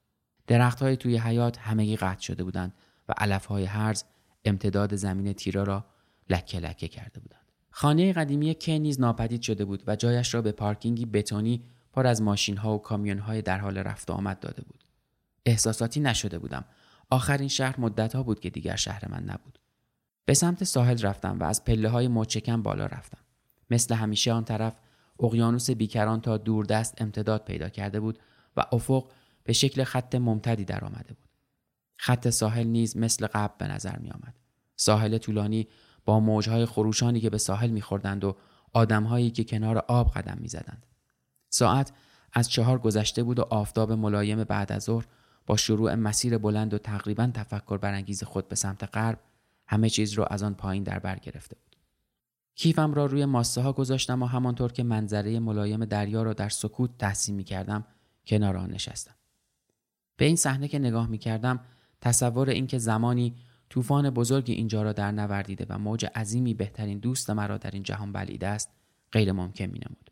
درختهای 0.47 0.97
توی 0.97 1.18
حیات 1.18 1.57
همگی 1.57 1.95
قطع 1.95 2.22
شده 2.22 2.43
بودند 2.43 2.74
و 3.09 3.14
علفهای 3.18 3.66
هرز 3.66 4.03
امتداد 4.45 4.95
زمین 4.95 5.34
تیرا 5.34 5.64
را 5.64 5.86
لکه 6.30 6.59
لکه 6.59 6.88
کرده 6.88 7.20
بودند. 7.20 7.51
خانه 7.70 8.14
قدیمی 8.14 8.53
که 8.53 8.80
نیز 8.80 8.99
ناپدید 8.99 9.41
شده 9.41 9.66
بود 9.66 9.84
و 9.88 9.95
جایش 9.95 10.34
را 10.34 10.41
به 10.41 10.51
پارکینگی 10.51 11.05
بتونی 11.05 11.64
پر 11.93 12.07
از 12.07 12.22
ماشین 12.22 12.57
ها 12.57 12.76
و 12.76 12.82
کامیون 12.82 13.20
های 13.20 13.41
در 13.41 13.57
حال 13.57 13.78
رفت 13.78 14.09
و 14.09 14.14
آمد 14.14 14.39
داده 14.39 14.62
بود. 14.62 14.84
احساساتی 15.45 15.99
نشده 15.99 16.39
بودم. 16.39 16.66
آخرین 17.09 17.47
شهر 17.47 17.80
مدتها 17.80 18.24
بود 18.24 18.39
که 18.39 18.49
دیگر 18.49 18.76
شهر 18.76 19.07
من 19.07 19.24
نبود 19.24 19.59
به 20.26 20.34
سمت 20.34 20.64
ساحل 20.64 21.01
رفتم 21.01 21.39
و 21.39 21.43
از 21.43 21.66
پله 21.66 21.89
های 21.89 22.07
بالا 22.57 22.86
رفتم 22.86 23.21
مثل 23.72 23.96
همیشه 23.96 24.34
آن 24.34 24.44
طرف 24.44 24.74
اقیانوس 25.20 25.70
بیکران 25.70 26.22
تا 26.22 26.38
دوردست 26.38 27.02
امتداد 27.02 27.46
پیدا 27.46 27.70
کرده 27.70 28.00
بود 28.00 28.20
و 28.58 28.66
افق 28.72 29.12
به 29.44 29.54
شکل 29.54 29.84
خط 29.84 30.16
ممتدی 30.16 30.66
در 30.66 30.86
آمده 30.86 31.14
بود 31.14 31.30
خط 31.98 32.30
ساحل 32.30 32.68
نیز 32.68 32.98
مثل 32.98 33.28
قبل 33.28 33.54
به 33.58 33.74
نظر 33.74 33.98
می 33.98 34.10
آمد. 34.10 34.36
ساحل 34.76 35.18
طولانی 35.18 35.68
با 36.06 36.20
موجهای 36.20 36.66
خروشانی 36.66 37.20
که 37.22 37.30
به 37.30 37.38
ساحل 37.38 37.70
میخوردند 37.70 38.24
و 38.24 38.36
آدمهایی 38.74 39.32
که 39.32 39.44
کنار 39.44 39.78
آب 39.78 40.12
قدم 40.12 40.38
می‌زدند. 40.42 40.86
ساعت 41.50 41.92
از 42.34 42.50
چهار 42.50 42.80
گذشته 42.80 43.24
بود 43.24 43.40
و 43.40 43.42
آفتاب 43.42 43.92
ملایم 43.92 44.44
بعد 44.44 44.72
از 44.72 44.84
ظهر 44.84 45.06
با 45.46 45.58
شروع 45.58 45.96
مسیر 45.96 46.38
بلند 46.38 46.74
و 46.74 46.78
تقریبا 46.78 47.32
تفکر 47.34 47.78
برانگیز 47.78 48.24
خود 48.24 48.48
به 48.48 48.56
سمت 48.56 48.84
غرب 48.84 49.20
همه 49.68 49.90
چیز 49.90 50.14
را 50.14 50.26
از 50.26 50.44
آن 50.44 50.54
پایین 50.54 50.84
در 50.84 51.00
بر 51.00 51.20
گرفته 51.20 51.56
بود. 51.56 51.71
کیفم 52.56 52.93
را 52.93 53.06
روی 53.06 53.26
ماسه 53.26 53.62
ها 53.62 53.74
گذاشتم 53.74 54.24
و 54.24 54.26
همانطور 54.26 54.72
که 54.72 54.84
منظره 54.84 55.39
ملایم 55.39 55.86
دریا 55.86 56.24
را 56.24 56.34
در 56.34 56.49
سکوت 56.49 56.97
تحسین 56.97 57.36
می 57.36 57.43
کردم 57.43 57.86
کنار 58.28 58.58
آن 58.58 58.72
نشستم. 58.72 59.16
به 60.18 60.26
این 60.26 60.36
صحنه 60.36 60.68
که 60.68 60.80
نگاه 60.80 61.08
می 61.08 61.18
کردم 61.18 61.60
تصور 62.02 62.49
اینکه 62.49 62.78
زمانی 62.78 63.36
طوفان 63.70 64.10
بزرگی 64.10 64.54
اینجا 64.54 64.84
را 64.84 64.93
در 64.93 65.12
نوردیده 65.12 65.66
و 65.70 65.78
موج 65.78 66.06
عظیمی 66.16 66.54
بهترین 66.54 66.99
دوست 66.99 67.30
مرا 67.30 67.58
در 67.58 67.72
این 67.72 67.84
جهان 67.84 68.12
بلیده 68.12 68.47
است 68.47 68.70
غیر 69.12 69.32
ممکن 69.32 69.66
می 69.66 69.80
نمود. 69.80 70.12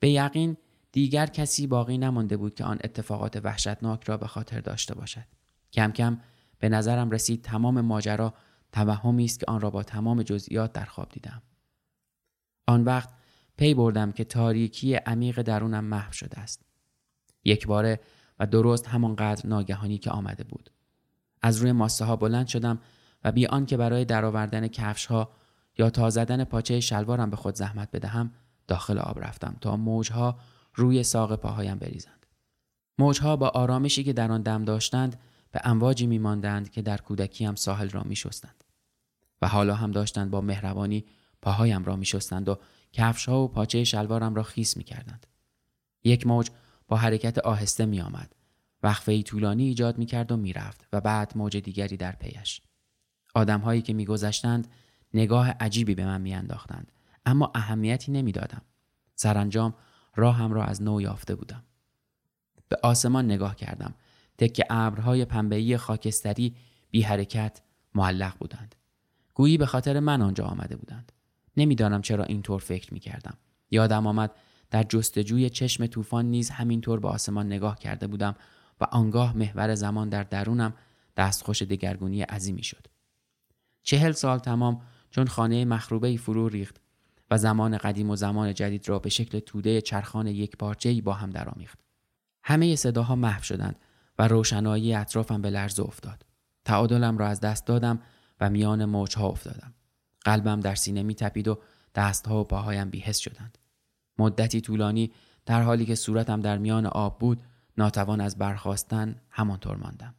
به 0.00 0.10
یقین 0.10 0.56
دیگر 0.92 1.26
کسی 1.26 1.66
باقی 1.66 1.98
نمانده 1.98 2.36
بود 2.36 2.54
که 2.54 2.64
آن 2.64 2.78
اتفاقات 2.84 3.36
وحشتناک 3.44 4.04
را 4.04 4.16
به 4.16 4.26
خاطر 4.26 4.60
داشته 4.60 4.94
باشد. 4.94 5.24
کم 5.72 5.92
کم 5.92 6.20
به 6.58 6.68
نظرم 6.68 7.10
رسید 7.10 7.42
تمام 7.42 7.80
ماجرا 7.80 8.34
توهمی 8.72 9.24
است 9.24 9.40
که 9.40 9.46
آن 9.48 9.60
را 9.60 9.70
با 9.70 9.82
تمام 9.82 10.22
جزئیات 10.22 10.72
در 10.72 10.84
خواب 10.84 11.08
دیدم. 11.08 11.42
آن 12.66 12.84
وقت 12.84 13.08
پی 13.56 13.74
بردم 13.74 14.12
که 14.12 14.24
تاریکی 14.24 14.94
عمیق 14.94 15.42
درونم 15.42 15.84
محو 15.84 16.12
شده 16.12 16.38
است. 16.40 16.64
یک 17.44 17.66
باره 17.66 18.00
و 18.38 18.46
درست 18.46 18.88
همانقدر 18.88 19.46
ناگهانی 19.46 19.98
که 19.98 20.10
آمده 20.10 20.44
بود. 20.44 20.70
از 21.42 21.56
روی 21.56 21.72
ماسه 21.72 22.04
ها 22.04 22.16
بلند 22.16 22.46
شدم 22.46 22.78
و 23.24 23.32
بی 23.32 23.46
آنکه 23.46 23.76
برای 23.76 24.04
درآوردن 24.04 24.68
کفش 24.68 25.06
ها 25.06 25.32
یا 25.78 25.90
تا 25.90 26.10
زدن 26.10 26.44
پاچه 26.44 26.80
شلوارم 26.80 27.30
به 27.30 27.36
خود 27.36 27.54
زحمت 27.54 27.88
بدهم 27.92 28.32
داخل 28.68 28.98
آب 28.98 29.24
رفتم 29.24 29.56
تا 29.60 29.76
موجها 29.76 30.38
روی 30.74 31.02
ساق 31.02 31.36
پاهایم 31.36 31.78
بریزند. 31.78 32.26
موجها 32.98 33.36
با 33.36 33.48
آرامشی 33.48 34.04
که 34.04 34.12
در 34.12 34.32
آن 34.32 34.42
دم 34.42 34.64
داشتند 34.64 35.20
به 35.52 35.60
امواجی 35.64 36.06
میماندند 36.06 36.70
که 36.70 36.82
در 36.82 36.96
کودکیم 36.96 37.54
ساحل 37.54 37.88
را 37.88 38.02
میشستند 38.02 38.64
و 39.42 39.48
حالا 39.48 39.74
هم 39.74 39.90
داشتند 39.90 40.30
با 40.30 40.40
مهربانی 40.40 41.04
پاهایم 41.42 41.84
را 41.84 41.96
میشستند 41.96 42.48
و 42.48 42.58
کفش 42.92 43.28
ها 43.28 43.40
و 43.40 43.48
پاچه 43.48 43.84
شلوارم 43.84 44.34
را 44.34 44.42
خیس 44.42 44.76
می‌کردند. 44.76 45.26
یک 46.04 46.26
موج 46.26 46.50
با 46.88 46.96
حرکت 46.96 47.38
آهسته 47.38 47.86
می 47.86 48.00
آمد 48.00 48.34
وقفه 48.82 49.22
طولانی 49.22 49.64
ایجاد 49.64 49.98
می 49.98 50.06
کرد 50.06 50.32
و 50.32 50.36
می 50.36 50.52
رفت 50.52 50.88
و 50.92 51.00
بعد 51.00 51.32
موج 51.36 51.56
دیگری 51.56 51.96
در 51.96 52.12
پیش. 52.12 52.60
آدمهایی 53.34 53.82
که 53.82 53.92
میگذشتند 53.92 54.68
نگاه 55.14 55.50
عجیبی 55.50 55.94
به 55.94 56.04
من 56.04 56.20
میانداختند 56.20 56.92
اما 57.26 57.52
اهمیتی 57.54 58.12
نمی‌دادم. 58.12 58.62
سرانجام 59.14 59.74
راهم 60.16 60.52
را 60.52 60.64
از 60.64 60.82
نو 60.82 61.00
یافته 61.00 61.34
بودم. 61.34 61.64
به 62.68 62.76
آسمان 62.82 63.24
نگاه 63.24 63.56
کردم. 63.56 63.94
تک 64.38 64.62
ابرهای 64.70 65.24
پنبه‌ای 65.24 65.76
خاکستری 65.76 66.56
بی 66.90 67.02
حرکت 67.02 67.60
معلق 67.94 68.38
بودند. 68.38 68.74
گویی 69.34 69.58
به 69.58 69.66
خاطر 69.66 70.00
من 70.00 70.22
آنجا 70.22 70.44
آمده 70.44 70.76
بودند. 70.76 71.11
نمی‌دانم 71.56 72.02
چرا 72.02 72.24
اینطور 72.24 72.60
فکر 72.60 72.94
می 72.94 73.00
کردم. 73.00 73.34
یادم 73.70 74.06
آمد 74.06 74.30
در 74.70 74.82
جستجوی 74.82 75.50
چشم 75.50 75.86
طوفان 75.86 76.26
نیز 76.26 76.50
همینطور 76.50 77.00
به 77.00 77.08
آسمان 77.08 77.46
نگاه 77.46 77.78
کرده 77.78 78.06
بودم 78.06 78.34
و 78.80 78.84
آنگاه 78.84 79.36
محور 79.36 79.74
زمان 79.74 80.08
در 80.08 80.22
درونم 80.22 80.74
دستخوش 81.16 81.62
دگرگونی 81.62 82.22
عظیمی 82.22 82.62
شد. 82.62 82.86
چهل 83.82 84.12
سال 84.12 84.38
تمام 84.38 84.80
چون 85.10 85.26
خانه 85.26 85.64
مخروبه 85.64 86.16
فرو 86.16 86.48
ریخت 86.48 86.80
و 87.30 87.38
زمان 87.38 87.76
قدیم 87.76 88.10
و 88.10 88.16
زمان 88.16 88.54
جدید 88.54 88.88
را 88.88 88.98
به 88.98 89.08
شکل 89.08 89.38
توده 89.38 89.80
چرخان 89.80 90.26
یک 90.26 90.56
پارچه‌ای 90.56 91.00
با 91.00 91.12
هم 91.12 91.30
درآمیخت. 91.30 91.78
همه 92.44 92.76
صداها 92.76 93.16
محو 93.16 93.42
شدند 93.42 93.76
و 94.18 94.28
روشنایی 94.28 94.94
اطرافم 94.94 95.42
به 95.42 95.50
لرز 95.50 95.80
افتاد. 95.80 96.26
تعادلم 96.64 97.18
را 97.18 97.28
از 97.28 97.40
دست 97.40 97.66
دادم 97.66 98.00
و 98.40 98.50
میان 98.50 98.84
موجها 98.84 99.28
افتادم. 99.28 99.74
قلبم 100.24 100.60
در 100.60 100.74
سینه 100.74 101.02
می 101.02 101.14
تپید 101.14 101.48
و 101.48 101.58
دستها 101.94 102.40
و 102.40 102.44
پاهایم 102.44 102.90
بیهست 102.90 103.20
شدند. 103.20 103.58
مدتی 104.18 104.60
طولانی 104.60 105.12
در 105.46 105.62
حالی 105.62 105.86
که 105.86 105.94
صورتم 105.94 106.40
در 106.40 106.58
میان 106.58 106.86
آب 106.86 107.18
بود 107.18 107.42
ناتوان 107.78 108.20
از 108.20 108.38
برخواستن 108.38 109.20
همانطور 109.30 109.76
ماندم. 109.76 110.14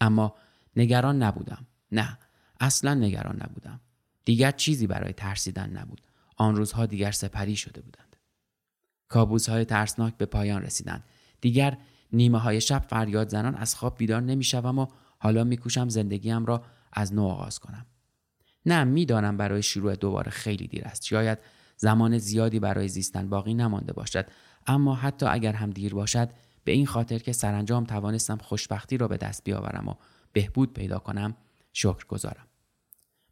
اما 0.00 0.34
نگران 0.76 1.22
نبودم. 1.22 1.66
نه 1.92 2.18
اصلا 2.60 2.94
نگران 2.94 3.36
نبودم. 3.42 3.80
دیگر 4.24 4.50
چیزی 4.50 4.86
برای 4.86 5.12
ترسیدن 5.12 5.70
نبود. 5.70 6.00
آن 6.36 6.56
روزها 6.56 6.86
دیگر 6.86 7.10
سپری 7.10 7.56
شده 7.56 7.80
بودند. 7.80 8.16
کابوس 9.08 9.48
های 9.48 9.64
ترسناک 9.64 10.16
به 10.16 10.26
پایان 10.26 10.62
رسیدند. 10.62 11.04
دیگر 11.40 11.78
نیمه 12.12 12.38
های 12.38 12.60
شب 12.60 12.84
فریاد 12.88 13.28
زنان 13.28 13.54
از 13.54 13.74
خواب 13.74 13.98
بیدار 13.98 14.22
نمی‌شوم 14.22 14.78
و 14.78 14.86
حالا 15.18 15.44
میکوشم 15.44 15.88
زندگیم 15.88 16.46
را 16.46 16.64
از 16.92 17.14
نو 17.14 17.22
آغاز 17.22 17.58
کنم. 17.58 17.86
نه 18.66 18.84
می‌دانم 18.84 19.36
برای 19.36 19.62
شروع 19.62 19.94
دوباره 19.94 20.30
خیلی 20.30 20.66
دیر 20.66 20.84
است. 20.84 21.04
شاید 21.04 21.38
زمان 21.76 22.18
زیادی 22.18 22.60
برای 22.60 22.88
زیستن 22.88 23.28
باقی 23.28 23.54
نمانده 23.54 23.92
باشد. 23.92 24.26
اما 24.66 24.94
حتی 24.94 25.26
اگر 25.26 25.52
هم 25.52 25.70
دیر 25.70 25.94
باشد 25.94 26.30
به 26.64 26.72
این 26.72 26.86
خاطر 26.86 27.18
که 27.18 27.32
سرانجام 27.32 27.84
توانستم 27.84 28.36
خوشبختی 28.36 28.96
را 28.96 29.08
به 29.08 29.16
دست 29.16 29.44
بیاورم 29.44 29.88
و 29.88 29.94
بهبود 30.32 30.72
پیدا 30.72 30.98
کنم 30.98 31.36
شکر 31.72 32.06
گذارم 32.06 32.46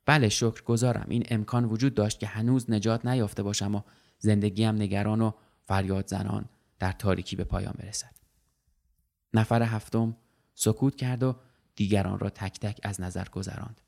بله 0.07 0.29
شکر 0.29 0.63
گذارم 0.63 1.07
این 1.09 1.25
امکان 1.29 1.65
وجود 1.65 1.95
داشت 1.95 2.19
که 2.19 2.27
هنوز 2.27 2.71
نجات 2.71 3.07
نیافته 3.07 3.43
باشم 3.43 3.75
و 3.75 3.81
زندگیم 4.19 4.75
نگران 4.75 5.21
و 5.21 5.33
فریاد 5.65 6.09
زنان 6.09 6.45
در 6.79 6.93
تاریکی 6.93 7.37
به 7.37 7.45
پایان 7.45 7.75
برسد. 7.79 8.15
نفر 9.35 9.63
هفتم 9.63 10.17
سکوت 10.55 10.97
کرد 10.97 11.23
و 11.23 11.37
دیگران 11.77 12.19
را 12.19 12.31
تک 12.31 12.61
تک 12.61 12.81
از 12.83 13.01
نظر 13.01 13.29
گذراند. 13.29 13.81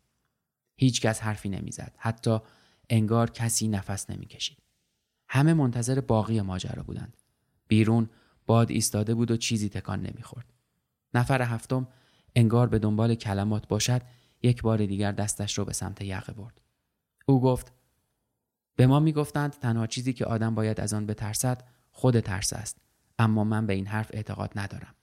هیچ 0.77 1.01
کس 1.01 1.21
حرفی 1.21 1.49
نمی‌زد 1.49 1.95
حتی 1.99 2.39
انگار 2.91 3.31
کسی 3.31 3.69
نفس 3.69 4.11
نمی‌کشید 4.11 4.59
همه 5.29 5.55
منتظر 5.55 6.01
باقی 6.01 6.41
ماجرا 6.41 6.83
بودند 6.83 7.17
بیرون 7.69 8.11
باد 8.47 8.71
ایستاده 8.71 9.15
بود 9.15 9.31
و 9.31 9.37
چیزی 9.37 9.69
تکان 9.69 10.01
نمی‌خورد. 10.01 10.47
نفر 11.15 11.43
هفتم 11.43 11.89
انگار 12.35 12.67
به 12.67 12.79
دنبال 12.79 13.15
کلمات 13.15 13.69
باشد 13.69 14.03
یک 14.43 14.63
بار 14.63 14.87
دیگر 14.87 15.13
دستش 15.13 15.59
رو 15.59 15.65
به 15.65 15.73
سمت 15.73 16.03
یقه 16.03 16.33
برد. 16.33 16.61
او 17.27 17.41
گفت 17.41 17.73
به 18.77 18.87
ما 18.87 19.01
می‌گفتند 19.01 19.53
تنها 19.53 19.87
چیزی 19.87 20.13
که 20.13 20.25
آدم 20.25 20.55
باید 20.55 20.81
از 20.81 20.95
آن 20.95 21.07
بترسد 21.07 21.65
خود 21.91 22.21
ترس 22.21 22.53
است 22.53 22.79
اما 23.19 23.45
من 23.45 23.67
به 23.67 23.73
این 23.73 23.87
حرف 23.87 24.11
اعتقاد 24.13 24.53
ندارم. 24.57 24.95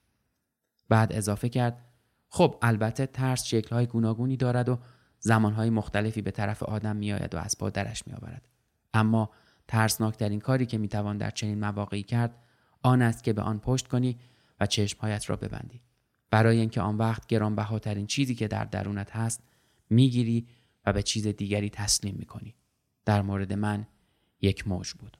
بعد 0.89 1.13
اضافه 1.13 1.49
کرد 1.49 1.85
خب 2.29 2.57
البته 2.61 3.05
ترس 3.05 3.43
شکلهای 3.43 3.85
گوناگونی 3.85 4.37
دارد 4.37 4.69
و 4.69 4.79
زمانهای 5.25 5.69
مختلفی 5.69 6.21
به 6.21 6.31
طرف 6.31 6.63
آدم 6.63 6.95
میآید 6.95 7.35
و 7.35 7.37
از 7.37 7.57
پا 7.57 7.69
درش 7.69 8.07
میآورد. 8.07 8.47
اما 8.93 9.29
ترسناکترین 9.67 10.39
کاری 10.39 10.65
که 10.65 10.77
می‌توان 10.77 11.17
در 11.17 11.29
چنین 11.29 11.59
مواقعی 11.59 12.03
کرد 12.03 12.35
آن 12.81 13.01
است 13.01 13.23
که 13.23 13.33
به 13.33 13.41
آن 13.41 13.59
پشت 13.59 13.87
کنی 13.87 14.19
و 14.59 14.65
چشمهایت 14.65 15.29
را 15.29 15.35
ببندی. 15.35 15.81
برای 16.31 16.59
اینکه 16.59 16.81
آن 16.81 16.97
وقت 16.97 17.27
گرانبهاترین 17.27 18.07
چیزی 18.07 18.35
که 18.35 18.47
در 18.47 18.65
درونت 18.65 19.11
هست 19.11 19.43
می‌گیری 19.89 20.47
و 20.85 20.93
به 20.93 21.03
چیز 21.03 21.27
دیگری 21.27 21.69
تسلیم 21.69 22.15
می‌کنی. 22.19 22.55
در 23.05 23.21
مورد 23.21 23.53
من 23.53 23.87
یک 24.41 24.67
موج 24.67 24.93
بود. 24.93 25.17